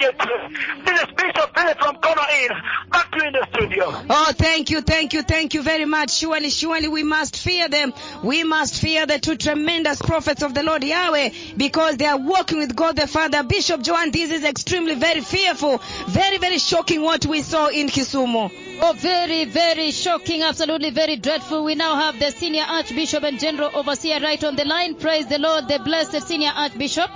This 0.00 1.00
is 1.00 1.06
Bishop 1.16 1.54
Philip 1.56 1.78
from 1.78 1.96
Corner 1.96 2.22
Inn. 2.42 2.50
Back 2.90 3.10
to 3.12 3.18
you 3.18 3.26
in 3.26 3.32
the 3.34 3.46
studio. 3.54 3.84
Oh, 4.10 4.32
thank 4.34 4.70
you, 4.70 4.80
thank 4.80 5.12
you, 5.12 5.22
thank 5.22 5.54
you 5.54 5.61
very 5.72 5.84
much. 5.86 6.10
Surely, 6.10 6.50
surely 6.50 6.88
we 6.88 7.02
must 7.02 7.34
fear 7.34 7.66
them. 7.66 7.94
We 8.22 8.44
must 8.44 8.78
fear 8.78 9.06
the 9.06 9.18
two 9.18 9.36
tremendous 9.36 9.98
prophets 9.98 10.42
of 10.42 10.52
the 10.52 10.62
Lord 10.62 10.84
Yahweh 10.84 11.30
because 11.56 11.96
they 11.96 12.04
are 12.04 12.18
walking 12.18 12.58
with 12.58 12.76
God 12.76 12.96
the 12.96 13.06
Father. 13.06 13.42
Bishop 13.42 13.80
Joan, 13.80 14.10
this 14.10 14.30
is 14.30 14.44
extremely 14.44 14.96
very 14.96 15.22
fearful, 15.22 15.80
very, 16.08 16.36
very 16.36 16.58
shocking 16.58 17.00
what 17.00 17.24
we 17.24 17.40
saw 17.40 17.68
in 17.68 17.88
Kisumu. 17.88 18.50
Oh, 18.82 18.92
very, 18.92 19.46
very 19.46 19.92
shocking, 19.92 20.42
absolutely 20.42 20.90
very 20.90 21.16
dreadful. 21.16 21.64
We 21.64 21.74
now 21.74 21.94
have 21.94 22.18
the 22.18 22.30
senior 22.32 22.64
archbishop 22.68 23.22
and 23.24 23.40
general 23.40 23.70
overseer 23.72 24.20
right 24.20 24.44
on 24.44 24.56
the 24.56 24.66
line. 24.66 24.96
Praise 24.96 25.26
the 25.26 25.38
Lord, 25.38 25.68
the 25.68 25.78
blessed 25.78 26.26
senior 26.28 26.52
archbishop. 26.54 27.10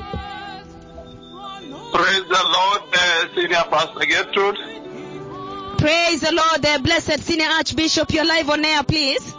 Praise 1.92 2.24
the 2.36 2.44
Lord, 2.56 2.82
uh, 2.94 3.34
Senior 3.34 3.64
Pastor 3.70 4.06
Gertrude. 4.06 4.58
Praise 5.86 6.18
the 6.20 6.32
Lord, 6.32 6.62
the 6.62 6.80
blessed 6.82 7.22
senior 7.22 7.46
archbishop. 7.46 8.12
You're 8.12 8.24
live 8.24 8.50
on 8.50 8.64
air, 8.64 8.82
please. 8.82 9.32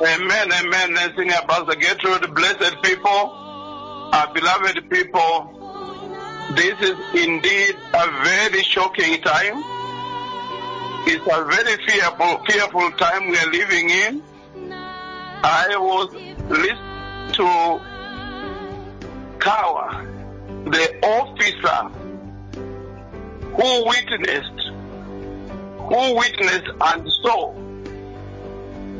Amen, 0.00 0.50
amen, 0.50 0.96
uh, 0.96 1.14
Senior 1.14 1.42
Pastor 1.46 1.74
Gertrude. 1.74 2.34
Blessed 2.34 2.80
people, 2.80 3.10
our 3.10 4.32
beloved 4.32 4.88
people, 4.88 5.52
this 6.56 6.80
is 6.80 6.96
indeed 7.12 7.76
a 7.92 8.10
very 8.24 8.62
shocking 8.62 9.20
time. 9.20 9.62
It's 11.06 11.26
a 11.30 11.44
very 11.44 11.76
fearful, 11.86 12.42
fearful 12.46 12.90
time 12.92 13.28
we 13.28 13.36
are 13.36 13.50
living 13.50 13.90
in. 13.90 14.22
I 14.72 15.76
was 15.76 16.10
listening 16.48 17.32
to 17.34 17.80
Kawa, 19.40 20.06
the 20.70 20.98
officer 21.02 21.90
who 23.56 23.86
witnessed, 23.86 24.61
who 25.88 26.16
witnessed 26.16 26.70
and 26.80 27.12
saw 27.22 27.52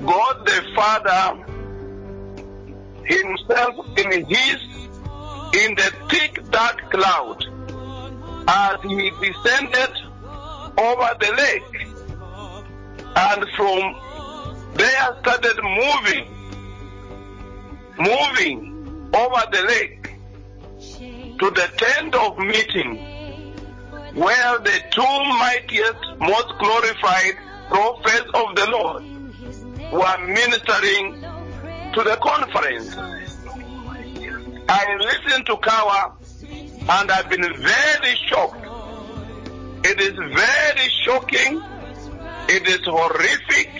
God 0.05 0.47
the 0.47 0.63
Father 0.75 1.45
Himself 3.05 3.87
in 3.99 4.25
His, 4.27 4.63
in 5.63 5.75
the 5.75 5.93
thick 6.09 6.43
dark 6.51 6.91
cloud, 6.91 7.45
as 8.49 8.81
He 8.83 9.11
descended 9.21 9.93
over 10.79 11.17
the 11.21 11.33
lake, 11.37 11.87
and 13.15 13.47
from 13.57 13.95
there 14.75 15.17
started 15.21 15.63
moving, 15.63 16.27
moving 17.99 19.11
over 19.15 19.43
the 19.53 19.63
lake 19.69 20.11
to 21.39 21.51
the 21.51 21.69
tent 21.77 22.15
of 22.15 22.39
meeting, 22.39 22.99
where 24.15 24.59
the 24.59 24.81
two 24.91 25.03
mightiest, 25.03 26.05
most 26.19 26.53
glorified 26.59 27.37
prophets 27.69 28.31
of 28.35 28.55
the 28.57 28.67
Lord 28.71 29.03
were 29.93 30.27
ministering 30.27 31.21
to 31.95 32.03
the 32.03 32.19
conference. 32.21 32.95
I 34.69 34.97
listened 34.97 35.47
to 35.47 35.57
Kawa 35.57 36.13
and 36.89 37.11
I've 37.11 37.29
been 37.31 37.43
very 37.43 38.17
shocked. 38.29 38.67
It 39.85 40.01
is 40.01 40.15
very 40.15 40.89
shocking. 41.05 41.63
It 42.49 42.69
is 42.69 42.81
horrific. 42.85 43.71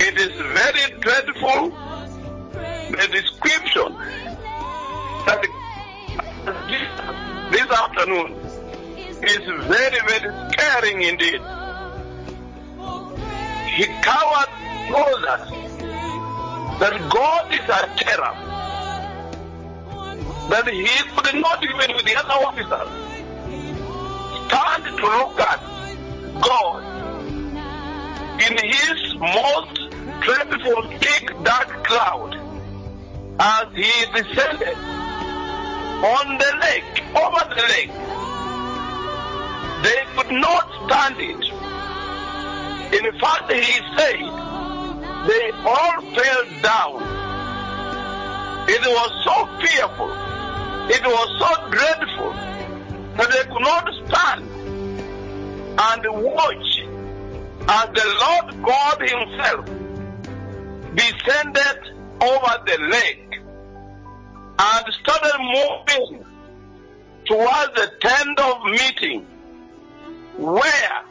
It 0.00 0.18
is 0.18 0.32
very 0.32 1.00
dreadful. 1.00 1.70
The 2.90 3.08
description 3.12 3.94
that 5.26 5.46
this 7.52 7.70
afternoon 7.70 8.47
is 9.22 9.44
very, 9.66 10.00
very 10.06 10.50
scaring 10.52 11.02
indeed. 11.02 11.40
He 13.76 13.86
covered 14.02 14.48
told 14.88 15.24
us 15.24 15.50
that 16.80 16.94
God 17.10 17.52
is 17.52 17.66
a 17.68 17.80
terror. 17.96 18.34
That 20.48 20.66
he 20.68 20.88
could 21.16 21.40
not 21.40 21.62
even 21.62 21.94
with 21.94 22.04
the 22.04 22.16
other 22.16 22.38
officers 22.46 22.88
stand 24.46 24.84
to 24.84 25.06
look 25.06 25.40
at 25.40 25.60
God 26.40 26.82
in 28.40 28.56
his 28.56 29.14
most 29.18 29.90
dreadful 30.22 30.82
thick 31.00 31.30
dark 31.44 31.84
cloud 31.84 32.34
as 33.40 33.66
he 33.74 33.92
descended 34.14 34.76
on 35.98 36.38
the 36.38 36.58
lake, 36.62 37.02
over 37.14 37.54
the 37.54 37.62
lake. 37.68 38.07
They 39.82 40.04
could 40.16 40.32
not 40.32 40.68
stand 40.86 41.16
it. 41.20 41.44
In 42.94 43.20
fact, 43.20 43.52
he 43.52 43.80
said, 43.96 44.20
they 45.28 45.50
all 45.64 46.00
fell 46.16 46.44
down. 46.62 47.02
It 48.68 48.82
was 48.82 49.10
so 49.24 49.46
fearful, 49.60 50.10
it 50.90 51.04
was 51.04 51.28
so 51.38 51.70
dreadful 51.70 52.32
that 53.16 53.30
they 53.30 53.44
could 53.52 53.62
not 53.62 53.86
stand 54.06 54.44
and 55.80 56.02
watch 56.22 56.68
as 57.68 57.86
the 57.94 58.06
Lord 58.20 58.62
God 58.64 59.00
Himself 59.00 59.64
descended 60.94 61.80
over 62.20 62.62
the 62.66 62.78
lake 62.90 63.40
and 64.58 64.84
started 65.02 65.38
moving 65.38 66.24
towards 67.26 67.74
the 67.74 67.92
tent 68.00 68.40
of 68.40 68.64
meeting 68.64 69.26
where 70.38 71.02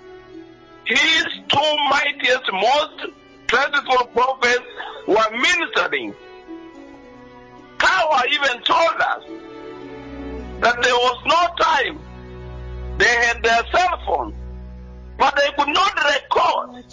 his 0.85 1.25
two 1.49 1.75
mightiest, 1.89 2.49
most 2.53 3.11
dreadful 3.47 4.05
prophets 4.07 4.65
were 5.05 5.31
ministering. 5.31 6.15
Kawa 7.77 8.23
even 8.31 8.61
told 8.63 8.95
us 8.99 9.23
that 10.61 10.81
there 10.81 10.95
was 10.95 11.17
no 11.25 11.63
time. 11.63 11.99
They 12.97 13.05
had 13.05 13.43
their 13.43 13.63
cell 13.71 14.01
phone, 14.05 14.33
but 15.19 15.35
they 15.35 15.51
could 15.57 15.73
not 15.73 15.93
record 16.03 16.83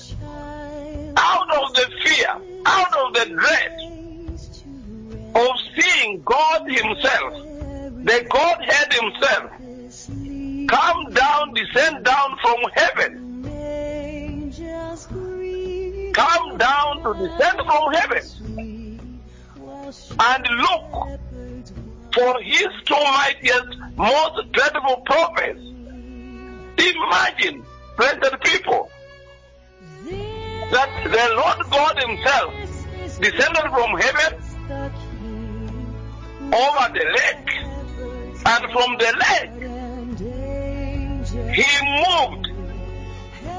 out 1.16 1.54
of 1.62 1.74
the 1.74 1.90
fear, 2.04 2.36
out 2.66 2.96
of 2.98 3.14
the 3.14 3.26
dread 3.26 3.94
of 5.36 5.50
seeing 5.76 6.20
God 6.22 6.68
Himself, 6.68 7.32
the 8.04 8.26
Godhead 8.28 8.92
Himself, 8.92 9.50
come 10.68 11.12
down, 11.12 11.54
descend 11.54 12.04
down 12.04 12.36
from 12.42 12.56
heaven 12.74 13.24
come 16.14 16.56
down 16.58 17.02
to 17.02 17.12
descend 17.14 17.58
from 17.66 17.92
heaven 17.92 19.20
and 20.18 20.46
look 20.60 21.20
for 22.14 22.40
his 22.40 22.68
two 22.84 22.94
mightiest, 22.94 23.76
most 23.96 24.52
dreadful 24.52 24.96
prophets. 25.04 25.60
Imagine, 26.78 27.64
blessed 27.96 28.36
people, 28.44 28.90
that 30.70 30.90
the 31.04 31.26
Lord 31.34 31.58
God 31.70 31.98
Himself 31.98 32.54
descended 33.20 33.66
from 33.70 33.98
heaven 33.98 34.32
over 36.52 36.86
the 36.94 37.04
lake, 37.18 37.50
and 38.46 38.72
from 38.72 38.96
the 38.98 39.12
lake 39.18 39.53
He 41.54 41.62
moved. 42.04 42.46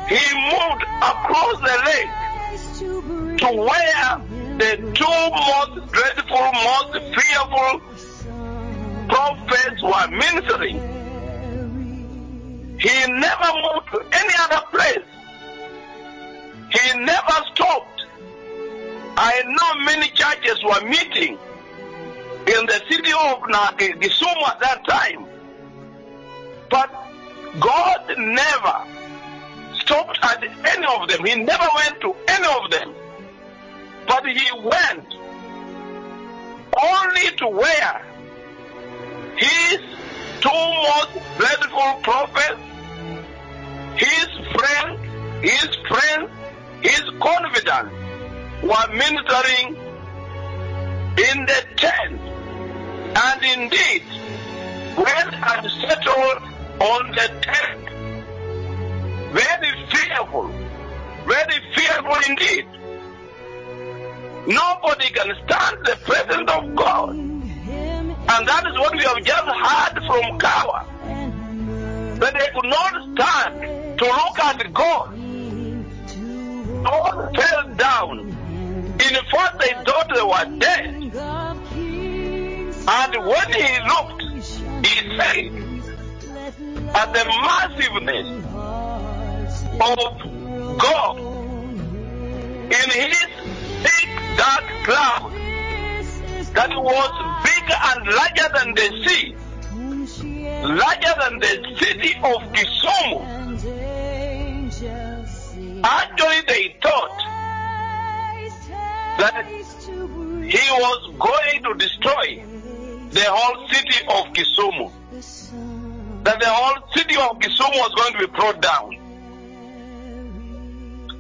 He 0.10 0.24
moved 0.52 0.84
across 1.02 1.58
the 1.62 1.76
lake 1.86 2.12
to 3.40 3.48
where 3.56 4.22
the 4.58 4.72
two 4.94 5.20
most 5.32 5.92
dreadful, 5.94 6.52
most 6.54 6.94
fearful 7.16 7.82
prophets 9.08 9.82
were 9.82 10.08
ministering. 10.12 10.78
He 12.80 13.12
never 13.12 13.50
moved 13.64 13.88
to 13.94 14.00
any 14.12 14.34
other 14.40 14.62
place. 14.72 15.08
He 16.72 17.00
never 17.00 17.46
stopped. 17.54 18.06
I 19.18 19.42
know 19.46 19.86
many 19.86 20.10
churches 20.10 20.62
were 20.64 20.82
meeting 20.82 21.38
in 22.48 22.66
the 22.66 22.82
city 22.90 23.12
of 23.14 23.42
Kisumu 23.42 24.48
at 24.48 24.60
that 24.60 24.86
time. 24.86 25.26
But 26.70 27.05
God 27.60 28.18
never 28.18 28.76
stopped 29.80 30.20
at 30.24 30.44
any 30.44 30.86
of 30.86 31.08
them. 31.08 31.26
He 31.26 31.36
never 31.36 31.68
went 31.76 32.02
to 32.02 32.16
any 32.28 32.48
of 32.48 32.72
them. 32.72 32.94
But 34.08 34.26
he 34.26 34.52
went 34.62 35.16
only 36.82 37.36
to 37.38 37.48
where 37.48 38.06
his 39.38 39.80
two 40.42 40.50
most 40.52 41.10
dreadful 41.38 42.00
prophets, 42.04 42.62
his 43.96 44.28
friends, 44.54 45.00
his 45.42 45.76
friends, 45.88 46.30
his 46.82 47.04
confidants 47.20 47.94
were 48.64 48.94
ministering 48.94 49.76
in 51.18 51.46
the 51.46 51.66
tent. 51.78 52.22
And 53.18 53.44
indeed, 53.62 54.04
went 54.98 55.34
and 55.34 55.72
settled 55.72 56.55
on 56.80 57.12
the 57.12 57.28
tent. 57.42 57.90
Very 59.34 59.72
fearful, 59.92 60.48
very 61.26 61.60
fearful 61.76 62.18
indeed. 62.30 62.68
Nobody 64.48 65.10
can 65.10 65.34
stand 65.46 65.86
the 65.86 65.98
presence 66.04 66.52
of 66.52 66.76
God. 66.76 67.10
And 68.28 68.48
that 68.48 68.66
is 68.68 68.78
what 68.80 68.94
we 68.94 69.04
have 69.04 69.24
just 69.24 69.48
heard 69.48 70.04
from 70.06 70.40
Kawa. 70.40 70.86
That 72.20 72.34
they 72.34 72.50
could 72.54 72.70
not 72.70 72.94
stand 73.14 73.98
to 74.00 74.06
look 74.06 74.40
at 74.40 74.74
God. 74.74 75.14
All 76.86 77.34
fell 77.34 77.76
down. 77.76 78.20
In 78.20 79.16
fact, 79.32 79.60
they 79.60 79.74
thought 79.84 80.08
they 80.14 80.22
were 80.22 80.46
dead. 80.60 80.96
And 82.88 83.16
when 83.26 83.48
he 83.52 83.80
looked, 83.90 84.22
he 84.86 85.18
said, 85.18 85.65
at 86.96 87.14
the 87.14 87.26
massiveness 87.26 88.28
of 89.82 90.78
God 90.80 91.18
in 92.66 92.90
his 92.90 93.18
thick 93.84 94.10
dark 94.38 94.66
cloud 94.86 95.32
that 96.54 96.70
was 96.70 97.14
bigger 97.44 97.80
and 97.92 98.08
larger 98.16 98.50
than 98.56 98.74
the 98.76 98.88
sea, 99.04 99.36
larger 100.64 101.16
than 101.20 101.40
the 101.40 101.54
city 101.80 102.14
of 102.24 102.40
Kisumu. 102.54 103.18
Actually, 105.84 106.42
they 106.48 106.76
thought 106.82 107.18
that 109.20 109.46
he 109.48 110.66
was 110.72 111.00
going 111.20 111.64
to 111.64 111.74
destroy 111.76 112.44
the 113.10 113.26
whole 113.28 113.68
city 113.68 114.00
of 114.08 114.34
Kisumu. 114.34 114.92
That 116.26 116.40
the 116.40 116.50
whole 116.50 116.88
city 116.96 117.16
of 117.16 117.38
Kisumu 117.40 117.78
was 117.78 117.94
going 117.94 118.14
to 118.14 118.20
be 118.20 118.26
brought 118.26 118.60
down. 118.60 118.98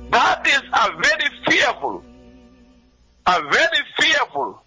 That 0.09 0.47
is 0.47 0.63
a 0.73 0.91
very 0.99 1.29
fearful, 1.47 2.03
a 3.27 3.41
very 3.43 3.81
fearful 3.99 4.63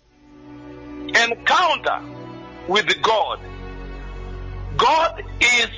encounter 1.09 2.01
with 2.69 3.03
God. 3.03 3.41
God 4.77 5.25
is 5.41 5.71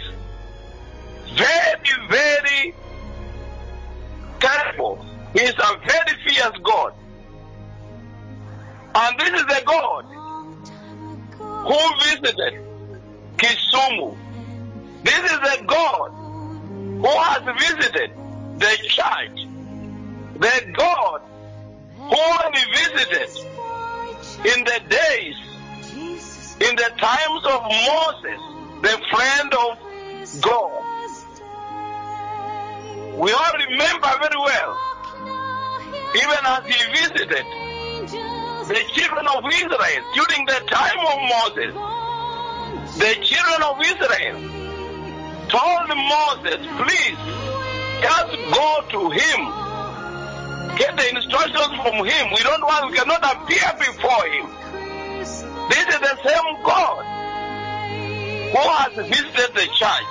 very, 1.37 2.09
very 2.11 2.75
terrible. 4.41 5.03
He 5.33 5.41
is 5.41 5.55
a 5.55 5.79
very 5.89 6.23
fierce 6.27 6.59
God. 6.63 6.93
And 8.95 9.19
this 9.19 9.41
is 9.41 9.47
the 9.47 9.63
God 9.65 10.05
who 11.39 11.79
visited 12.05 12.63
Kisumu. 13.39 14.17
This 15.03 15.33
is 15.33 15.39
the 15.39 15.65
God 15.67 16.11
who 17.01 17.09
has 17.09 17.43
visited 17.59 18.11
the 18.59 18.77
church. 18.89 19.47
The 20.39 20.73
God 20.77 21.23
who 21.97 22.17
visited 22.75 23.31
in 24.45 24.65
the 24.65 24.81
days, 24.89 25.37
in 26.61 26.77
the 26.77 26.91
times 26.99 27.45
of 27.47 27.63
Moses, 27.89 28.41
the 28.83 28.99
friend 29.11 29.55
of 29.55 29.79
God. 30.43 30.83
We 33.19 33.33
all 33.33 33.53
remember 33.53 34.11
very 34.21 34.39
well, 34.39 34.79
even 36.15 36.45
as 36.45 36.65
he 36.67 36.79
visited 36.93 37.47
the 38.69 38.83
children 38.93 39.27
of 39.27 39.45
Israel 39.47 40.03
during 40.15 40.47
the 40.47 40.61
time 40.69 41.01
of 41.01 41.19
Moses. 41.29 41.75
The 42.99 43.15
children 43.23 43.63
of 43.63 43.81
Israel 43.81 44.60
told 45.51 45.89
Moses, 45.91 46.63
please, 46.79 47.19
just 48.01 48.33
go 48.55 48.69
to 48.95 49.01
him. 49.11 49.41
Get 50.79 50.97
the 50.97 51.07
instructions 51.15 51.75
from 51.83 52.07
him. 52.07 52.25
We 52.33 52.43
don't 52.43 52.63
want, 52.63 52.91
we 52.91 52.97
cannot 52.97 53.21
appear 53.21 53.69
before 53.79 54.25
him. 54.31 54.47
This 55.21 55.87
is 55.87 56.01
the 56.01 56.17
same 56.23 56.63
God 56.65 57.05
who 58.51 58.65
has 58.79 58.95
visited 58.95 59.51
the 59.55 59.67
church. 59.75 60.11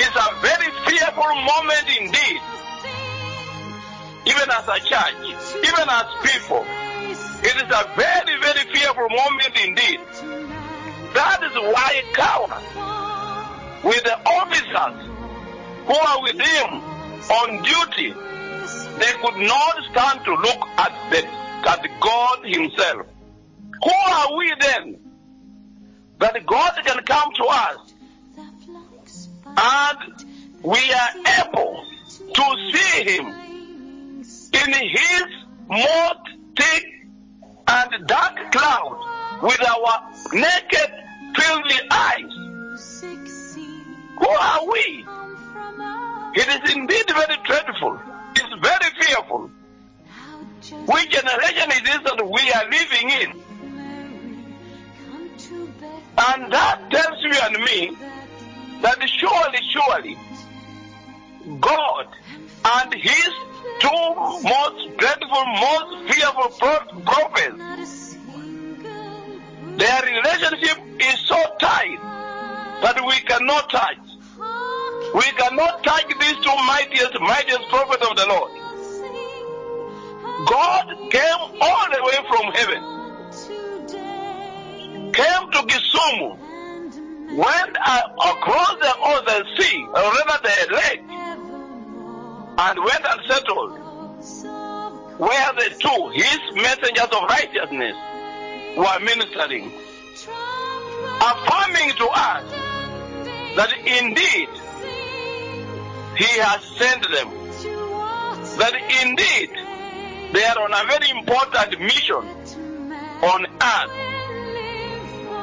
It's 0.00 0.16
a 0.16 0.28
very 0.40 0.70
fearful 0.88 1.34
moment 1.36 1.86
indeed. 2.00 2.40
Even 4.24 4.48
as 4.50 4.66
a 4.68 4.78
church, 4.80 5.20
even 5.60 5.86
as 5.88 6.06
people, 6.24 6.64
it 7.44 7.56
is 7.56 7.70
a 7.70 7.84
very, 7.96 8.34
very 8.40 8.64
fearful 8.72 9.08
moment 9.08 9.54
indeed. 9.64 10.00
That 11.14 11.42
is 11.42 11.54
why 11.54 12.02
Kawa, 12.14 12.62
with 13.84 14.02
the 14.04 14.18
officers 14.26 15.08
who 15.86 15.94
are 15.94 16.22
with 16.22 16.40
him 16.40 16.82
on 17.30 17.62
duty, 17.62 18.12
they 18.98 19.12
could 19.22 19.36
not 19.36 19.74
stand 19.90 20.24
to 20.24 20.34
look 20.34 20.68
at 20.78 21.10
the 21.10 21.42
at 21.66 22.00
God 22.00 22.38
Himself. 22.44 23.06
Who 23.84 24.12
are 24.12 24.36
we 24.36 24.54
then 24.60 24.98
that 26.18 26.46
God 26.46 26.72
can 26.84 27.02
come 27.04 27.32
to 27.34 27.44
us 27.44 27.92
and 29.46 30.24
we 30.62 30.78
are 30.92 31.44
able 31.44 31.84
to 32.34 32.72
see 32.72 33.02
Him 33.04 33.26
in 33.26 34.72
His 34.72 35.24
most 35.68 36.28
thick 36.56 36.86
and 37.68 38.06
dark 38.06 38.52
cloud 38.52 39.40
with 39.42 39.60
our 39.68 40.12
naked, 40.32 40.92
filthy 41.34 41.80
eyes? 41.90 42.41
Who 44.22 44.28
are 44.28 44.66
we? 44.70 45.04
It 46.34 46.46
is 46.48 46.74
indeed 46.74 47.08
very 47.08 47.36
dreadful. 47.44 48.00
It's 48.36 48.54
very 48.62 48.90
fearful. 49.00 49.50
Which 50.86 51.10
generation 51.10 51.70
is 51.72 51.82
this 51.82 51.98
that 52.04 52.22
we 52.24 52.52
are 52.52 52.66
living 52.70 53.10
in? 53.10 53.42
And 56.18 56.52
that 56.52 56.88
tells 56.90 57.20
you 57.20 57.34
and 57.42 57.64
me 57.64 57.96
that 58.82 59.08
surely, 59.08 59.58
surely, 59.72 60.16
God 61.60 62.06
and 62.64 62.94
His 62.94 63.30
two 63.80 64.14
most 64.44 64.96
dreadful, 64.98 65.44
most 65.46 66.14
fearful 66.14 66.48
pro- 66.60 67.00
prophets, 67.02 68.16
their 69.78 70.02
relationship 70.02 70.78
is 71.00 71.18
so 71.26 71.42
tight 71.58 71.98
that 72.82 73.04
we 73.04 73.14
cannot 73.20 73.68
touch. 73.70 74.01
We 75.14 75.22
cannot 75.32 75.84
touch 75.84 76.06
these 76.06 76.36
two 76.36 76.56
mightiest, 76.66 77.20
mightiest 77.20 77.68
prophets 77.68 78.06
of 78.08 78.16
the 78.16 78.26
Lord. 78.28 78.52
God 80.48 80.86
came 81.10 81.60
all 81.60 81.86
the 81.90 82.02
way 82.02 82.18
from 82.28 82.52
heaven, 82.52 82.82
came 85.12 85.50
to 85.52 85.58
Kisumu, 85.68 86.38
went 87.36 87.76
across 87.76 88.74
the 88.80 88.94
other 89.04 89.44
sea, 89.58 89.86
or 89.86 90.02
rather 90.02 90.38
the 90.42 90.74
lake, 90.74 91.04
and 92.58 92.78
went 92.78 93.04
and 93.04 93.20
settled 93.28 93.78
where 95.18 95.52
the 95.52 95.68
two, 95.78 96.08
his 96.14 96.40
messengers 96.54 97.10
of 97.12 97.22
righteousness, 97.28 97.96
were 98.76 99.00
ministering, 99.04 99.72
affirming 101.20 101.90
to 101.96 102.08
us 102.08 102.44
that 103.56 103.72
indeed 103.84 104.48
he 106.16 106.38
has 106.40 106.62
sent 106.76 107.02
them. 107.10 107.28
That 108.58 108.74
indeed 109.02 109.50
they 110.32 110.44
are 110.44 110.58
on 110.58 110.72
a 110.72 110.84
very 110.86 111.10
important 111.10 111.80
mission 111.80 112.24
on 113.22 113.46
earth. 113.46 113.92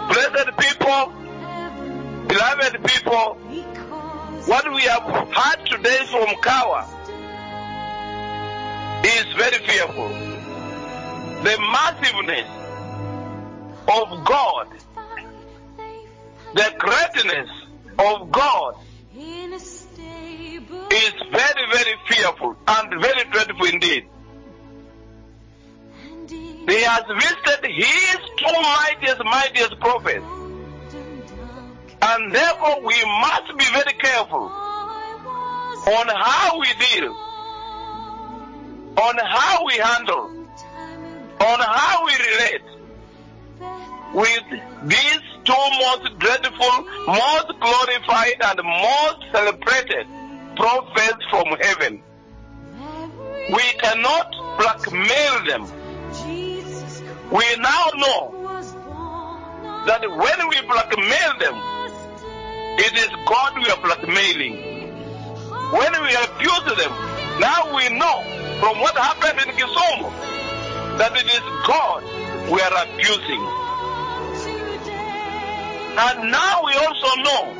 Blessed 0.10 0.58
people, 0.58 1.14
beloved 2.28 2.84
people, 2.86 3.36
what 4.46 4.72
we 4.74 4.82
have 4.84 5.04
heard 5.04 5.66
today 5.66 6.06
from 6.10 6.36
Kawa 6.41 6.86
is 9.04 9.26
very 9.38 9.60
fearful. 9.66 10.10
The 11.44 11.58
massiveness 11.72 12.50
of 13.88 14.26
God, 14.26 14.68
the 16.54 16.74
greatness 16.78 17.50
of 17.98 18.32
God, 18.32 18.76
is 20.91 21.14
very, 21.32 21.66
very 21.72 21.95
fearful 22.07 22.56
and 22.68 23.02
very 23.02 23.24
dreadful 23.30 23.66
indeed. 23.66 24.06
He 26.28 26.82
has 26.84 27.03
visited 27.07 27.72
his 27.72 28.18
two 28.38 28.61
mightiest, 28.61 29.24
mightiest 29.24 29.80
prophets. 29.80 30.26
And 32.02 32.34
therefore 32.34 32.82
we 32.82 32.95
must 33.06 33.57
be 33.57 33.66
very 33.74 33.94
careful 33.99 34.52
on 35.88 36.07
how 36.07 36.60
we 36.60 36.68
deal, 36.94 37.10
on 38.98 39.18
how 39.18 39.66
we 39.66 39.74
handle, 39.74 40.30
on 41.40 41.60
how 41.60 42.06
we 42.06 42.14
relate 42.14 42.61
with 44.14 44.90
these 44.90 45.22
two 45.44 45.53
most 45.53 46.20
dreadful, 46.20 46.84
most 47.07 47.48
glorified, 47.60 48.36
and 48.41 48.61
most 48.64 49.32
celebrated 49.32 50.07
prophets 50.60 51.23
from 51.30 51.48
heaven. 51.61 52.03
We 53.49 53.64
cannot 53.80 54.30
blackmail 54.60 55.45
them. 55.48 55.64
We 57.31 57.45
now 57.57 57.86
know 57.95 58.22
that 59.88 60.02
when 60.02 60.49
we 60.49 60.61
blackmail 60.68 61.31
them, 61.40 61.56
it 62.77 62.94
is 62.94 63.10
God 63.26 63.56
we 63.56 63.69
are 63.72 63.81
blackmailing. 63.81 64.56
When 65.72 65.94
we 66.03 66.11
abuse 66.27 66.68
them, 66.76 66.91
now 67.40 67.73
we 67.76 67.88
know 67.98 68.18
from 68.60 68.81
what 68.81 68.98
happened 68.98 69.40
in 69.40 69.56
Kisumu 69.56 70.11
that 70.98 71.15
it 71.15 71.26
is 71.26 71.45
God 71.65 72.03
we 72.52 72.60
are 72.60 72.84
abusing. 72.84 73.44
And 75.99 76.31
now 76.31 76.64
we 76.65 76.73
also 76.73 77.15
know 77.23 77.59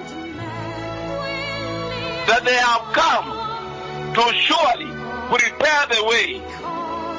that 2.30 2.46
they 2.46 2.54
have 2.54 2.86
come 2.94 3.26
to 4.14 4.24
surely 4.38 4.86
prepare 5.34 5.84
the 5.90 6.06
way 6.06 6.38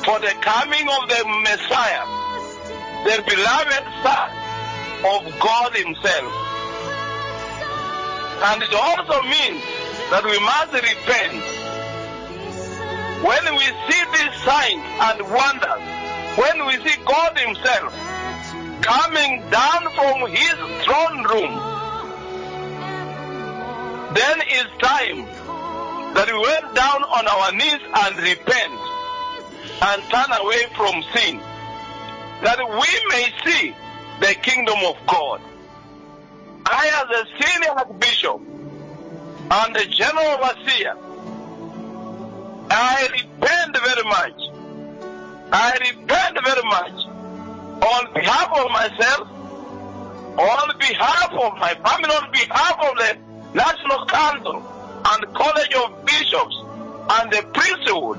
for 0.07 0.23
the 0.23 0.31
coming 0.39 0.87
of 0.87 1.03
the 1.11 1.23
Messiah, 1.43 2.07
the 3.03 3.19
beloved 3.27 3.85
Son 4.07 4.31
of 5.11 5.27
God 5.43 5.75
Himself. 5.75 6.31
And 8.55 8.63
it 8.63 8.71
also 8.71 9.19
means 9.27 9.59
that 10.15 10.23
we 10.23 10.39
must 10.47 10.79
repent. 10.79 11.43
When 13.27 13.45
we 13.59 13.67
see 13.91 14.03
these 14.15 14.37
signs 14.47 14.87
and 15.11 15.27
wonders, 15.27 15.83
when 16.39 16.71
we 16.71 16.79
see 16.87 16.97
God 17.03 17.37
Himself 17.37 17.91
coming 18.81 19.43
down 19.51 19.91
from 19.99 20.31
His 20.31 20.55
throne 20.87 21.27
room, 21.27 21.80
then 24.15 24.43
it's 24.47 24.71
time 24.83 25.25
that 26.15 26.27
we 26.27 26.39
went 26.39 26.75
down 26.75 27.03
on 27.05 27.27
our 27.29 27.53
knees 27.53 27.81
and 27.95 28.17
repent 28.19 28.81
and 29.83 30.03
turn 30.11 30.31
away 30.41 30.67
from 30.77 31.03
sin, 31.15 31.39
that 32.43 32.59
we 32.59 32.91
may 33.09 33.33
see 33.45 33.75
the 34.21 34.35
kingdom 34.43 34.79
of 34.85 34.97
God. 35.07 35.41
I, 36.67 36.87
as 37.01 37.09
a 37.17 37.43
senior 37.43 37.71
archbishop 37.71 38.41
and 39.51 39.77
a 39.77 39.87
general 39.87 40.27
overseer, 40.39 40.95
I 42.71 43.09
repent 43.13 43.77
very 43.79 44.05
much. 44.05 44.39
I 45.53 45.73
repent 45.81 46.39
very 46.45 46.63
much 46.63 47.07
on 47.83 48.13
behalf 48.15 48.51
of 48.57 48.71
myself, 48.71 49.29
on 50.39 50.79
behalf 50.79 51.33
of 51.33 51.59
my 51.59 51.75
family, 51.75 52.15
on 52.15 52.31
behalf 52.31 52.77
of 52.81 52.97
the 52.97 53.30
National 53.55 54.07
Council 54.07 54.63
and 55.05 55.35
College 55.35 55.75
of 55.75 56.05
Bishops 56.05 56.57
and 57.11 57.33
the 57.33 57.43
priesthood 57.53 58.19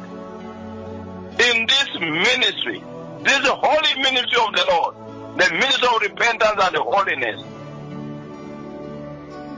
in 1.40 1.66
this 1.68 1.90
ministry, 2.00 2.84
this 3.24 3.48
holy 3.48 4.02
ministry 4.02 4.38
of 4.46 4.54
the 4.54 4.66
Lord, 4.70 4.96
the 5.38 5.50
ministry 5.54 5.88
of 5.88 6.02
repentance 6.02 6.60
and 6.60 6.76
holiness. 6.76 7.42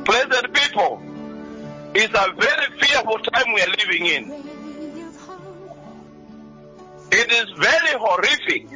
Blessed 0.05 0.53
people, 0.53 1.01
it's 1.95 2.13
a 2.13 2.33
very 2.33 2.79
fearful 2.79 3.17
time 3.19 3.53
we 3.53 3.61
are 3.61 3.69
living 3.79 4.05
in. 4.05 4.31
It 7.11 7.31
is 7.31 7.49
very 7.57 7.97
horrific 7.99 8.67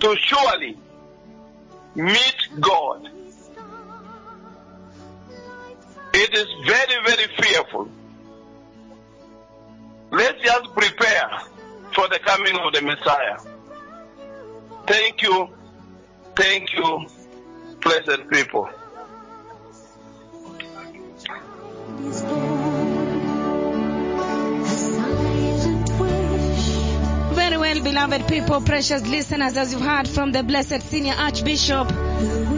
to 0.00 0.16
surely 0.16 0.76
meet 1.94 2.48
God. 2.60 3.08
It 6.16 6.32
is 6.32 6.46
very, 6.64 7.04
very 7.04 7.26
fearful. 7.42 7.88
Let's 10.12 10.40
just 10.42 10.72
prepare 10.72 11.28
for 11.92 12.06
the 12.08 12.20
coming 12.24 12.56
of 12.56 12.72
the 12.72 12.82
Messiah. 12.82 13.38
Thank 14.86 15.22
you. 15.22 15.48
Thank 16.36 16.72
you, 16.72 17.06
blessed 17.80 18.30
people. 18.30 18.68
Very 27.34 27.56
well, 27.56 27.82
beloved 27.82 28.28
people, 28.28 28.60
precious 28.60 29.06
listeners, 29.06 29.56
as 29.56 29.72
you've 29.72 29.82
heard 29.82 30.08
from 30.08 30.30
the 30.30 30.44
blessed 30.44 30.82
senior 30.82 31.14
archbishop, 31.14 31.88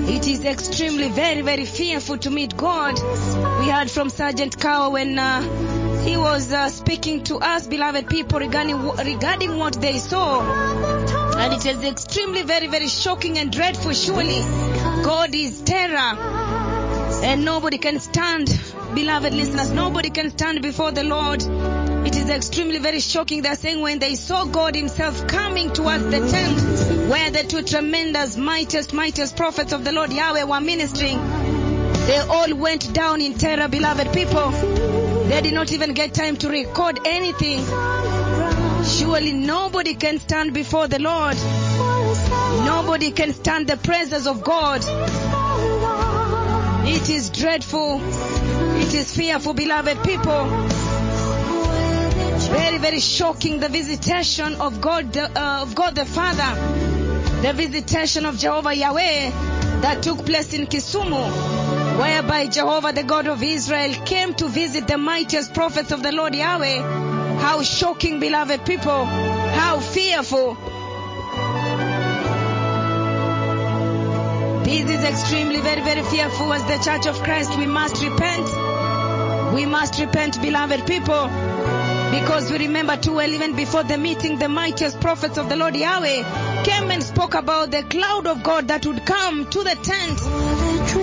it 0.08 0.28
is 0.28 0.44
extremely, 0.44 1.08
very, 1.08 1.40
very 1.42 1.64
fearful 1.64 2.18
to 2.18 2.30
meet 2.30 2.56
God. 2.56 2.94
We 3.60 3.68
heard 3.70 3.90
from 3.90 4.08
Sergeant 4.08 4.58
Kawa 4.58 4.90
when 4.90 5.18
uh, 5.18 5.42
he 6.04 6.16
was 6.16 6.52
uh, 6.52 6.68
speaking 6.68 7.24
to 7.24 7.38
us, 7.38 7.66
beloved 7.66 8.08
people, 8.08 8.38
regarding 8.38 8.80
regarding 8.96 9.56
what 9.56 9.80
they 9.80 9.98
saw, 9.98 10.42
and 11.38 11.52
it 11.52 11.66
is 11.66 11.82
extremely, 11.82 12.42
very, 12.42 12.68
very 12.68 12.88
shocking 12.88 13.38
and 13.38 13.50
dreadful. 13.50 13.92
Surely, 13.92 14.40
God 15.02 15.34
is 15.34 15.60
terror, 15.62 16.16
and 17.24 17.44
nobody 17.44 17.78
can 17.78 17.98
stand, 17.98 18.46
beloved 18.94 19.34
listeners. 19.34 19.72
Nobody 19.72 20.10
can 20.10 20.30
stand 20.30 20.62
before 20.62 20.92
the 20.92 21.02
Lord. 21.02 21.42
It 22.06 22.16
is 22.16 22.30
extremely 22.30 22.78
very 22.78 23.00
shocking. 23.00 23.42
They're 23.42 23.56
saying 23.56 23.80
when 23.80 23.98
they 23.98 24.14
saw 24.14 24.44
God 24.44 24.76
Himself 24.76 25.26
coming 25.26 25.72
towards 25.72 26.04
the 26.04 26.20
tent 26.30 26.76
where 27.08 27.30
the 27.30 27.44
two 27.44 27.62
tremendous, 27.62 28.36
mightiest, 28.36 28.92
mightiest 28.92 29.36
prophets 29.36 29.72
of 29.72 29.84
the 29.84 29.92
Lord 29.92 30.12
Yahweh 30.12 30.42
were 30.42 30.60
ministering, 30.60 31.18
they 32.06 32.18
all 32.18 32.54
went 32.54 32.92
down 32.92 33.20
in 33.20 33.34
terror, 33.34 33.68
beloved 33.68 34.12
people. 34.12 34.50
They 34.50 35.40
did 35.40 35.54
not 35.54 35.72
even 35.72 35.92
get 35.94 36.14
time 36.14 36.36
to 36.38 36.48
record 36.48 37.00
anything. 37.04 37.64
Surely 38.84 39.32
nobody 39.32 39.94
can 39.94 40.18
stand 40.18 40.52
before 40.52 40.88
the 40.88 40.98
Lord. 40.98 41.36
Nobody 42.64 43.10
can 43.10 43.32
stand 43.34 43.68
the 43.68 43.76
presence 43.76 44.26
of 44.26 44.42
God. 44.42 44.82
It 46.88 47.08
is 47.08 47.30
dreadful. 47.30 48.00
It 48.02 48.94
is 48.94 49.14
fearful, 49.14 49.54
beloved 49.54 50.02
people 50.04 50.66
very 52.48 52.78
very 52.78 53.00
shocking 53.00 53.58
the 53.60 53.68
visitation 53.68 54.54
of 54.56 54.80
god 54.80 55.16
uh, 55.16 55.62
of 55.62 55.74
god 55.74 55.94
the 55.96 56.04
father 56.04 56.95
the 57.47 57.52
visitation 57.52 58.27
of 58.27 58.36
jehovah 58.36 58.74
yahweh 58.74 59.31
that 59.82 60.02
took 60.02 60.27
place 60.27 60.52
in 60.52 60.66
kisumu 60.66 61.20
whereby 62.01 62.47
jehovah 62.47 62.93
the 62.93 63.05
god 63.05 63.28
of 63.28 63.40
israel 63.40 63.93
came 64.05 64.35
to 64.35 64.48
visit 64.48 64.89
the 64.89 64.98
mightiest 64.98 65.55
prophets 65.55 65.93
of 65.93 66.02
the 66.02 66.10
lord 66.10 66.35
yahweh. 66.35 67.06
How 67.39 67.62
shocking 67.62 68.18
beloved 68.18 68.64
people. 68.66 69.05
How 69.05 69.78
fearful. 69.78 70.55
This 74.64 74.90
is 74.90 75.05
extremely 75.05 75.60
very 75.60 75.82
very 75.82 76.02
fearful. 76.02 76.52
As 76.52 76.64
the 76.64 76.78
church 76.82 77.06
of 77.06 77.23
christ 77.23 77.56
we 77.56 77.66
must 77.66 78.02
repent. 78.02 79.55
We 79.55 79.66
must 79.66 80.01
repent 80.01 80.43
beloved 80.43 80.85
people 80.86 81.55
because 82.10 82.50
we 82.50 82.58
remember 82.58 82.96
too 82.96 83.14
well, 83.14 83.30
even 83.30 83.56
before 83.56 83.82
the 83.82 83.98
meeting, 83.98 84.38
the 84.38 84.48
mightiest 84.48 85.00
prophets 85.00 85.38
of 85.38 85.48
the 85.48 85.56
Lord 85.56 85.76
Yahweh 85.76 86.62
came 86.64 86.90
and 86.90 87.02
spoke 87.02 87.34
about 87.34 87.70
the 87.70 87.82
cloud 87.82 88.26
of 88.26 88.42
God 88.42 88.68
that 88.68 88.86
would 88.86 89.04
come 89.04 89.46
to 89.50 89.58
the 89.62 89.74
tent, 89.82 90.18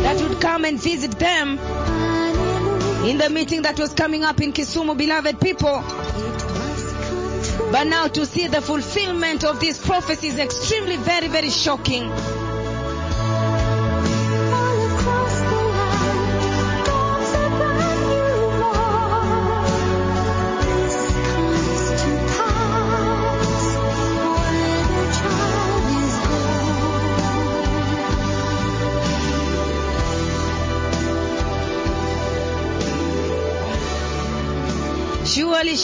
that 0.04 0.22
would 0.22 0.42
come 0.42 0.66
and 0.66 0.80
visit 0.80 1.12
them 1.20 1.60
in 3.06 3.18
the 3.18 3.30
meeting 3.30 3.64
that 3.64 3.80
was 3.80 3.94
coming 3.94 4.24
up 4.24 4.40
in 4.42 4.54
Kisumu, 4.54 4.98
beloved 4.98 5.40
people. 5.42 5.84
But 7.72 7.88
now 7.88 8.08
to 8.08 8.26
see 8.26 8.48
the 8.48 8.62
fulfillment 8.62 9.44
of 9.44 9.60
these 9.60 9.78
prophecies 9.78 10.36
is 10.36 10.40
extremely 10.40 10.96
very, 10.98 11.28
very 11.28 11.50
shocking. 11.50 12.12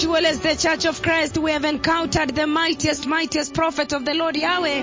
Surely, 0.09 0.25
as 0.25 0.39
the 0.39 0.55
Church 0.55 0.85
of 0.85 1.03
Christ, 1.03 1.37
we 1.37 1.51
have 1.51 1.63
encountered 1.65 2.31
the 2.31 2.47
mightiest, 2.47 3.05
mightiest 3.05 3.53
prophet 3.53 3.93
of 3.93 4.05
the 4.05 4.15
Lord 4.15 4.35
Yahweh. 4.35 4.81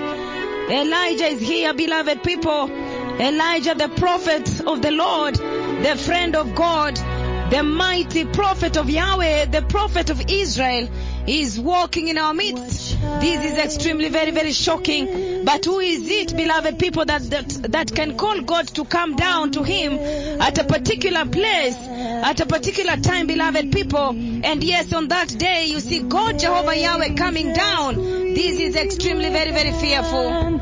Elijah 0.71 1.25
is 1.25 1.41
here, 1.41 1.73
beloved 1.73 2.23
people. 2.23 2.71
Elijah, 3.19 3.75
the 3.75 3.89
prophet 3.89 4.61
of 4.65 4.81
the 4.81 4.91
Lord, 4.91 5.35
the 5.35 5.97
friend 5.97 6.33
of 6.33 6.55
God, 6.55 6.95
the 7.51 7.61
mighty 7.61 8.23
prophet 8.23 8.77
of 8.77 8.89
Yahweh, 8.89 9.47
the 9.47 9.63
prophet 9.63 10.09
of 10.09 10.23
Israel, 10.29 10.87
is 11.27 11.59
walking 11.59 12.07
in 12.07 12.17
our 12.17 12.33
midst. 12.33 12.86
This 13.19 13.51
is 13.51 13.57
extremely 13.57 14.09
very, 14.09 14.31
very 14.31 14.51
shocking. 14.51 15.45
But 15.45 15.65
who 15.65 15.79
is 15.79 16.09
it, 16.09 16.35
beloved 16.35 16.79
people, 16.79 17.05
that, 17.05 17.23
that, 17.29 17.49
that 17.71 17.95
can 17.95 18.17
call 18.17 18.41
God 18.41 18.67
to 18.69 18.85
come 18.85 19.15
down 19.15 19.51
to 19.51 19.63
him 19.63 19.93
at 20.41 20.57
a 20.57 20.63
particular 20.63 21.25
place, 21.25 21.75
at 21.75 22.39
a 22.39 22.45
particular 22.45 22.97
time, 22.97 23.27
beloved 23.27 23.71
people? 23.71 24.09
And 24.09 24.63
yes, 24.63 24.93
on 24.93 25.07
that 25.09 25.29
day, 25.37 25.65
you 25.65 25.79
see 25.79 25.99
God 25.99 26.39
Jehovah 26.39 26.77
Yahweh 26.77 27.13
coming 27.15 27.53
down. 27.53 27.95
This 27.95 28.59
is 28.59 28.75
extremely 28.75 29.29
very, 29.29 29.51
very 29.51 29.71
fearful. 29.71 30.57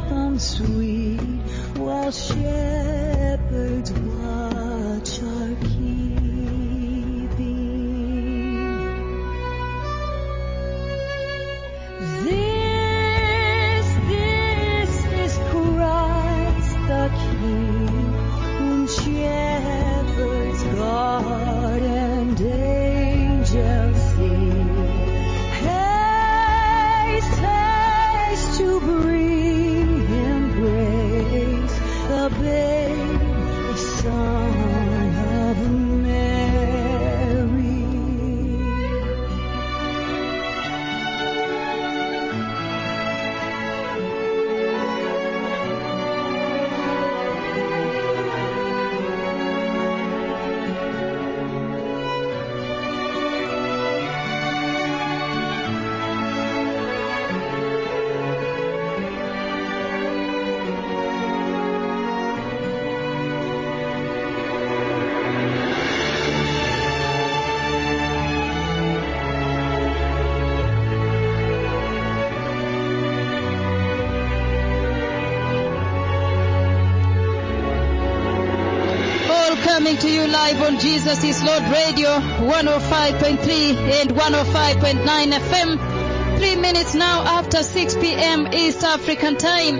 Radio 81.75 82.07
105.3 82.07 83.75
and 83.99 84.09
105.9 84.11 85.33
FM. 85.33 86.37
Three 86.37 86.55
minutes 86.55 86.95
now 86.95 87.23
after 87.37 87.63
6 87.63 87.95
p.m. 87.95 88.47
East 88.53 88.81
African 88.81 89.35
time. 89.35 89.75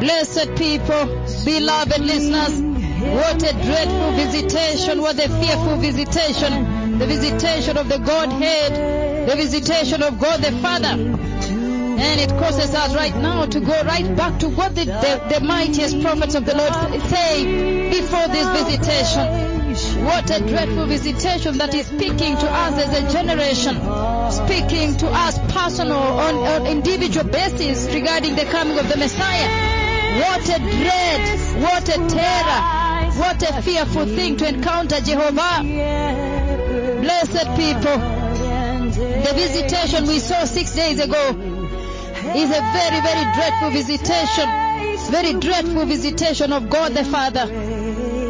Blessed 0.00 0.56
people, 0.56 1.06
beloved 1.44 2.00
listeners, 2.00 2.60
what 3.14 3.40
a 3.44 3.52
dreadful 3.52 4.10
visitation, 4.16 5.00
what 5.00 5.24
a 5.24 5.28
fearful 5.28 5.76
visitation. 5.76 6.98
The 6.98 7.06
visitation 7.06 7.76
of 7.76 7.88
the 7.88 7.98
Godhead, 7.98 9.28
the 9.28 9.36
visitation 9.36 10.02
of 10.02 10.18
God 10.18 10.40
the 10.40 10.50
Father. 10.58 10.98
And 10.98 12.20
it 12.20 12.30
causes 12.30 12.74
us 12.74 12.92
right 12.96 13.14
now 13.14 13.46
to 13.46 13.60
go 13.60 13.82
right 13.84 14.16
back 14.16 14.40
to 14.40 14.48
what 14.48 14.74
the, 14.74 14.84
the, 14.86 15.38
the 15.38 15.44
mightiest 15.44 16.00
prophets 16.02 16.34
of 16.34 16.44
the 16.44 16.56
Lord 16.56 16.72
say 17.02 17.88
before 17.88 18.26
this 18.26 18.48
visitation. 18.64 19.59
What 20.04 20.30
a 20.30 20.40
dreadful 20.40 20.86
visitation 20.86 21.58
that 21.58 21.74
is 21.74 21.86
speaking 21.86 22.36
to 22.36 22.50
us 22.50 22.74
as 22.74 23.02
a 23.02 23.12
generation, 23.12 23.74
speaking 24.30 24.96
to 24.98 25.06
us 25.08 25.38
personal, 25.52 25.98
on 25.98 26.36
on 26.36 26.66
individual 26.66 27.26
basis 27.26 27.92
regarding 27.92 28.34
the 28.34 28.44
coming 28.44 28.78
of 28.78 28.88
the 28.88 28.96
Messiah. 28.96 29.48
What 30.20 30.48
a 30.48 30.58
dread, 30.58 31.62
what 31.62 31.88
a 31.88 31.98
terror, 32.08 32.60
what 33.20 33.42
a 33.42 33.62
fearful 33.62 34.06
thing 34.06 34.36
to 34.38 34.48
encounter 34.48 35.00
Jehovah. 35.00 35.62
Blessed 37.00 37.46
people, 37.56 37.98
the 38.90 39.32
visitation 39.34 40.06
we 40.06 40.18
saw 40.18 40.44
six 40.46 40.74
days 40.74 40.98
ago 40.98 41.28
is 42.34 42.50
a 42.50 42.62
very, 42.72 43.00
very 43.00 43.24
dreadful 43.34 43.70
visitation. 43.70 44.48
Very 45.10 45.32
dreadful 45.34 45.86
visitation 45.86 46.52
of 46.52 46.70
God 46.70 46.92
the 46.94 47.04
Father. 47.04 47.46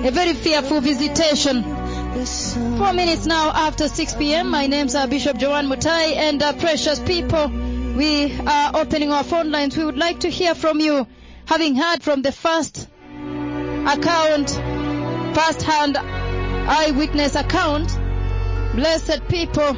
A 0.02 0.10
very 0.10 0.32
fearful 0.32 0.80
visitation. 0.80 1.62
Four 1.62 2.94
minutes 2.94 3.26
now 3.26 3.50
after 3.50 3.86
6 3.86 4.14
p.m. 4.14 4.48
My 4.48 4.66
name's 4.66 4.94
uh, 4.94 5.06
Bishop 5.06 5.36
Joanne 5.36 5.68
Mutai 5.68 6.16
and 6.16 6.42
uh, 6.42 6.54
precious 6.54 6.98
people. 6.98 7.48
We 7.48 8.34
are 8.40 8.70
opening 8.76 9.12
our 9.12 9.22
phone 9.22 9.50
lines. 9.50 9.76
We 9.76 9.84
would 9.84 9.98
like 9.98 10.20
to 10.20 10.30
hear 10.30 10.54
from 10.54 10.80
you, 10.80 11.06
having 11.44 11.74
heard 11.74 12.02
from 12.02 12.22
the 12.22 12.32
first 12.32 12.88
account, 13.18 14.48
first-hand 15.34 15.98
eyewitness 15.98 17.34
account. 17.34 17.94
Blessed 18.74 19.28
people, 19.28 19.74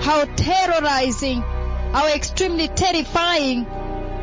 how 0.00 0.26
terrorizing, 0.36 1.40
how 1.92 2.06
extremely 2.06 2.68
terrifying 2.68 3.64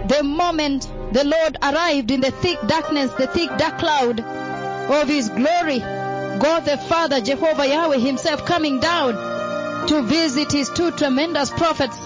the 0.07 0.23
moment 0.23 0.89
the 1.11 1.25
Lord 1.25 1.57
arrived 1.61 2.11
in 2.11 2.21
the 2.21 2.31
thick 2.31 2.59
darkness, 2.65 3.11
the 3.15 3.27
thick 3.27 3.49
dark 3.57 3.77
cloud 3.77 4.36
of 4.89 5.07
His 5.07 5.29
glory. 5.29 5.79
God 5.79 6.65
the 6.65 6.77
Father, 6.77 7.21
Jehovah 7.21 7.67
Yahweh 7.67 7.97
Himself 7.97 8.45
coming 8.45 8.79
down 8.79 9.87
to 9.87 10.01
visit 10.03 10.51
His 10.51 10.69
two 10.69 10.91
tremendous 10.91 11.49
prophets 11.49 11.97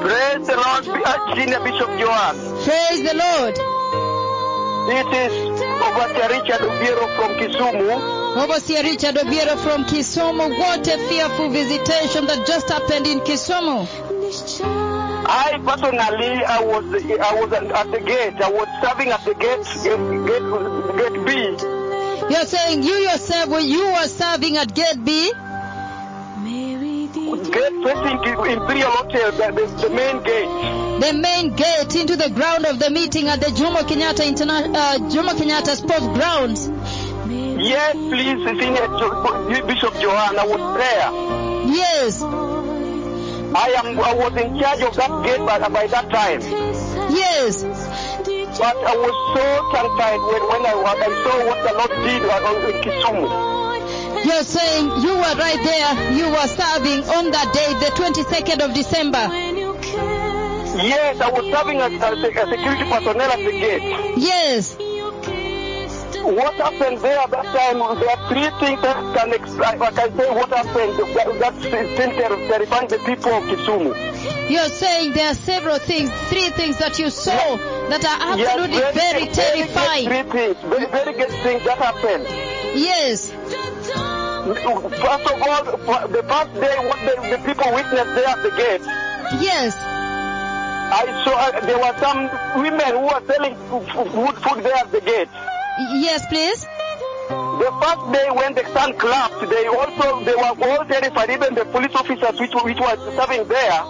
Praise 0.00 0.46
the 0.46 0.56
Lord, 0.56 0.84
Senior 1.36 1.60
Bishop 1.60 1.90
Joan. 2.00 2.34
Praise 2.64 3.02
the 3.04 3.14
Lord. 3.14 3.54
This 4.88 5.06
is 5.12 5.60
Overseer 5.60 6.28
Richard 6.40 6.62
Obiero 6.64 7.06
from 7.16 7.30
Kisumu. 7.36 7.92
Overseer 8.42 8.82
Richard 8.82 9.16
Obiero 9.16 9.58
from 9.58 9.84
Kisumu. 9.84 10.58
What 10.58 10.88
a 10.88 10.96
fearful 11.08 11.50
visitation 11.50 12.26
that 12.26 12.46
just 12.46 12.70
happened 12.70 13.06
in 13.06 13.20
Kisumu. 13.20 13.86
I 15.28 15.58
personally, 15.64 16.44
I 16.44 16.60
was, 16.62 16.84
I 16.94 17.34
was 17.34 17.52
at 17.52 17.90
the 17.92 18.00
gate. 18.00 18.40
I 18.40 18.50
was 18.50 18.68
serving 18.82 19.10
at 19.10 19.24
the 19.24 19.34
gate, 19.34 19.66
gate, 20.26 20.48
gate 20.96 21.26
B. 21.26 22.34
You're 22.34 22.46
saying 22.46 22.82
you 22.84 22.94
yourself, 22.94 23.50
when 23.50 23.66
you 23.68 23.84
were 23.86 24.08
serving 24.08 24.56
at 24.56 24.74
Gate 24.74 25.04
B, 25.04 25.32
Gate 27.12 27.74
facing 27.82 28.18
Imperial 28.52 28.90
Hotel, 28.90 29.32
the, 29.32 29.50
the, 29.52 29.88
the 29.88 29.90
main 29.90 30.22
gate. 30.22 31.00
the 31.00 31.12
main 31.12 31.54
gate 31.56 31.94
into 31.96 32.14
the 32.16 32.30
ground 32.30 32.64
of 32.66 32.78
the 32.78 32.88
meeting 32.90 33.26
at 33.28 33.40
the 33.40 33.46
Jomo 33.46 33.78
Kenyatta 33.80 34.22
Interna- 34.24 34.72
uh, 34.74 34.98
Jomo 35.10 35.30
Kenyatta 35.30 35.74
Sports 35.74 36.06
Grounds. 36.06 36.70
Yes, 37.28 37.94
please, 37.94 38.38
Senior 38.60 39.66
Bishop 39.66 39.94
Joan, 39.94 40.38
I 40.38 40.46
was 40.46 40.76
there. 40.78 41.10
Yes, 41.74 42.22
I 42.22 43.68
am, 43.78 43.98
I 43.98 44.14
was 44.14 44.36
in 44.40 44.58
charge 44.60 44.80
of 44.82 44.94
that 44.94 45.24
gate 45.24 45.38
by, 45.44 45.58
by 45.68 45.86
that 45.88 46.10
time. 46.10 46.40
yes. 47.12 47.64
But 48.58 48.76
I 48.76 48.96
was 48.96 49.14
so 49.34 49.42
terrified 49.72 50.20
when, 50.20 50.42
when 50.48 50.66
I, 50.66 50.74
was- 50.74 51.00
I 51.00 51.10
saw 51.24 51.36
what 51.48 51.58
the 51.66 51.72
Lord 51.74 51.92
did 52.06 52.22
in 52.22 52.82
Kisumu. 52.82 53.69
You're 54.24 54.44
saying 54.44 54.84
you 55.02 55.14
were 55.14 55.34
right 55.36 55.60
there. 55.64 56.12
You 56.12 56.28
were 56.30 56.46
serving 56.48 57.04
on 57.08 57.30
that 57.30 57.48
day, 57.54 57.72
the 57.80 57.90
22nd 57.96 58.64
of 58.68 58.74
December. 58.74 59.28
Yes, 60.82 61.20
I 61.20 61.30
was 61.30 61.44
serving 61.52 61.78
as, 61.78 61.92
as, 62.02 62.18
a- 62.18 62.50
security 62.50 62.84
personnel 62.84 63.30
at 63.30 63.38
the 63.38 63.50
gate. 63.50 64.16
Yes. 64.16 64.76
what 66.22 66.54
happened 66.54 66.98
there 66.98 67.18
at 67.18 67.30
that 67.30 67.44
time, 67.46 67.78
there 67.98 68.10
are 68.10 68.28
three 68.28 68.48
things 68.66 68.80
that 68.82 69.16
can 69.16 69.32
explain. 69.32 69.82
I 69.82 69.86
I 69.86 69.90
can 69.90 70.16
say 70.16 70.30
what 70.30 70.48
happened 70.50 70.98
that, 71.16 71.38
that's 71.40 71.58
still 71.58 71.96
ter- 71.96 72.48
terrifying 72.48 72.88
the 72.88 72.98
people 72.98 73.32
of 73.32 73.42
Kisumu. 73.44 74.50
You're 74.50 74.68
saying 74.68 75.12
there 75.12 75.30
are 75.30 75.34
several 75.34 75.78
things, 75.78 76.10
three 76.28 76.50
things 76.50 76.78
that 76.78 76.98
you 76.98 77.10
saw 77.10 77.56
that 77.88 78.04
are 78.04 78.32
absolutely 78.32 78.76
yes, 78.76 78.94
very 78.94 79.24
good- 79.26 79.34
terrifying. 79.34 80.08
Very 80.08 80.22
good 80.30 80.30
three 80.30 80.70
things, 80.70 80.74
very, 80.74 80.86
very 80.86 81.12
good 81.18 81.30
things 81.42 81.64
that 81.64 81.78
happened. 81.78 82.26
Yes. 82.78 83.32
First 84.44 85.26
of 85.26 85.42
all, 85.42 86.08
the 86.08 86.22
first 86.22 86.52
day, 86.54 86.76
what 86.88 86.98
the, 87.04 87.36
the 87.36 87.42
people 87.44 87.72
witnessed 87.72 88.14
there 88.14 88.28
at 88.28 88.42
the 88.42 88.50
gate, 88.56 88.82
Yes. 89.40 89.76
I 90.92 91.06
saw 91.24 91.34
uh, 91.36 91.60
there 91.66 91.78
were 91.78 91.94
some 92.00 92.28
women 92.62 92.90
who 92.90 93.02
were 93.06 93.22
selling 93.26 93.54
food, 93.68 93.86
food, 93.92 94.34
food 94.42 94.64
there 94.64 94.74
at 94.74 94.90
the 94.90 95.00
gate. 95.00 95.28
Yes, 96.02 96.26
please. 96.26 96.66
The 97.28 97.70
first 97.80 98.12
day 98.12 98.28
when 98.30 98.54
the 98.54 98.64
sun 98.72 98.98
clapped, 98.98 99.48
they 99.48 99.66
also 99.68 100.24
they 100.24 100.34
were 100.34 100.66
all 100.66 100.84
terrified. 100.84 101.30
Even 101.30 101.54
the 101.54 101.64
police 101.66 101.94
officers 101.94 102.40
which 102.40 102.52
which 102.64 102.80
were 102.80 102.96
serving 103.14 103.46
there, 103.46 103.82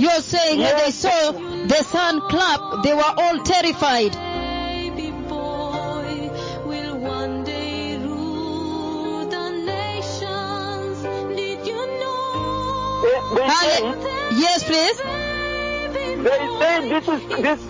You're 0.00 0.22
saying 0.22 0.60
when 0.60 0.76
they 0.78 0.86
Yes. 0.86 0.94
saw 0.96 1.32
the 1.32 1.82
sun 1.84 2.20
clap, 2.30 2.82
they 2.84 2.94
were 2.94 3.14
all 3.18 3.38
terrified. 3.42 4.12
Baby 4.12 5.10
boy 5.28 6.30
will 6.66 6.96
one 6.98 7.43
they, 13.04 13.20
they 13.36 13.48
say 13.48 13.80
yes, 14.40 14.64
please. 14.64 14.98
they 16.24 16.40
say 16.58 16.88
this 16.88 17.08
is 17.08 17.20
this 17.42 17.60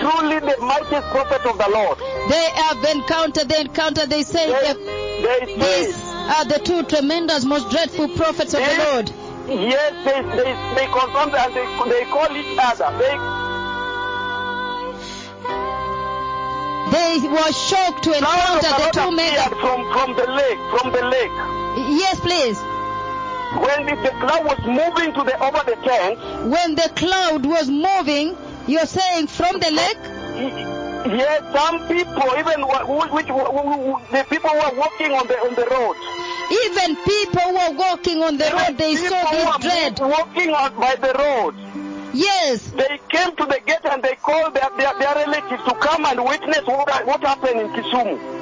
truly 0.00 0.38
the 0.40 0.56
mightiest 0.60 1.06
prophet 1.08 1.44
of 1.46 1.58
the 1.58 1.68
Lord. 1.72 1.98
They 2.30 2.46
have 2.54 2.84
encountered, 2.96 3.48
they 3.48 3.60
encountered, 3.62 4.08
they 4.10 4.22
say 4.22 4.46
They, 4.46 4.74
they 5.22 5.54
these 5.56 5.94
say 5.96 6.12
are 6.36 6.44
the 6.44 6.58
two 6.62 6.82
tremendous, 6.84 7.44
most 7.44 7.70
dreadful 7.70 8.08
prophets 8.10 8.54
of 8.54 8.60
the 8.60 8.84
Lord. 8.92 9.10
yes, 9.48 9.92
they 10.04 10.22
they 10.36 10.52
they 10.76 10.86
confirm 10.92 11.34
and 11.34 11.54
they 11.54 11.66
they 11.90 12.04
call 12.10 12.30
each 12.36 12.58
other. 12.58 12.90
They 12.98 13.16
They 16.92 17.18
were 17.28 17.52
shocked 17.52 18.04
to 18.04 18.12
encounter 18.16 18.68
the 18.68 18.90
two 18.92 19.10
men. 19.10 19.34
from 19.60 19.78
from 19.92 20.14
the 20.16 20.26
lake 20.30 20.58
from 20.70 20.92
the 20.92 21.02
lake. 21.02 21.34
Yes, 21.98 22.20
please. 22.20 22.58
When 23.56 23.86
the, 23.86 23.96
the 24.02 24.10
cloud 24.20 24.44
was 24.44 24.58
moving 24.66 25.12
to 25.14 25.22
the 25.24 25.36
over 25.42 25.62
the 25.64 25.76
tent, 25.82 26.18
When 26.50 26.74
the 26.74 26.90
cloud 26.94 27.46
was 27.46 27.68
moving, 27.68 28.36
you're 28.66 28.86
saying 28.86 29.28
from 29.28 29.58
the 29.60 29.70
lake? 29.70 29.98
Yes, 31.06 31.40
some 31.54 31.78
people, 31.88 32.26
even 32.36 32.62
which 33.14 33.26
the 33.26 34.26
people 34.28 34.50
were 34.50 34.74
walking 34.76 35.12
on 35.12 35.26
the 35.28 35.38
on 35.38 35.54
the 35.54 35.66
road, 35.70 35.96
Even 36.66 36.96
people 37.04 37.52
were 37.52 37.76
walking 37.78 38.22
on 38.22 38.36
the 38.36 38.50
road, 38.52 38.76
they 38.76 38.96
saw 38.96 39.30
this 39.30 39.70
dread. 39.70 39.98
walking 40.00 40.50
out 40.50 40.76
by 40.78 40.96
the 40.96 41.12
road, 41.18 41.54
Yes. 42.12 42.70
they 42.70 42.98
came 43.08 43.34
to 43.36 43.44
the 43.46 43.60
gate 43.66 43.84
and 43.84 44.02
they 44.02 44.16
called 44.16 44.54
their, 44.54 44.68
their, 44.76 44.98
their 44.98 45.14
relatives 45.14 45.62
to 45.64 45.74
come 45.74 46.04
and 46.06 46.24
witness 46.24 46.66
what, 46.66 47.06
what 47.06 47.20
happened 47.22 47.60
in 47.60 47.68
Kisumu. 47.68 48.35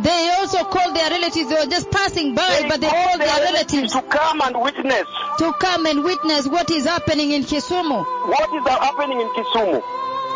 They 0.00 0.30
also 0.38 0.64
called 0.64 0.94
their 0.94 1.10
relatives. 1.10 1.48
They 1.48 1.54
were 1.54 1.70
just 1.70 1.90
passing 1.90 2.34
by, 2.34 2.60
They 2.62 2.68
but 2.68 2.80
they 2.80 2.88
called 2.88 3.08
called 3.08 3.20
their 3.20 3.44
relatives 3.52 3.92
to 3.92 4.02
come 4.02 4.40
and 4.42 4.60
witness 4.60 5.04
to 5.38 5.52
come 5.60 5.86
and 5.86 6.02
witness 6.04 6.46
what 6.46 6.70
is 6.70 6.84
happening 6.86 7.32
in 7.32 7.42
Kisumu 7.44 8.04
what 8.28 8.54
is 8.54 8.66
happening 8.66 9.20
in 9.20 9.28
Kisumu. 9.28 9.82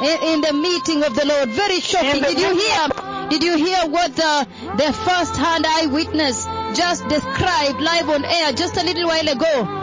in, 0.03 0.35
in 0.35 0.41
the 0.43 0.53
meeting 0.53 1.03
of 1.05 1.15
the 1.15 1.27
Lord. 1.27 1.49
Very 1.51 1.81
shocking. 1.81 2.23
Did 2.23 2.39
you 2.39 2.55
hear? 2.57 2.89
Did 3.31 3.43
you 3.45 3.57
hear 3.57 3.87
what 3.89 4.19
uh, 4.19 4.45
the 4.77 4.87
the 4.87 4.93
first-hand 4.93 5.65
eyewitness 5.66 6.47
just 6.77 7.07
described 7.09 7.81
live 7.81 8.09
on 8.11 8.24
air 8.24 8.53
just 8.53 8.77
a 8.77 8.82
little 8.85 9.07
while 9.09 9.28
ago? 9.28 9.77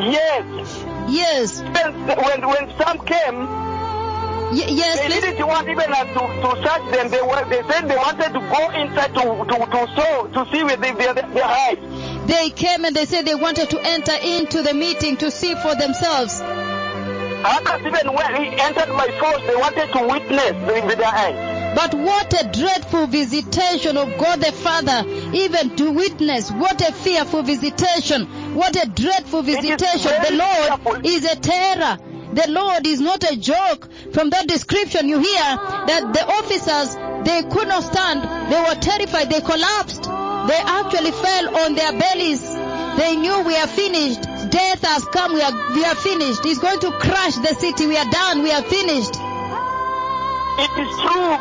Yes, 0.00 0.84
Yes. 1.08 1.60
when 1.62 2.06
when, 2.06 2.48
when 2.48 2.78
some 2.78 2.98
came, 3.06 3.38
Y- 4.54 4.66
yes, 4.68 5.00
they 5.00 5.06
please. 5.08 5.20
didn't 5.22 5.46
want 5.46 5.68
even 5.68 5.90
uh, 5.92 6.04
to, 6.04 6.22
to 6.42 6.62
search 6.62 6.84
them. 6.94 7.10
They 7.10 7.22
were 7.22 7.44
they 7.48 7.62
said 7.68 7.88
they 7.88 7.96
wanted 7.96 8.32
to 8.34 8.40
go 8.40 8.70
inside 8.70 9.12
to 9.14 9.24
to 9.50 9.66
to 9.66 9.80
saw 9.96 10.26
to 10.28 10.50
see 10.52 10.62
with 10.62 10.80
their 10.80 10.94
their, 10.94 11.14
their 11.14 11.44
eyes. 11.44 11.78
They 12.28 12.50
came 12.50 12.84
and 12.84 12.94
they 12.94 13.04
said 13.04 13.26
they 13.26 13.34
wanted 13.34 13.70
to 13.70 13.80
enter 13.82 14.14
into 14.22 14.62
the 14.62 14.72
meeting 14.72 15.16
to 15.18 15.30
see 15.30 15.54
for 15.56 15.74
themselves. 15.74 16.40
Others 17.46 17.86
even 17.86 18.14
when 18.14 18.34
he 18.42 18.48
entered 18.60 18.88
by 18.96 19.08
force, 19.20 19.42
they 19.46 19.56
wanted 19.56 19.92
to 19.92 20.06
witness 20.08 20.84
with 20.86 20.98
their 20.98 21.06
eyes. 21.08 21.74
But 21.74 21.92
what 21.94 22.32
a 22.40 22.48
dreadful 22.48 23.08
visitation 23.08 23.96
of 23.96 24.16
God 24.18 24.40
the 24.40 24.52
Father, 24.52 25.02
even 25.34 25.74
to 25.76 25.90
witness. 25.90 26.50
What 26.52 26.80
a 26.80 26.92
fearful 26.92 27.42
visitation. 27.42 28.54
What 28.54 28.76
a 28.76 28.88
dreadful 28.88 29.42
visitation. 29.42 30.12
The 30.22 30.36
Lord 30.36 30.80
fearful. 30.80 31.06
is 31.06 31.24
a 31.24 31.34
terror. 31.36 31.98
The 32.32 32.46
Lord 32.50 32.86
is 32.86 33.00
not 33.00 33.22
a 33.30 33.36
joke. 33.36 33.88
From 34.14 34.30
that 34.30 34.46
description, 34.46 35.08
you 35.08 35.18
hear 35.18 35.42
that 35.90 36.14
the 36.14 36.22
officers, 36.22 36.94
they 37.26 37.42
could 37.50 37.66
not 37.66 37.82
stand. 37.82 38.22
They 38.46 38.60
were 38.62 38.78
terrified. 38.78 39.26
They 39.28 39.40
collapsed. 39.42 40.04
They 40.06 40.60
actually 40.62 41.10
fell 41.10 41.58
on 41.66 41.74
their 41.74 41.90
bellies. 41.98 42.40
They 42.94 43.16
knew 43.18 43.42
we 43.42 43.56
are 43.58 43.66
finished. 43.66 44.22
Death 44.54 44.82
has 44.86 45.04
come. 45.10 45.34
We 45.34 45.42
are, 45.42 45.50
we 45.74 45.84
are 45.84 45.96
finished. 45.98 46.46
It's 46.46 46.60
going 46.62 46.78
to 46.86 46.92
crush 47.02 47.34
the 47.42 47.54
city. 47.58 47.86
We 47.90 47.96
are 47.98 48.06
done. 48.10 48.42
We 48.46 48.52
are 48.52 48.62
finished. 48.62 49.18
It 50.62 50.70
is 50.78 50.90
true, 51.02 51.34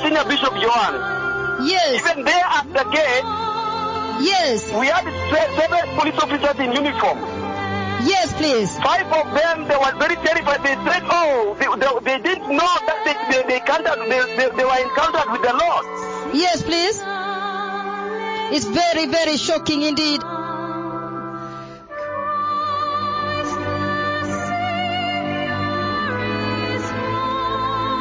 Senior 0.00 0.24
Bishop 0.24 0.56
Johan. 0.56 1.68
Yes. 1.68 2.00
Even 2.00 2.24
there 2.24 2.46
at 2.48 2.64
the 2.72 2.84
gate, 2.88 3.28
Yes. 4.24 4.64
we 4.72 4.86
had 4.88 5.04
se- 5.04 5.52
seven 5.60 5.84
police 6.00 6.16
officers 6.16 6.56
in 6.58 6.72
uniform. 6.72 7.18
Yes, 8.06 8.32
please. 8.34 8.76
Five 8.78 9.06
of 9.12 9.34
them, 9.34 9.66
they 9.66 9.76
were 9.76 9.98
very 9.98 10.16
terrified. 10.16 10.62
They 10.62 10.74
said, 10.74 11.02
oh, 11.10 11.56
they, 11.58 11.66
they, 11.66 12.16
they 12.16 12.22
didn't 12.22 12.48
know 12.48 12.74
that 12.86 12.98
they, 13.04 13.14
they, 13.30 13.46
they, 13.48 13.56
encountered, 13.58 13.98
they, 14.08 14.36
they, 14.36 14.56
they 14.56 14.64
were 14.64 14.78
encountered 14.78 15.32
with 15.32 15.42
the 15.42 15.52
Lord. 15.52 15.84
Yes, 16.34 16.62
please. 16.62 17.02
It's 18.54 18.64
very, 18.66 19.06
very 19.06 19.36
shocking 19.36 19.82
indeed. 19.82 20.22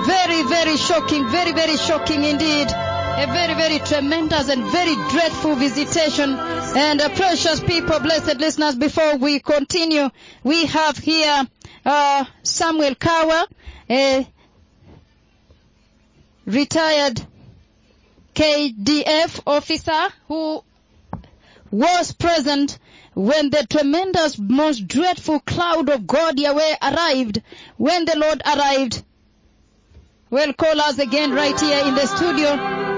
Very, 0.07 0.43
very 0.43 0.77
shocking. 0.77 1.27
Very, 1.27 1.51
very 1.51 1.75
shocking 1.75 2.23
indeed. 2.23 2.69
A 3.17 3.25
very, 3.25 3.55
very 3.55 3.79
tremendous 3.79 4.47
and 4.47 4.63
very 4.65 4.93
dreadful 5.09 5.55
visitation. 5.55 6.35
And 6.37 7.01
uh, 7.01 7.09
precious 7.09 7.59
people, 7.59 7.99
blessed 7.99 8.37
listeners, 8.37 8.75
before 8.75 9.15
we 9.15 9.39
continue, 9.39 10.11
we 10.43 10.67
have 10.67 10.99
here 10.99 11.47
uh, 11.83 12.25
Samuel 12.43 12.93
Kawa, 12.93 13.47
a 13.89 14.27
retired 16.45 17.25
KDF 18.35 19.41
officer 19.47 20.13
who 20.27 20.63
was 21.71 22.11
present 22.11 22.77
when 23.15 23.49
the 23.49 23.65
tremendous, 23.67 24.37
most 24.37 24.87
dreadful 24.87 25.39
cloud 25.39 25.89
of 25.89 26.05
God 26.05 26.39
Yahweh 26.39 26.75
arrived, 26.83 27.41
when 27.77 28.05
the 28.05 28.15
Lord 28.15 28.43
arrived. 28.45 29.03
Well, 30.29 30.53
call 30.53 30.79
us 30.81 30.99
again 30.99 31.31
right 31.31 31.59
here 31.59 31.83
in 31.83 31.95
the 31.95 32.05
studio. 32.05 32.96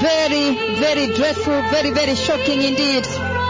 Very, 0.00 0.54
very 0.76 1.06
dreadful, 1.08 1.60
very, 1.70 1.90
very 1.90 2.14
shocking 2.14 2.62
indeed. 2.62 3.47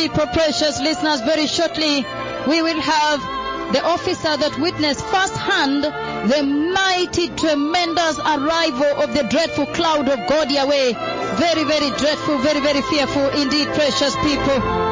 People, 0.00 0.26
precious 0.28 0.80
listeners, 0.80 1.20
very 1.20 1.46
shortly 1.46 1.96
we 2.48 2.62
will 2.62 2.80
have 2.80 3.20
the 3.74 3.84
officer 3.84 4.34
that 4.34 4.58
witnessed 4.58 5.04
firsthand 5.04 5.84
the 5.84 6.42
mighty, 6.42 7.28
tremendous 7.36 8.18
arrival 8.20 9.02
of 9.02 9.12
the 9.12 9.24
dreadful 9.24 9.66
cloud 9.66 10.08
of 10.08 10.18
God 10.26 10.50
Yahweh. 10.50 10.92
Very, 11.36 11.64
very 11.64 11.90
dreadful, 11.98 12.38
very, 12.38 12.60
very 12.60 12.80
fearful 12.80 13.28
indeed, 13.40 13.66
precious 13.74 14.16
people. 14.24 14.89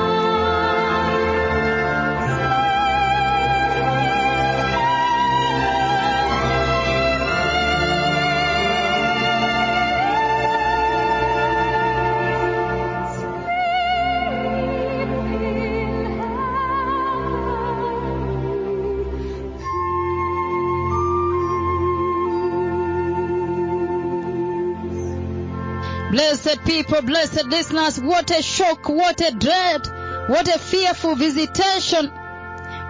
Blessed 26.19 26.65
people, 26.65 27.01
blessed 27.03 27.45
listeners, 27.45 28.01
what 28.01 28.29
a 28.33 28.43
shock, 28.43 28.89
what 28.89 29.21
a 29.21 29.31
dread, 29.31 29.87
what 30.29 30.49
a 30.49 30.59
fearful 30.59 31.15
visitation, 31.15 32.09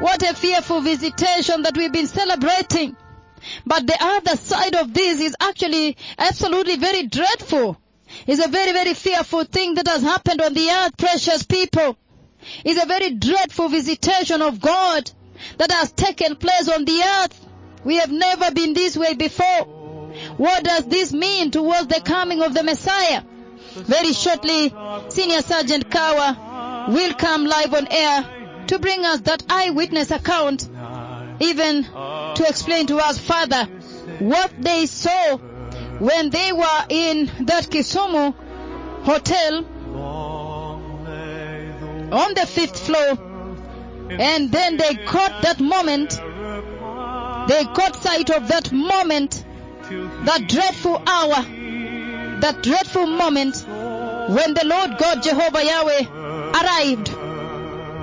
what 0.00 0.22
a 0.22 0.32
fearful 0.32 0.80
visitation 0.80 1.60
that 1.60 1.76
we've 1.76 1.92
been 1.92 2.06
celebrating. 2.06 2.96
But 3.66 3.86
the 3.86 3.98
other 4.00 4.34
side 4.34 4.74
of 4.76 4.94
this 4.94 5.20
is 5.20 5.36
actually 5.40 5.98
absolutely 6.16 6.76
very 6.76 7.06
dreadful. 7.06 7.76
It's 8.26 8.42
a 8.42 8.48
very, 8.48 8.72
very 8.72 8.94
fearful 8.94 9.44
thing 9.44 9.74
that 9.74 9.88
has 9.88 10.00
happened 10.00 10.40
on 10.40 10.54
the 10.54 10.70
earth, 10.70 10.96
precious 10.96 11.42
people. 11.42 11.98
It's 12.64 12.82
a 12.82 12.86
very 12.86 13.10
dreadful 13.10 13.68
visitation 13.68 14.40
of 14.40 14.58
God 14.58 15.10
that 15.58 15.70
has 15.70 15.92
taken 15.92 16.36
place 16.36 16.70
on 16.70 16.86
the 16.86 17.02
earth. 17.02 17.46
We 17.84 17.96
have 17.96 18.10
never 18.10 18.52
been 18.52 18.72
this 18.72 18.96
way 18.96 19.12
before. 19.12 19.77
What 20.36 20.64
does 20.64 20.86
this 20.86 21.12
mean 21.12 21.50
towards 21.50 21.88
the 21.88 22.00
coming 22.00 22.42
of 22.42 22.54
the 22.54 22.62
Messiah? 22.62 23.22
Very 23.74 24.12
shortly, 24.12 24.72
Senior 25.08 25.42
Sergeant 25.42 25.90
Kawa 25.90 26.86
will 26.90 27.14
come 27.14 27.44
live 27.44 27.74
on 27.74 27.88
air 27.90 28.64
to 28.68 28.78
bring 28.78 29.04
us 29.04 29.20
that 29.20 29.42
eyewitness 29.48 30.10
account, 30.10 30.68
even 31.40 31.84
to 31.84 32.44
explain 32.48 32.86
to 32.86 32.96
us 32.98 33.18
further 33.18 33.64
what 34.18 34.50
they 34.58 34.86
saw 34.86 35.36
when 35.98 36.30
they 36.30 36.52
were 36.52 36.84
in 36.88 37.30
that 37.46 37.64
Kisumu 37.70 38.34
hotel 39.02 39.64
on 42.12 42.34
the 42.34 42.46
fifth 42.46 42.78
floor. 42.78 43.18
And 44.10 44.50
then 44.50 44.76
they 44.78 44.94
caught 44.94 45.42
that 45.42 45.60
moment. 45.60 46.10
They 47.48 47.64
caught 47.64 47.96
sight 47.96 48.30
of 48.30 48.48
that 48.48 48.72
moment 48.72 49.44
that 50.28 50.46
dreadful 50.46 51.02
hour 51.06 51.42
that 52.40 52.62
dreadful 52.62 53.06
moment 53.06 53.64
when 53.66 54.54
the 54.54 54.64
lord 54.64 54.98
god 54.98 55.22
jehovah 55.22 55.64
yahweh 55.64 56.04
arrived 56.60 57.08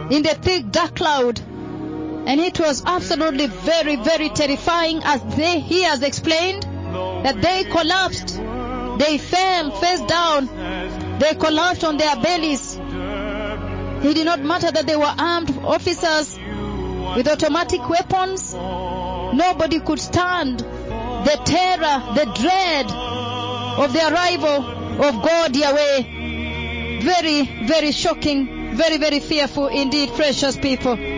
in 0.09 0.21
the 0.21 0.35
thick 0.35 0.71
dark 0.71 0.95
cloud. 0.95 1.39
And 2.27 2.39
it 2.39 2.59
was 2.59 2.83
absolutely 2.85 3.47
very 3.47 3.95
very 3.95 4.29
terrifying 4.29 5.01
as 5.03 5.23
they 5.35 5.59
he 5.59 5.83
has 5.83 6.01
explained 6.01 6.63
that 6.63 7.41
they 7.41 7.63
collapsed. 7.65 8.37
They 8.99 9.17
fell 9.17 9.71
face 9.71 10.01
down. 10.01 10.47
They 11.19 11.33
collapsed 11.35 11.83
on 11.83 11.97
their 11.97 12.15
bellies. 12.15 12.77
It 12.77 14.13
did 14.13 14.25
not 14.25 14.41
matter 14.41 14.71
that 14.71 14.85
they 14.85 14.95
were 14.95 15.13
armed 15.17 15.57
officers 15.63 16.37
with 17.15 17.27
automatic 17.27 17.87
weapons. 17.89 18.53
Nobody 18.53 19.79
could 19.79 19.99
stand 19.99 20.65
the 21.25 21.41
terror, 21.43 22.13
the 22.13 22.25
dread 22.39 22.85
of 22.85 23.91
the 23.93 24.13
arrival 24.13 25.03
of 25.03 25.21
God 25.23 25.55
Yahweh. 25.55 27.01
Very, 27.01 27.65
very 27.67 27.91
shocking, 27.91 28.75
very, 28.75 28.97
very 28.97 29.19
fearful 29.19 29.67
indeed, 29.67 30.09
precious 30.13 30.55
people. 30.55 31.14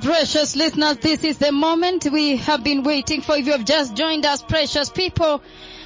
Precious 0.00 0.56
listeners, 0.56 0.96
this 0.96 1.22
is 1.22 1.38
the 1.38 1.52
moment 1.52 2.06
we 2.10 2.36
have 2.38 2.64
been 2.64 2.82
waiting 2.82 3.20
for. 3.20 3.36
If 3.36 3.46
you 3.46 3.52
have 3.52 3.64
just 3.64 3.94
joined 3.94 4.24
us, 4.24 4.42
precious 4.42 4.88
people, 4.88 5.42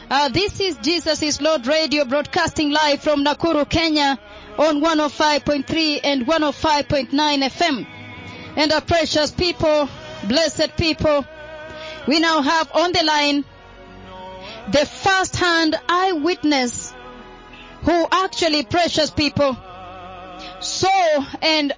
uh, 0.09 0.29
this 0.29 0.61
is 0.61 0.77
Jesus 0.79 1.23
is 1.23 1.41
Lord 1.41 1.67
Radio 1.67 2.05
broadcasting 2.05 2.71
live 2.71 3.03
from 3.03 3.25
Nakuru, 3.25 3.69
Kenya 3.69 4.19
on 4.59 4.81
105.3 4.81 6.01
and 6.05 6.25
105.9 6.25 7.11
FM. 7.11 7.87
And 8.57 8.73
our 8.73 8.81
precious 8.81 9.33
people, 9.33 9.89
blessed 10.29 10.77
people, 10.77 11.27
we 12.07 12.21
now 12.21 12.43
have 12.43 12.71
on 12.75 12.93
the 12.93 13.03
line 13.03 13.45
the 14.71 14.87
first-hand 14.87 15.75
eyewitness 15.89 16.95
who 17.83 18.07
actually, 18.13 18.65
precious 18.65 19.11
people, 19.11 19.57
saw 20.61 21.27
and 21.43 21.73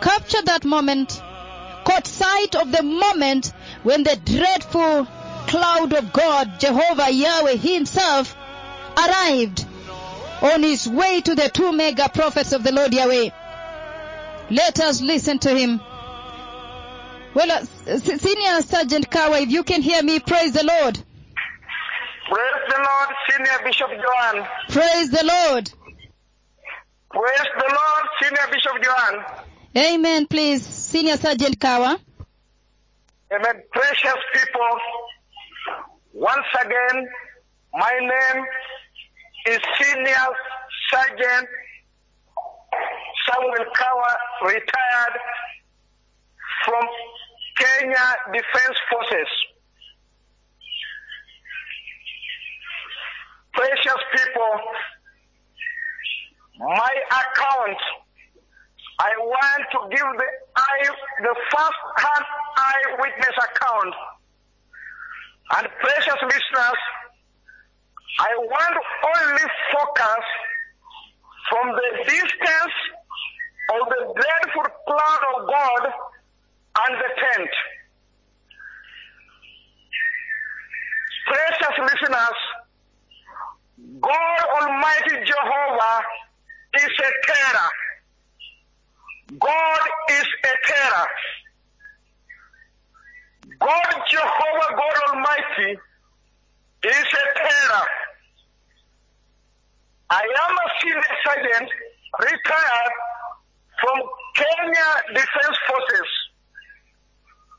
captured 0.00 0.46
that 0.46 0.64
moment, 0.64 1.20
caught 1.84 2.06
sight 2.06 2.54
of 2.54 2.72
the 2.72 2.82
moment 2.82 3.52
when 3.82 4.02
the 4.02 4.16
dreadful 4.16 5.06
cloud 5.46 5.92
of 5.92 6.12
God, 6.12 6.60
Jehovah 6.60 7.10
Yahweh 7.10 7.56
himself, 7.56 8.36
arrived 8.96 9.66
on 10.42 10.62
his 10.62 10.88
way 10.88 11.20
to 11.20 11.34
the 11.34 11.48
two 11.48 11.72
mega 11.72 12.08
prophets 12.08 12.52
of 12.52 12.62
the 12.62 12.72
Lord 12.72 12.92
Yahweh. 12.92 13.30
Let 14.50 14.80
us 14.80 15.00
listen 15.00 15.38
to 15.40 15.54
him. 15.54 15.80
Well, 17.34 17.50
uh, 17.50 17.64
Senior 17.98 18.62
Sergeant 18.62 19.08
Kawa, 19.10 19.40
if 19.40 19.50
you 19.50 19.62
can 19.62 19.82
hear 19.82 20.02
me, 20.02 20.18
praise 20.18 20.52
the 20.52 20.64
Lord. 20.64 20.98
Praise 22.28 22.62
the 22.68 22.76
Lord, 22.76 23.08
Senior 23.28 23.64
Bishop 23.64 23.90
Joan. 23.90 24.46
Praise 24.68 25.10
the 25.10 25.24
Lord. 25.24 25.70
Praise 27.10 27.48
the 27.58 27.68
Lord, 27.68 28.08
Senior 28.22 28.46
Bishop 28.50 28.82
Joan. 28.82 29.24
Amen, 29.76 30.26
please. 30.26 30.66
Senior 30.66 31.16
Sergeant 31.16 31.60
Kawa. 31.60 31.98
Amen. 33.32 33.62
Precious 33.72 34.20
people, 34.32 34.70
once 36.12 36.46
again, 36.60 37.08
my 37.72 37.92
name 38.00 38.44
is 39.46 39.60
Senior 39.80 40.26
Sergeant 40.92 41.48
Samuel 43.30 43.64
Kawa, 43.72 44.16
retired 44.42 45.20
from 46.64 46.82
Kenya 47.56 48.16
Defense 48.32 48.78
Forces. 48.90 49.28
Precious 53.52 54.02
people, 54.16 54.52
my 56.58 56.94
account, 57.12 57.78
I 59.00 59.16
want 59.16 59.64
to 59.72 59.96
give 59.96 60.04
the 60.04 60.28
eye, 60.56 60.90
the 61.24 61.34
first 61.48 61.80
hand 62.04 62.24
eyewitness 62.60 63.36
account. 63.48 63.94
And 65.56 65.68
precious 65.80 66.20
listeners, 66.20 66.80
I 68.20 68.30
want 68.44 68.76
only 68.76 69.46
focus 69.72 70.24
from 71.48 71.72
the 71.72 72.04
distance 72.04 72.76
of 73.72 73.88
the 73.88 74.00
dreadful 74.20 74.68
cloud 74.84 75.22
of 75.32 75.48
God 75.48 75.82
and 76.84 76.92
the 77.00 77.10
tent. 77.24 77.50
Precious 81.26 81.76
listeners, 81.88 82.38
God 84.02 84.40
Almighty 84.60 85.24
Jehovah 85.24 86.02
is 86.74 86.84
a 86.84 87.10
terror. 87.32 87.70
God 89.38 89.88
is 90.10 90.26
a 90.44 90.66
terror. 90.66 91.06
God 93.60 93.94
Jehovah, 94.10 94.74
God 94.74 94.96
Almighty 95.08 95.78
is 96.84 97.06
a 97.06 97.38
terror. 97.38 97.86
I 100.10 100.22
am 100.22 100.54
a 100.56 100.68
senior 100.82 101.16
sergeant 101.24 101.70
retired 102.18 102.94
from 103.80 104.00
Kenya 104.34 104.90
Defense 105.14 105.56
Forces. 105.68 106.10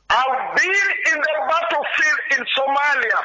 I've 0.09 0.57
been 0.57 1.13
in 1.13 1.19
the 1.21 1.35
battlefield 1.47 2.19
in 2.31 2.45
Somalia 2.57 3.21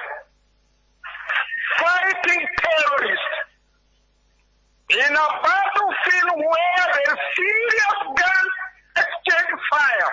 fighting 1.80 2.46
terrorists 2.62 3.45
in 4.90 4.98
a 4.98 5.28
battlefield 5.42 6.38
where 6.38 6.86
there's 6.94 7.18
serious 7.34 7.98
gun 8.14 8.46
exchange 8.96 9.60
fire, 9.70 10.12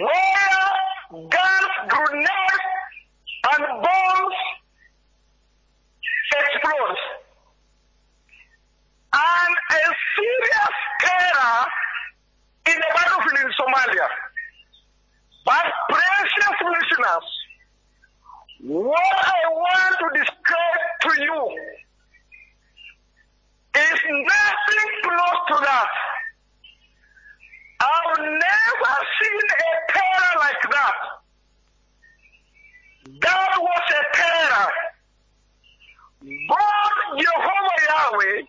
where 0.00 1.28
guns, 1.28 1.72
grenades, 1.88 2.66
and 3.52 3.82
bombs 3.82 4.38
explode. 6.32 6.96
And 9.12 9.56
a 9.70 9.84
serious 10.16 10.76
terror 11.00 11.66
in 12.66 12.74
the 12.74 12.90
battlefield 12.94 13.38
in 13.44 13.50
Somalia. 13.52 14.08
But 15.44 15.64
precious 15.88 16.56
listeners, 16.64 17.26
what 18.64 19.16
I 19.24 19.40
want 19.52 19.96
to 20.00 20.18
describe 20.18 20.82
to 21.02 21.22
you 21.22 21.85
is 23.76 24.00
nothing 24.08 24.90
close 25.04 25.40
to 25.48 25.56
that. 25.64 25.88
I've 27.80 28.18
never 28.18 28.94
seen 29.20 29.42
a 29.52 29.92
terror 29.92 30.34
like 30.40 30.62
that. 30.72 30.98
That 33.20 33.52
was 33.60 33.84
a 33.90 34.16
terror. 34.16 34.72
God 36.48 36.86
Jehovah 37.18 37.78
Yahweh, 37.88 38.42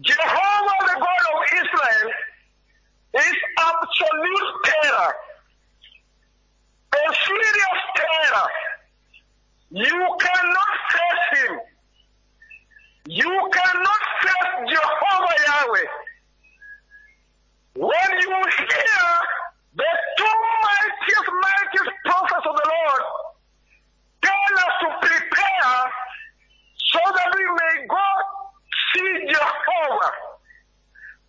Jehovah 0.00 0.78
the 0.80 0.96
God 0.98 1.22
of 1.34 1.40
Israel, 1.52 2.10
is 3.14 3.36
absolute 3.58 4.54
terror. 4.64 5.14
A 6.94 7.14
serious 7.26 7.80
terror. 7.96 8.48
You 9.70 10.16
cannot 10.20 10.72
face 10.92 11.40
him. 11.42 11.75
You 13.08 13.50
cannot 13.52 14.00
face 14.20 14.74
Jehovah 14.74 15.34
Yahweh. 15.46 15.88
When 17.76 18.18
you 18.20 18.30
hear 18.30 19.06
the 19.76 19.90
two 20.18 20.36
mightiest, 20.62 21.30
mightiest 21.40 21.90
prophets 22.04 22.46
of 22.50 22.56
the 22.56 22.68
Lord 22.68 23.02
tell 24.22 24.58
us 24.58 24.74
to 24.80 25.08
prepare 25.08 25.92
so 26.90 26.98
that 27.14 27.32
we 27.36 27.44
may 27.44 27.86
go 27.86 28.06
see 28.92 29.32
Jehovah. 29.32 30.12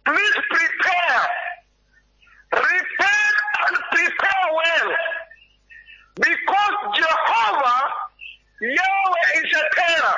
Please 0.06 0.38
prepare. 0.49 1.22
Repent 2.54 3.36
and 3.68 3.78
prepare 3.91 4.48
well. 4.56 4.95
Because 6.16 6.98
Jehovah, 6.98 7.84
Yahweh 8.62 9.45
is 9.45 9.54
a 9.54 9.76
terror. 9.76 10.18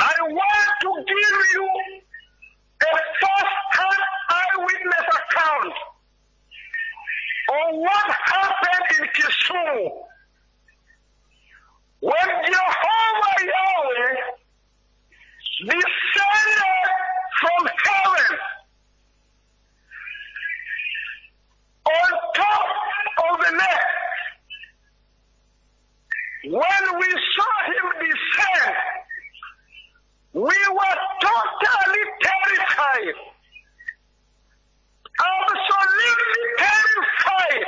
I 0.00 0.19
want 0.32 0.70
to 0.82 1.04
give 1.06 1.38
you 1.54 1.66
a 2.82 2.96
first-hand 3.20 4.02
eyewitness 4.30 5.06
account 5.20 5.74
of 7.50 7.76
what 7.76 8.10
happened 8.24 8.86
in 8.98 9.04
Kisumu 9.14 9.90
when 12.00 12.28
Jehovah 12.46 13.36
Yahweh 13.44 14.16
descended 15.60 16.86
from 17.40 17.68
heaven 17.84 18.38
on 21.86 22.10
top 22.34 22.66
of 23.30 23.40
the 23.44 23.50
net. 23.56 23.80
When 26.44 26.98
we 26.98 27.08
saw 27.36 27.52
him 27.66 27.92
descend, 28.00 28.19
we 30.40 30.56
were 30.72 30.96
totally 31.20 32.04
terrified. 32.24 33.16
Absolutely 35.20 36.44
terrified. 36.56 37.66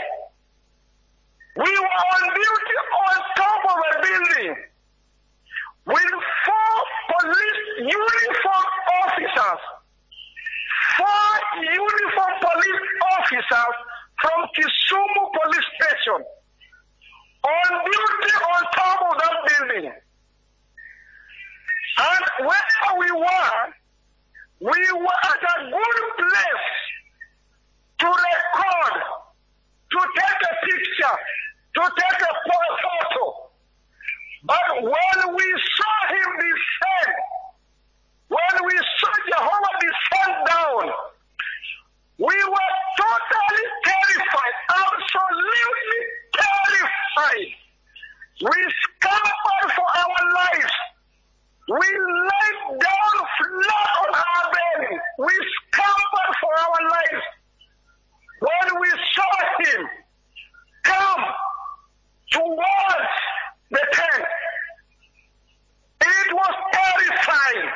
We 1.56 1.68
were 1.68 1.96
on 2.08 2.22
duty 2.32 2.76
on 3.04 3.16
top 3.36 3.62
of 3.68 3.76
a 3.76 3.92
building 4.00 4.56
with 5.84 6.12
four 6.46 6.76
police 7.12 7.62
uniform 7.92 8.68
officers. 9.04 9.62
Four 10.96 11.28
uniform 11.60 12.34
police 12.40 12.84
officers 13.20 13.76
from 14.22 14.48
Kisumu 14.56 15.24
police 15.36 15.68
station 15.76 16.24
on 17.44 17.84
duty 17.84 18.32
on 18.48 18.62
top 18.72 19.12
of 19.12 19.18
that 19.20 19.36
building. 19.44 19.92
And 21.98 22.46
where 22.46 22.98
we 22.98 23.10
were, 23.10 23.74
we 24.60 24.92
were 24.92 25.20
at 25.24 25.42
a 25.42 25.70
good 25.70 26.06
place 26.16 26.70
to 27.98 28.06
record, 28.06 28.96
to 29.90 30.00
take 30.16 30.40
a 30.50 30.54
picture, 30.66 31.18
to 31.76 31.82
take 31.82 32.20
a 32.22 32.34
photo. 32.48 33.52
But 34.44 34.82
when 34.82 35.34
we 35.36 35.48
saw 35.76 35.96
him 36.14 36.30
descend, 36.40 37.16
when 38.28 38.64
we 38.66 38.76
saw 38.98 39.12
Jehovah 39.28 39.74
descend 39.80 40.46
down, 40.48 40.92
we 42.18 42.36
were 42.44 42.72
totally 42.98 43.66
terrified, 43.84 44.56
absolutely 44.70 46.00
terrified. 46.32 47.52
We 48.42 48.58
scampered 48.82 49.70
for 49.76 49.86
our 49.86 50.34
lives. 50.34 50.72
We 51.68 51.76
laid 51.76 52.80
down 52.80 53.16
flat 53.38 53.90
on 54.02 54.14
our 54.14 54.52
belly. 54.52 54.98
We 55.18 55.32
scampered 55.72 56.36
for 56.40 56.52
our 56.60 56.90
lives. 56.90 57.24
When 58.40 58.80
we 58.80 58.90
saw 59.14 59.32
him 59.64 59.86
come 60.84 61.24
towards 62.32 63.10
the 63.70 63.82
tent, 63.92 64.24
it 66.02 66.34
was 66.34 66.54
terrifying. 66.72 67.70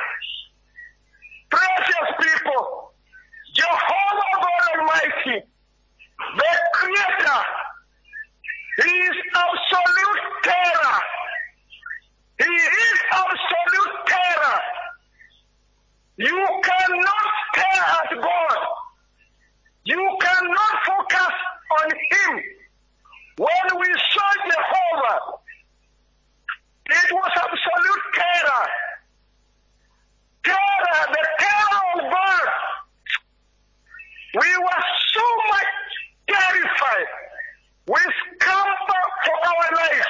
Precious 1.51 2.09
people, 2.21 2.93
Jehovah 3.55 4.33
God 4.41 4.79
Almighty, 4.79 5.45
the 6.37 6.57
Creator, 6.73 7.43
He 8.77 8.83
is 8.89 9.17
absolute 9.35 10.23
terror. 10.43 10.99
He 12.39 12.45
is 12.55 12.99
absolute. 13.13 13.76
You 16.17 16.47
cannot 16.63 17.25
stare 17.53 17.85
at 17.85 18.09
God. 18.21 18.57
You 19.85 20.17
cannot 20.19 20.73
focus 20.87 21.33
on 21.79 21.91
Him. 21.91 22.43
When 23.37 23.79
we 23.79 23.87
saw 23.93 24.31
Jehovah, 24.49 25.37
it 26.89 27.11
was 27.11 27.31
absolute 27.35 28.03
terror. 28.15 28.67
Terror, 30.43 31.13
the 31.13 31.27
terror 31.39 31.81
of 31.93 32.11
God. 32.11 32.49
We 34.41 34.57
were 34.57 34.83
so 35.13 35.25
much 35.49 35.73
terrified. 36.29 37.09
We 37.87 37.99
scampered 37.99 39.11
for 39.25 39.37
our 39.45 39.75
lives. 39.75 40.07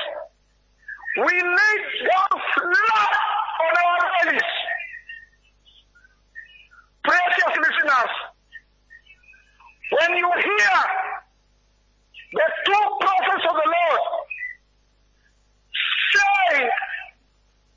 We 1.18 1.34
laid 1.34 1.84
down 2.08 2.42
flat 2.56 3.14
on 3.62 3.74
our 3.84 4.00
bellies. 4.24 4.57
Listeners, 7.88 8.16
when 9.92 10.18
you 10.18 10.30
hear 10.44 10.80
the 12.34 12.48
two 12.66 12.86
prophets 13.00 13.46
of 13.50 13.56
the 13.56 13.64
Lord 13.64 14.02
say, 16.14 16.68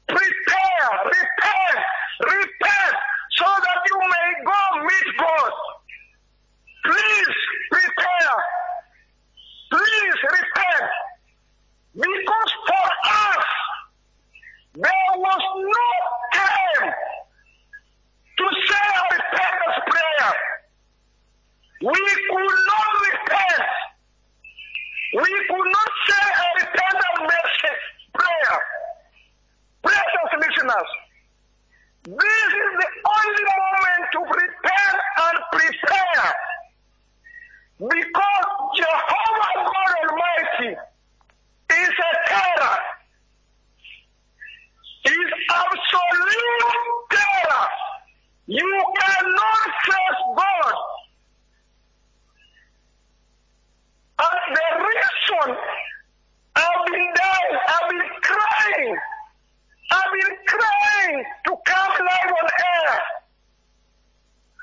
prepare, 0.09 0.91
repent, 1.05 1.79
repent, 2.25 2.95
so 3.39 3.47
that 3.47 3.79
you 3.87 3.99
may 4.01 4.45
go 4.45 4.85
meet 4.85 5.17
God. 5.19 5.53
Please 6.87 7.37
prepare. 7.71 8.37
Please 9.71 10.19
repent. 10.25 10.91
Because 11.95 12.53
for 12.67 12.89
us, 13.07 13.47
there 14.75 15.15
was 15.19 15.43
no 15.55 15.87
time 16.35 16.95
to 18.39 18.47
say 18.69 18.87
a 18.97 19.03
repentance 19.15 19.79
prayer. 19.91 20.33
We 21.83 21.89
could 21.95 22.55
not 22.69 22.89
repent. 23.09 23.69
We 25.15 25.31
could 25.49 25.69
not 25.73 25.91
say 26.09 26.27
a 26.29 26.47
repentant 26.61 27.21
message 27.23 27.83
prayer. 28.13 28.59
Precious 29.83 30.31
listeners, 30.37 30.91
this 32.05 32.51
is 32.53 32.71
the 32.81 32.91
only 33.09 33.45
moment 33.49 34.03
to 34.13 34.21
repent 34.21 35.01
and 35.25 35.39
prepare. 35.53 36.35
Because 37.79 38.47
Jehovah 38.77 39.53
God 39.65 39.95
Almighty 40.05 40.77
is 40.77 41.89
a 41.89 42.29
terror. 42.29 42.77
Is 45.07 45.33
absolute 45.51 47.09
terror. 47.11 47.69
You 48.47 48.85
cannot 49.01 49.71
face 49.87 50.23
God. 50.37 50.75
And 54.21 54.57
the 54.57 54.85
reason 55.31 55.57
I've 56.57 56.87
been 56.87 57.15
dying, 57.15 57.59
I've 57.69 57.91
been 57.91 58.09
crying, 58.23 58.97
I've 59.93 60.13
been 60.13 60.37
crying 60.47 61.25
to 61.47 61.53
come 61.67 61.93
live 61.93 62.33
on 62.33 62.51
air 62.51 63.01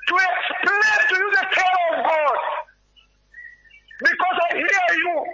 to 0.08 0.14
explain 0.16 1.08
to 1.08 1.16
you 1.16 1.30
the 1.32 1.46
terror 1.54 1.98
of 1.98 2.04
God. 2.04 2.38
Because 4.00 4.38
I 4.50 4.56
hear 4.56 4.98
you 4.98 5.24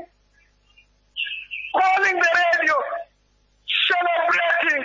calling 1.77 2.16
the 2.16 2.31
radio, 2.39 2.74
celebrating, 3.90 4.85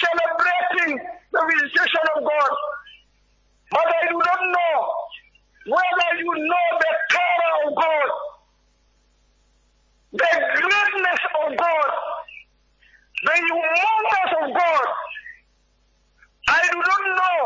celebrating 0.00 0.98
the 1.32 1.42
visitation 1.48 2.04
of 2.16 2.24
God. 2.24 2.52
But 3.70 3.86
I 3.86 4.08
do 4.08 4.18
not 4.18 4.40
know 4.52 4.76
whether 5.66 6.18
you 6.20 6.32
know 6.46 6.66
the 6.80 6.92
terror 7.10 7.54
of 7.68 7.76
God, 7.76 8.10
the 10.12 10.18
greatness 10.18 11.20
of 11.44 11.56
God, 11.56 11.90
the 13.24 13.32
humongous 13.32 14.32
of 14.42 14.54
God. 14.56 14.86
I 16.48 16.62
do 16.72 16.78
not 16.78 17.02
know 17.18 17.38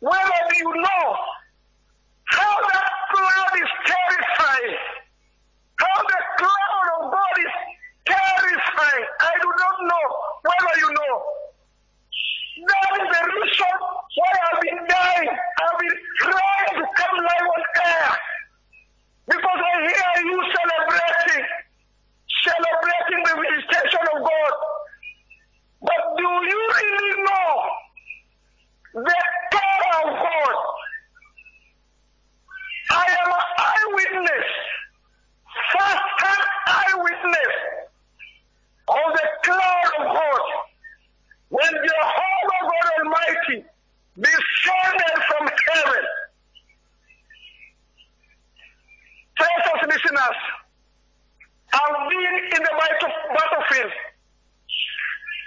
whether 0.00 0.56
you 0.56 0.72
know 0.80 1.16
how 2.24 2.56
that 2.72 2.88
cloud 3.12 3.52
is 3.60 3.70
terrifying. 3.84 4.76
How 5.76 6.02
the 6.02 6.20
cloud 6.38 6.86
of 7.00 7.12
God 7.12 7.36
is 7.38 7.54
terrifying. 8.06 9.06
I 9.20 9.32
do 9.42 9.50
not 9.58 9.76
know 9.84 10.06
whether 10.42 10.80
you 10.80 10.90
know. 10.94 11.16
That 12.64 12.90
is 13.00 13.08
the 13.12 13.22
reason 13.28 13.76
why 14.16 14.32
I've 14.52 14.60
been 14.60 14.80
dying. 14.88 15.28
I've 15.28 15.78
been 15.78 15.98
trying 16.20 16.74
to 16.80 16.86
come 16.96 17.16
live 17.16 17.48
on 17.56 17.64
air. 17.84 18.10
Because 19.28 19.60
I 19.62 19.72
hear 19.84 20.24
you 20.26 20.38
celebrating, 20.48 20.79
celebrating 22.50 23.22
the 23.24 23.34
visitation 23.38 24.04
of 24.14 24.18
God. 24.22 24.54
But 25.82 26.02
do 26.18 26.22
you 26.22 26.60
really 26.74 27.22
know 27.22 27.50
the 28.94 29.20
power 29.52 29.90
of 30.04 30.08
God? 30.18 30.56
I 32.90 33.06
am 33.22 33.30
an 33.30 33.44
eyewitness, 33.58 34.48
first-hand 35.72 36.44
eyewitness 36.66 37.54
of 38.88 39.06
the 39.14 39.26
cloud 39.44 39.90
of 40.00 40.04
God. 40.16 40.42
When 41.50 41.70
Jehovah 41.70 42.60
God 42.62 42.90
Almighty 42.98 43.64
descended 44.18 45.16
from 45.28 45.48
heaven. 45.68 46.04
Precious 49.36 49.82
listeners, 49.88 50.38
been 52.10 52.34
in 52.56 52.62
the 52.62 52.72
battle- 52.80 53.36
battlefield. 53.36 53.92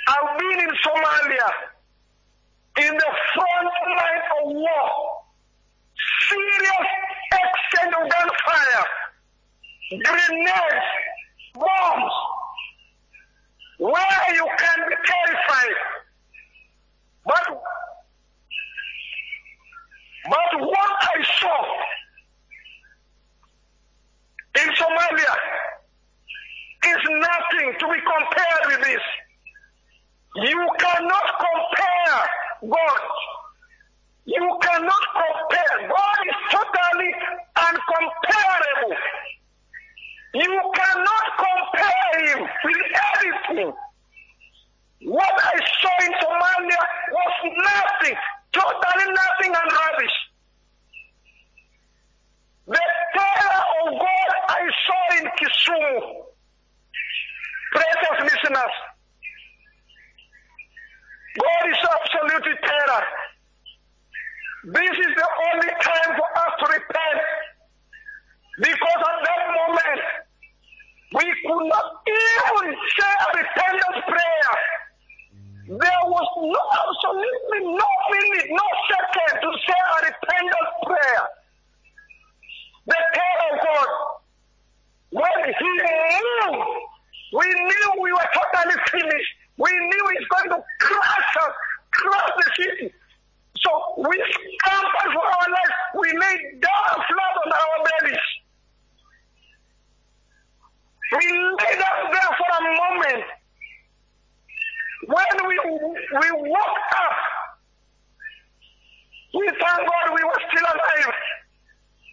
I've 0.07 0.37
been 0.37 0.59
in 0.59 0.73
Somalia, 0.83 1.49
in 2.87 2.97
the 2.97 3.11
front 3.33 3.69
line 3.97 4.23
of 4.41 4.51
war 4.55 5.23
serious 6.27 6.87
exchange 7.31 7.93
of 7.93 8.09
gunfire, 8.09 8.85
grenades, 10.03 10.87
bombs, 11.53 12.13
where 13.79 14.33
you 14.33 14.47
can 14.57 14.79
be 14.89 14.95
terrified. 15.05 15.77
But, 17.25 17.45
but 20.29 20.61
what 20.61 20.91
I 21.01 21.23
saw 21.39 21.59
in 24.61 24.69
Somalia 24.75 25.35
is 27.03 27.09
nothing 27.11 27.73
to 27.79 27.85
be 27.91 27.99
compared 27.99 28.63
with 28.67 28.81
this. 28.87 29.03
You 30.35 30.67
cannot 30.79 31.27
compare 31.37 32.29
God 32.71 33.01
you 34.25 34.57
cannot 34.61 35.03
compare. 35.13 35.89
God 35.89 36.17
is 36.27 36.35
totally 36.49 37.11
uncomparable. 37.57 38.95
You 40.33 40.71
cannot 40.75 41.25
compare 41.37 42.37
him 42.37 42.47
with 42.63 42.77
anything. 43.17 43.73
What 45.01 45.33
I 45.43 45.59
saw 45.81 46.05
in 46.05 46.13
Somalia 46.13 46.83
was 47.11 47.53
nothing, 47.65 48.15
totally 48.53 49.11
nothing 49.11 49.53
and 49.53 49.71
rubbish. 49.71 50.15
The 52.67 52.81
terror 53.13 53.63
of 53.83 53.99
God 53.99 54.31
I 54.47 54.69
saw 54.87 55.17
in 55.17 55.25
Kisumu. 55.37 56.32
Precious 57.73 58.17
listeners, 58.21 58.75
God 61.41 61.63
is 61.65 61.81
absolutely 61.81 62.53
terror. 62.61 63.03
This 64.65 64.95
is 64.95 65.11
the 65.17 65.29
only 65.51 65.73
time 65.81 66.11
for 66.15 66.29
us 66.37 66.53
to 66.59 66.65
repent. 66.69 67.21
Because 68.57 69.01
at 69.01 69.19
that 69.25 69.43
moment, 69.57 70.01
we 71.17 71.25
could 71.25 71.65
not 71.65 71.87
even 72.05 72.75
say 72.95 73.11
a 73.11 73.27
repentance 73.41 73.99
prayer. 74.05 74.53
There 75.65 76.03
was 76.05 76.27
no, 76.37 76.61
absolutely 76.77 77.73
no 77.73 77.89
minute, 78.13 78.49
no 78.53 78.67
second 78.93 79.41
to 79.41 79.49
say 79.65 79.81
a 79.81 79.97
repentance 80.05 80.73
prayer. 80.85 81.23
The 82.85 82.99
terror 83.13 83.49
of 83.49 83.55
God, 83.65 83.89
when 85.17 85.53
He 85.57 85.71
moved, 86.45 86.92
we 87.33 87.47
knew 87.47 87.87
we 88.03 88.13
were 88.13 88.29
totally 88.35 88.77
finished. 88.91 89.33
We 89.57 89.71
knew 89.71 90.05
He's 90.17 90.27
going 90.29 90.49
to 90.51 90.63
crush 90.81 91.33
us, 91.43 91.53
crush 91.93 92.31
the 92.37 92.51
city. 92.63 92.93
So 93.61 93.71
we 93.99 94.15
scampered 94.17 95.13
for 95.13 95.25
our 95.25 95.49
lives. 95.49 95.75
We 95.99 96.09
laid 96.19 96.61
down 96.61 96.95
flat 96.95 97.35
on 97.45 97.51
our 97.53 97.77
bellies. 97.85 98.27
We 101.13 101.27
laid 101.39 101.79
down 101.79 102.11
there 102.11 102.33
for 102.37 102.51
a 102.59 102.63
moment. 102.63 103.25
When 105.07 105.47
we 105.49 105.59
we 106.21 106.31
woke 106.51 106.83
up, 106.97 107.17
we 109.35 109.47
thank 109.47 109.79
God 109.89 110.15
we 110.15 110.23
were 110.23 110.41
still 110.51 110.67
alive. 110.67 111.15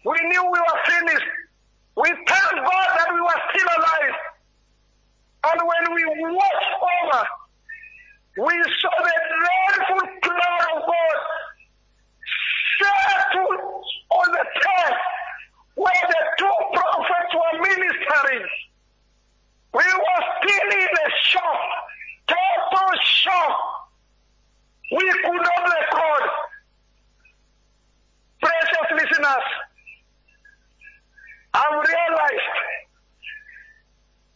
We 0.05 0.17
knew 0.29 0.43
we 0.43 0.59
were 0.59 0.81
finished. 0.87 1.27
We 1.97 2.09
thank 2.09 2.51
God 2.55 2.89
that 2.97 3.09
we 3.13 3.21
were 3.21 3.41
still 3.53 3.69
alive. 3.77 4.15
And 5.43 5.59
when 5.59 5.95
we 5.95 6.03
watched 6.05 6.73
over, 6.81 7.25
we 8.45 8.63
saw 8.79 8.91
the 8.97 9.15
dreadful 9.33 10.07
cloud 10.21 10.61
of 10.75 10.83
God 10.85 11.17
settle 12.77 13.83
on 14.11 14.31
the 14.31 14.45
tent 14.61 14.95
where 15.75 16.05
the 16.09 16.21
two 16.37 16.57
prophets 16.73 17.33
were 17.33 17.59
ministering. 17.61 18.47
We 19.73 19.83
were 19.83 20.23
still 20.41 20.79
in 20.79 20.87
a 20.87 21.09
shock. 21.23 21.61
shocked. 23.03 23.61
We 24.91 25.11
could 25.23 25.41
not 25.41 25.63
record. 25.63 26.29
Precious 28.41 28.91
listeners, 28.91 29.47
I've 31.53 31.71
realized 31.71 32.80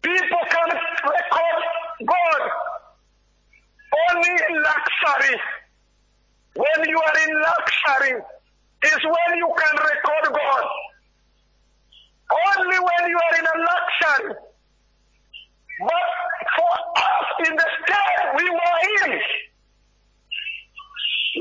people 0.05 0.43
can 0.49 0.69
record 0.69 1.61
God 2.05 2.41
only 4.13 4.35
in 4.49 4.55
luxury. 4.61 5.37
When 6.55 6.89
you 6.89 6.99
are 6.99 7.17
in 7.27 7.33
luxury 7.41 8.21
is 8.83 9.01
when 9.03 9.37
you 9.37 9.49
can 9.57 9.75
record 9.75 10.25
God. 10.29 10.65
Only 12.57 12.77
when 12.77 13.09
you 13.09 13.17
are 13.17 13.35
in 13.39 13.45
a 13.45 13.57
luxury. 13.65 14.35
But 15.79 16.07
for 16.55 16.73
us 16.97 17.49
in 17.49 17.55
the 17.55 17.69
state 17.81 18.21
we 18.37 18.49
were 18.49 18.79
in, 19.05 19.19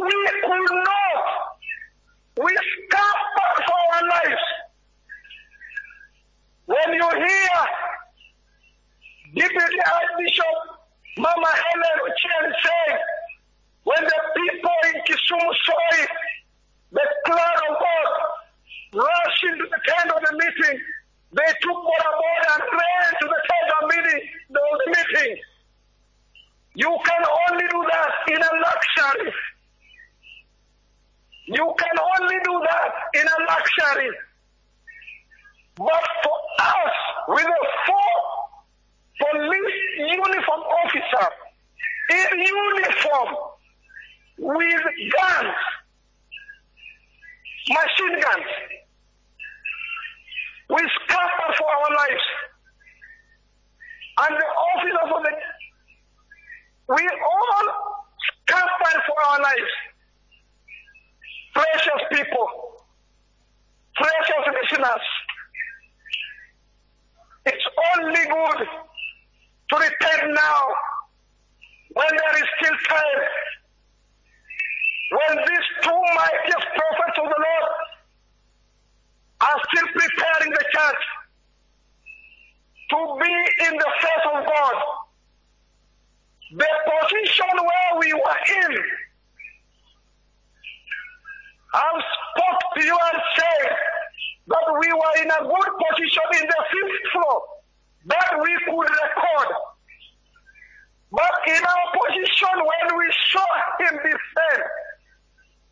we 0.01 0.27
could 0.43 0.77
not. 0.85 1.25
We 2.43 2.57
scampered 2.57 3.67
for 3.69 3.81
our 3.95 4.03
lives. 4.09 4.43
When 6.67 6.95
you 6.95 7.09
hear 7.15 7.94
Deputy 9.35 9.79
Archbishop 9.83 10.57
Mama 11.19 11.51
Helen 11.51 11.99
Ochieng 12.07 12.53
say, 12.63 12.99
when 13.83 14.05
the 14.05 14.21
people 14.37 14.79
in 14.87 15.01
Kisumu 15.03 15.51
saw 15.65 16.03
it, 16.03 16.11
the 16.93 17.07
cloud 17.27 17.59
of 17.69 17.77
God 17.79 19.03
rushed 19.03 19.45
into 19.51 19.65
the 19.65 19.81
tent 19.87 20.11
of 20.11 20.23
the 20.23 20.33
meeting. 20.39 20.81
They 21.33 21.51
took 21.63 21.79
Bodaboda 21.83 22.51
and 22.55 22.63
ran 22.63 23.09
to 23.21 23.27
the 23.27 23.41
tent 23.51 23.69
of 23.75 23.91
meeting, 23.91 24.29
the, 24.51 24.61
meeting. 24.87 25.37
You 26.75 26.97
can 27.05 27.23
only 27.51 27.67
do 27.71 27.87
that 27.91 28.11
in 28.31 28.39
a 28.39 28.53
luxury. 28.63 29.33
You 31.47 31.75
can 31.79 31.97
only 31.99 32.37
do 32.45 32.63
that 32.71 32.91
in 33.15 33.27
a 33.27 33.39
luxury. 33.51 34.11
But 35.77 36.05
for 36.23 36.39
us, 36.61 36.95
with 37.29 37.47
a 37.47 37.67
four 37.87 38.34
police 39.21 39.75
uniform 39.99 40.61
officer 40.61 41.29
in 42.11 42.41
uniform 42.41 43.37
with 44.39 44.83
guns, 45.19 45.55
machine 47.69 48.21
guns, 48.21 48.51
we 50.71 50.79
scamper 50.79 51.55
for 51.59 51.69
our 51.69 51.97
lives. 51.97 52.27
And 54.17 54.37
the 54.37 54.45
officers 54.45 55.11
of 55.17 55.23
the 55.23 55.33
we 56.89 57.09
all 57.09 57.67
scamper 58.47 59.03
for 59.07 59.23
our 59.23 59.41
lives. 59.41 59.73
Precious 61.55 62.03
people, 62.13 62.49
precious 63.95 64.45
listeners, 64.47 65.07
it's 67.47 67.65
only 67.97 68.25
good 68.25 68.69
to 69.71 69.77
repent 69.77 70.35
now 70.35 70.63
when 71.95 72.09
there 72.11 72.37
is 72.39 72.49
still 72.61 72.77
time. 72.89 73.23
When 75.11 75.37
these 75.39 75.69
two 75.83 76.01
mightiest 76.17 76.67
prophets 76.75 77.19
of 77.19 77.25
the 77.29 77.41
Lord 77.41 77.71
are 79.43 79.61
still 79.73 79.89
preparing 79.95 80.53
the 80.53 80.65
church 80.73 81.05
to 82.91 83.19
be 83.23 83.65
in 83.67 83.77
the 83.79 83.91
face 84.01 84.27
of 84.35 84.47
God. 84.47 84.77
The 86.53 86.69
position 86.87 87.51
where 87.57 88.01
we 88.01 88.13
were 88.15 88.41
in, 88.65 88.77
I've 91.75 92.03
spoke 92.03 92.61
to 92.77 92.85
you 92.85 92.99
and 93.13 93.23
said 93.37 93.71
that 94.49 94.67
we 94.81 94.93
were 94.93 95.23
in 95.23 95.31
a 95.31 95.43
good 95.49 95.73
position 95.89 96.23
in 96.43 96.47
the 96.47 96.65
fifth 96.71 97.13
floor 97.13 97.43
that 98.07 98.39
we 98.43 98.53
could 98.67 98.81
record. 98.81 99.55
But 101.11 101.35
in 101.47 101.63
our 101.65 101.87
position 101.95 102.55
when 102.59 102.99
we 102.99 103.15
saw 103.31 103.47
him 103.81 103.97
descend 104.03 104.65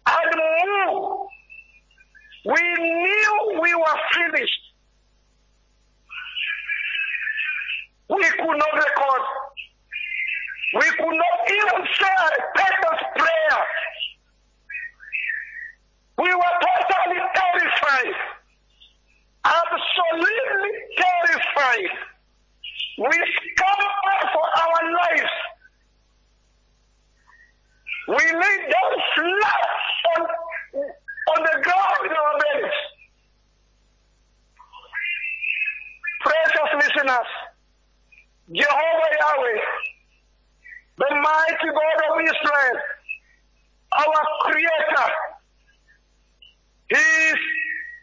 and 0.07 0.35
move, 0.37 1.27
we 2.45 2.63
knew 2.79 3.61
we 3.61 3.75
were 3.75 3.99
finished. 4.15 4.63
We 8.09 8.23
could 8.23 8.59
not 8.59 8.75
record. 8.75 9.23
We 10.75 10.89
could 10.91 11.17
not 11.17 11.39
even 11.51 11.87
say 12.01 12.15
a 12.19 12.29
repentance 12.39 13.03
prayer. 13.17 13.61
We 16.19 16.35
were 16.35 16.57
totally 16.63 17.21
terrified. 17.35 18.15
Absolutely 19.45 20.71
terrified. 20.97 22.12
We 22.99 23.07
scampered 23.07 24.31
for 24.33 24.47
our 24.61 24.93
lives. 24.93 25.33
We 28.09 28.17
lay 28.17 28.59
down 28.69 28.95
flat 29.17 29.67
on, 30.19 30.27
on 31.33 31.43
the 31.43 31.63
ground 31.63 32.03
in 32.07 32.13
our 32.13 32.39
beds. 32.39 32.75
Precious 36.21 36.71
listeners, 36.77 37.31
Jehovah 38.55 39.13
Yahweh, 39.21 39.61
the 40.99 41.17
mighty 41.17 41.69
God 41.73 41.99
of 42.11 42.21
Israel, 42.21 42.79
our 43.99 44.23
Creator, 44.43 45.11
He 46.91 46.97
is 47.31 47.41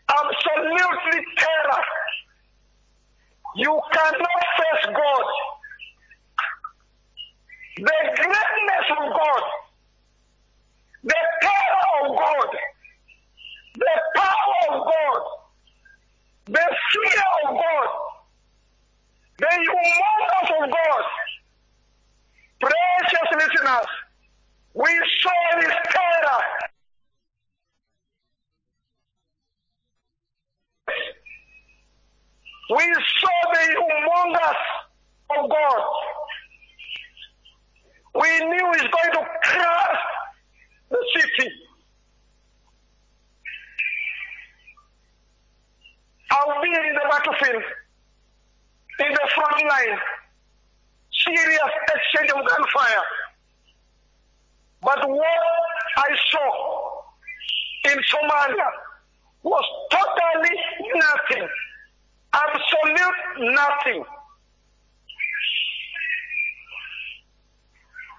absolutely 0.09 1.25
terror. 1.37 1.83
You 3.60 3.81
cannot 3.91 4.44
face 4.56 4.86
God. 4.86 5.26
The 7.76 7.99
greatness 8.15 8.88
of 8.91 9.11
God, 9.11 9.44
the 11.03 11.15
terror 11.41 12.06
of 12.06 12.15
God, 12.15 12.52
the 13.76 13.95
power 14.15 14.76
of 14.76 14.86
God, 14.86 15.23
the 16.45 16.68
fear 16.94 17.23
of 17.44 17.56
God, 17.57 17.90
the 19.40 19.48
humongous 19.48 20.64
of 20.64 20.72
God. 20.72 21.03
Precious 22.61 23.30
listeners, 23.36 23.88
we 24.73 24.91
saw 25.22 25.60
His 25.60 25.73
terror. 25.91 26.68
We 32.69 32.83
saw 32.93 33.53
the 33.53 33.59
humongous 33.59 34.61
of 35.37 35.49
God. 35.49 35.83
We 38.13 38.45
knew 38.45 38.71
He's 38.73 38.81
going 38.81 39.13
to 39.13 39.25
crush 39.43 39.99
the 40.91 40.97
city. 41.15 41.51
I've 46.31 46.61
been 46.61 46.73
in 46.73 46.93
the 46.93 47.07
battlefield, 47.09 47.63
in 48.99 49.11
the 49.13 49.29
front 49.33 49.65
line, 49.67 49.97
serious 51.25 51.71
exchange 51.95 52.29
of 52.29 52.47
gunfire. 52.47 53.03
But 54.81 55.09
what 55.09 55.23
I 55.97 56.09
saw 56.31 57.01
in 57.85 57.97
Somalia 57.97 58.69
was 59.41 59.63
totally 59.91 60.55
nothing. 60.95 61.49
Absolute 62.34 63.53
nothing. 63.53 64.03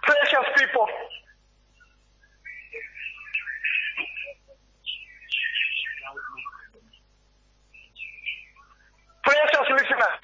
Precious 0.02 0.46
people. 0.56 0.86
Precious 9.24 9.68
listeners. 9.70 10.20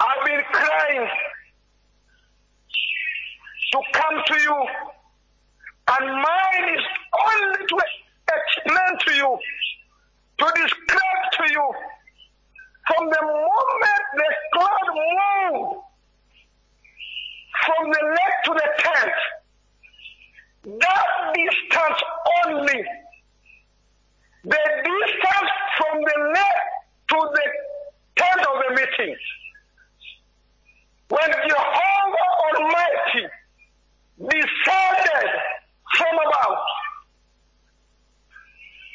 I've 0.00 0.24
been 0.24 0.42
crying 0.52 1.08
to 3.72 3.78
come 3.92 4.22
to 4.26 4.40
you, 4.40 4.66
and 5.88 6.06
mine 6.06 6.74
is 6.74 6.84
only 7.28 7.66
to 7.66 7.76
explain 8.32 8.98
to 9.06 9.14
you, 9.14 9.38
to 10.38 10.46
describe 10.56 11.24
to 11.32 11.52
you 11.52 11.72
from 12.88 13.08
the 13.08 13.22
moment 13.22 14.04
the 14.14 14.30
cloud 14.52 14.88
moved 14.94 15.84
from 17.64 17.90
the 17.90 18.02
leg 18.04 18.32
to 18.44 18.52
the 18.52 18.68
tent, 18.78 19.12
that 20.80 21.06
distance 21.34 22.00
only, 22.44 22.84
the 24.44 24.64
distance 24.84 25.50
from 25.78 26.00
the 26.00 26.18
leg 26.34 26.56
to 27.08 27.16
the 27.34 27.46
tent 28.16 28.40
of 28.40 28.56
the 28.66 28.70
meeting, 28.74 29.16
when 31.08 31.30
Jehovah 31.48 32.28
Almighty 32.44 33.26
descended 34.18 35.30
from 35.96 36.14
above, 36.26 36.58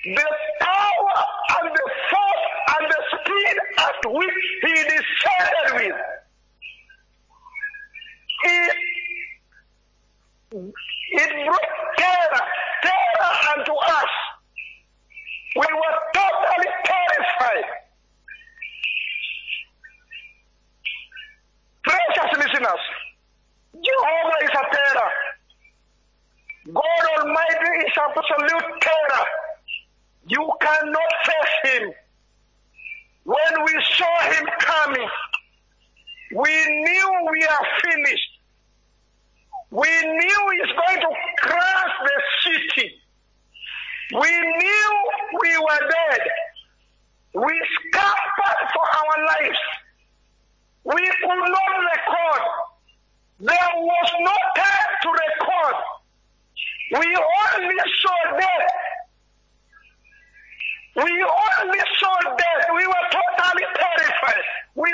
the 0.05 0.27
power 0.61 1.15
and 1.61 1.71
the 1.75 1.91
force 2.09 2.45
and 2.79 2.91
the 2.91 3.01
speed 3.19 3.57
at 3.79 4.11
which 4.11 4.45
he 4.63 4.73
descended 4.83 5.73
with. 5.75 5.95
It, 8.45 8.75
it 11.11 11.45
brought 11.45 11.69
terror, 11.97 12.43
terror 12.83 13.33
unto 13.57 13.73
us. 13.73 14.11
We 15.55 15.67
were 15.67 15.97
totally 16.13 16.71
terrified. 16.85 17.65
Precious 21.83 22.37
listeners, 22.37 22.83
Jehovah 23.73 24.37
is 24.43 24.49
a 24.49 24.75
terror. 24.75 25.11
God 26.73 27.19
Almighty 27.19 27.85
is 27.85 27.93
absolute 27.97 28.81
terror. 28.81 29.25
You 30.29 30.47
cannot 30.61 31.11
face 31.25 31.73
him. 31.73 31.91
When 33.23 33.65
we 33.65 33.73
saw 33.97 34.31
him 34.31 34.47
coming, 34.59 35.09
we 36.35 36.65
knew 36.67 37.27
we 37.31 37.43
are 37.45 37.65
finished. 37.83 38.31
We 39.71 39.87
knew 39.87 40.49
he's 40.53 40.75
going 40.85 41.01
to 41.01 41.15
crush 41.39 41.93
the 42.03 42.21
city. 42.43 42.91
We 44.13 44.29
knew 44.29 45.09
we 45.41 45.57
were 45.57 45.89
dead. 45.89 46.21
We 47.33 47.61
scampered 47.87 48.69
for 48.73 48.85
our 48.99 49.25
lives. 49.25 49.59
We 50.83 51.07
could 51.23 51.49
not 51.49 51.71
record. 51.91 52.43
There 53.39 53.71
was 53.77 54.11
no 54.19 54.35
time 54.55 54.91
to 55.01 55.09
record. 55.09 55.75
We 56.99 57.15
only 57.15 57.75
saw 58.01 58.37
death 58.37 58.71
we 60.95 61.03
only 61.03 61.79
saw 61.99 62.15
death. 62.37 62.65
We 62.75 62.85
were 62.87 63.05
totally 63.11 63.65
terrified. 63.75 64.43
We 64.75 64.93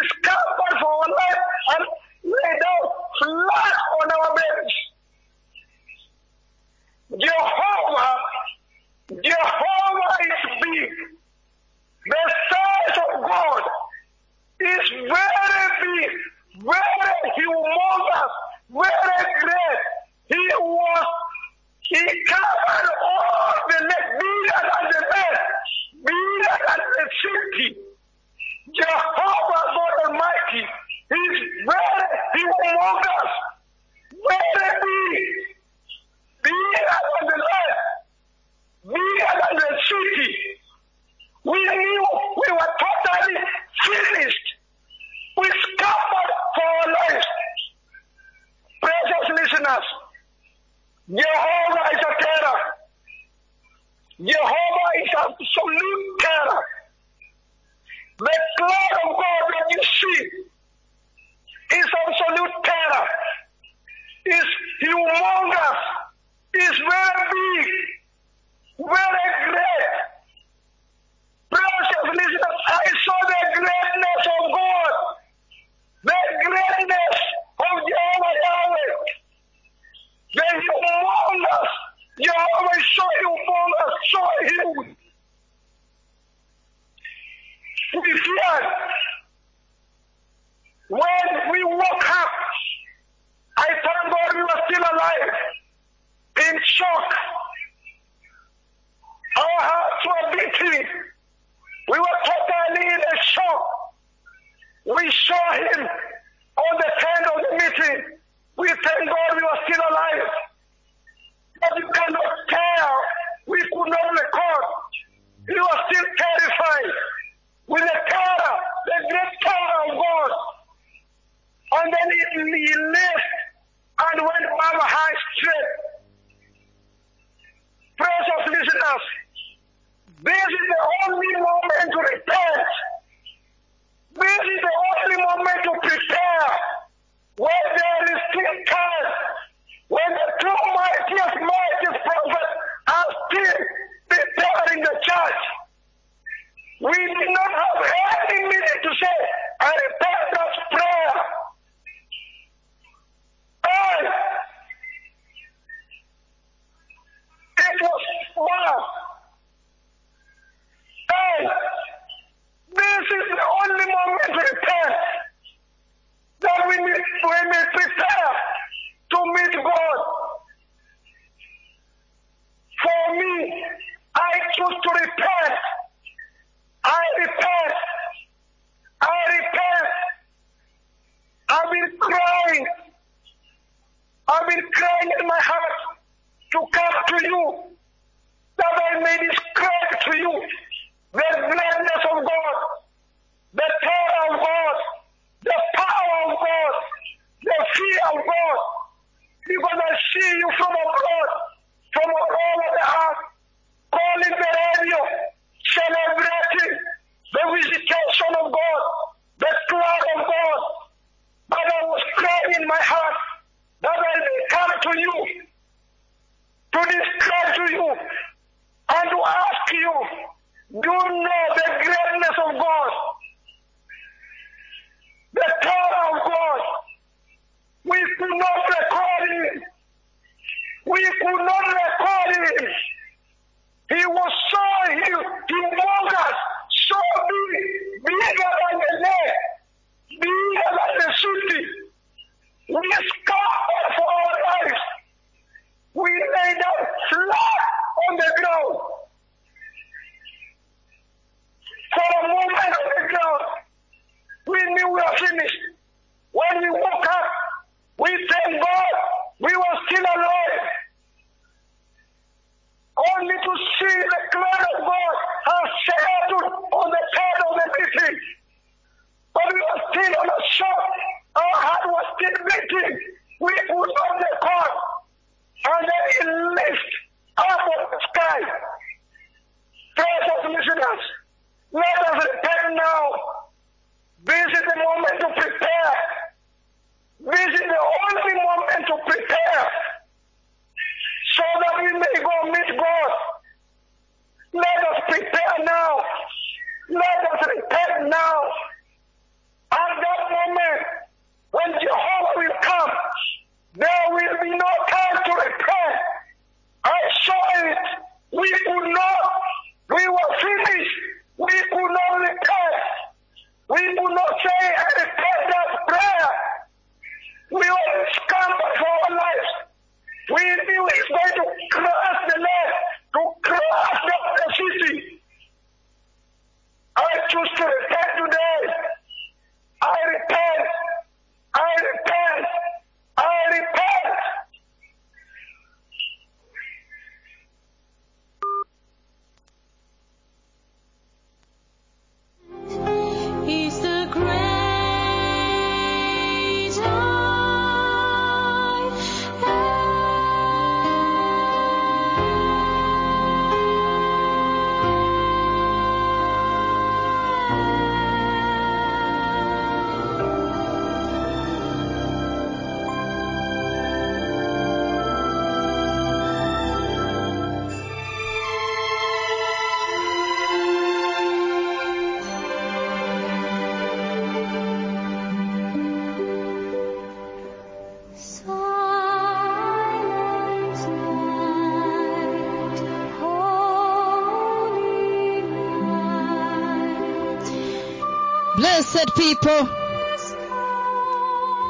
people, 389.15 389.63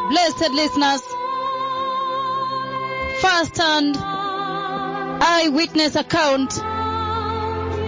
blessed 0.10 0.52
listeners, 0.52 1.02
first 3.22 3.58
hand 3.58 3.98
eyewitness 5.22 5.96
account 5.96 6.54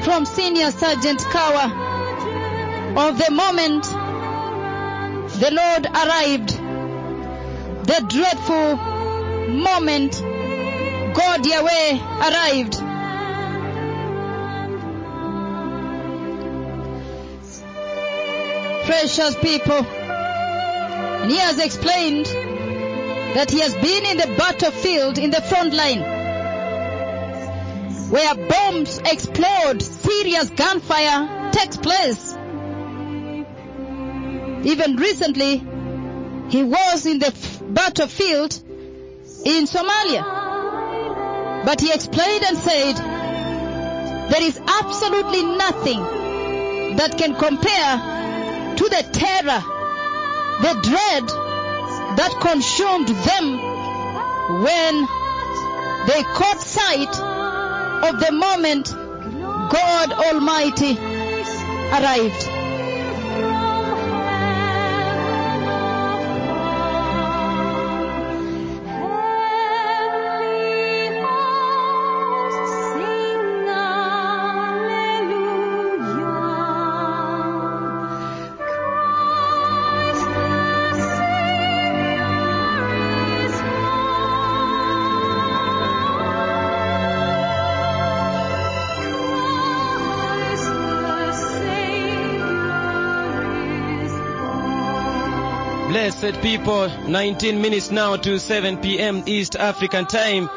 from 0.04 0.26
Senior 0.26 0.72
Sergeant 0.72 1.20
Kawa. 1.20 1.86
Of 2.98 3.18
the 3.18 3.32
moment 3.32 3.84
the 3.84 5.52
Lord 5.52 5.86
arrived, 5.86 6.50
the 7.86 8.06
dreadful 8.08 8.76
moment 9.50 10.14
God 11.14 11.46
Yahweh 11.46 12.00
arrived. 12.28 12.77
Precious 19.18 19.42
people, 19.42 19.74
and 19.74 21.32
he 21.32 21.38
has 21.38 21.58
explained 21.58 22.28
that 22.28 23.50
he 23.50 23.60
has 23.62 23.74
been 23.74 24.06
in 24.06 24.18
the 24.18 24.28
battlefield 24.38 25.18
in 25.18 25.32
the 25.32 25.42
front 25.42 25.74
line 25.74 26.02
where 28.12 28.36
bombs 28.36 29.00
explode, 29.00 29.82
serious 29.82 30.52
gunfire 30.52 31.50
takes 31.52 31.78
place. 31.78 32.38
Even 34.64 34.98
recently, 34.98 35.64
he 36.50 36.64
was 36.64 37.08
in 37.08 37.18
the 37.18 37.34
battlefield 37.70 38.54
in 39.44 39.66
Somalia. 39.66 41.66
But 41.66 41.82
he 41.82 41.92
explained 41.92 42.44
and 42.44 42.56
said, 42.56 42.98
there 44.30 44.44
is 44.44 44.60
absolutely 44.60 45.44
nothing 45.44 46.04
that 46.98 47.18
can 47.18 47.34
compare 47.34 48.17
to 48.78 48.84
the 48.90 49.04
terror, 49.12 49.62
the 50.62 50.74
dread 50.82 51.28
that 52.18 52.38
consumed 52.40 53.08
them 53.08 53.46
when 54.64 55.08
they 56.08 56.24
caught 56.24 56.62
sight 56.62 57.20
of 58.08 58.20
the 58.20 58.32
moment 58.32 58.88
God 58.90 60.14
Almighty 60.14 60.98
arrived. 61.92 62.47
Blessed 96.20 96.42
people, 96.42 96.90
19 97.08 97.62
minutes 97.62 97.92
now 97.92 98.16
to 98.16 98.40
7 98.40 98.78
p.m. 98.78 99.22
East 99.28 99.56
African 99.56 100.08
time. 100.08 100.50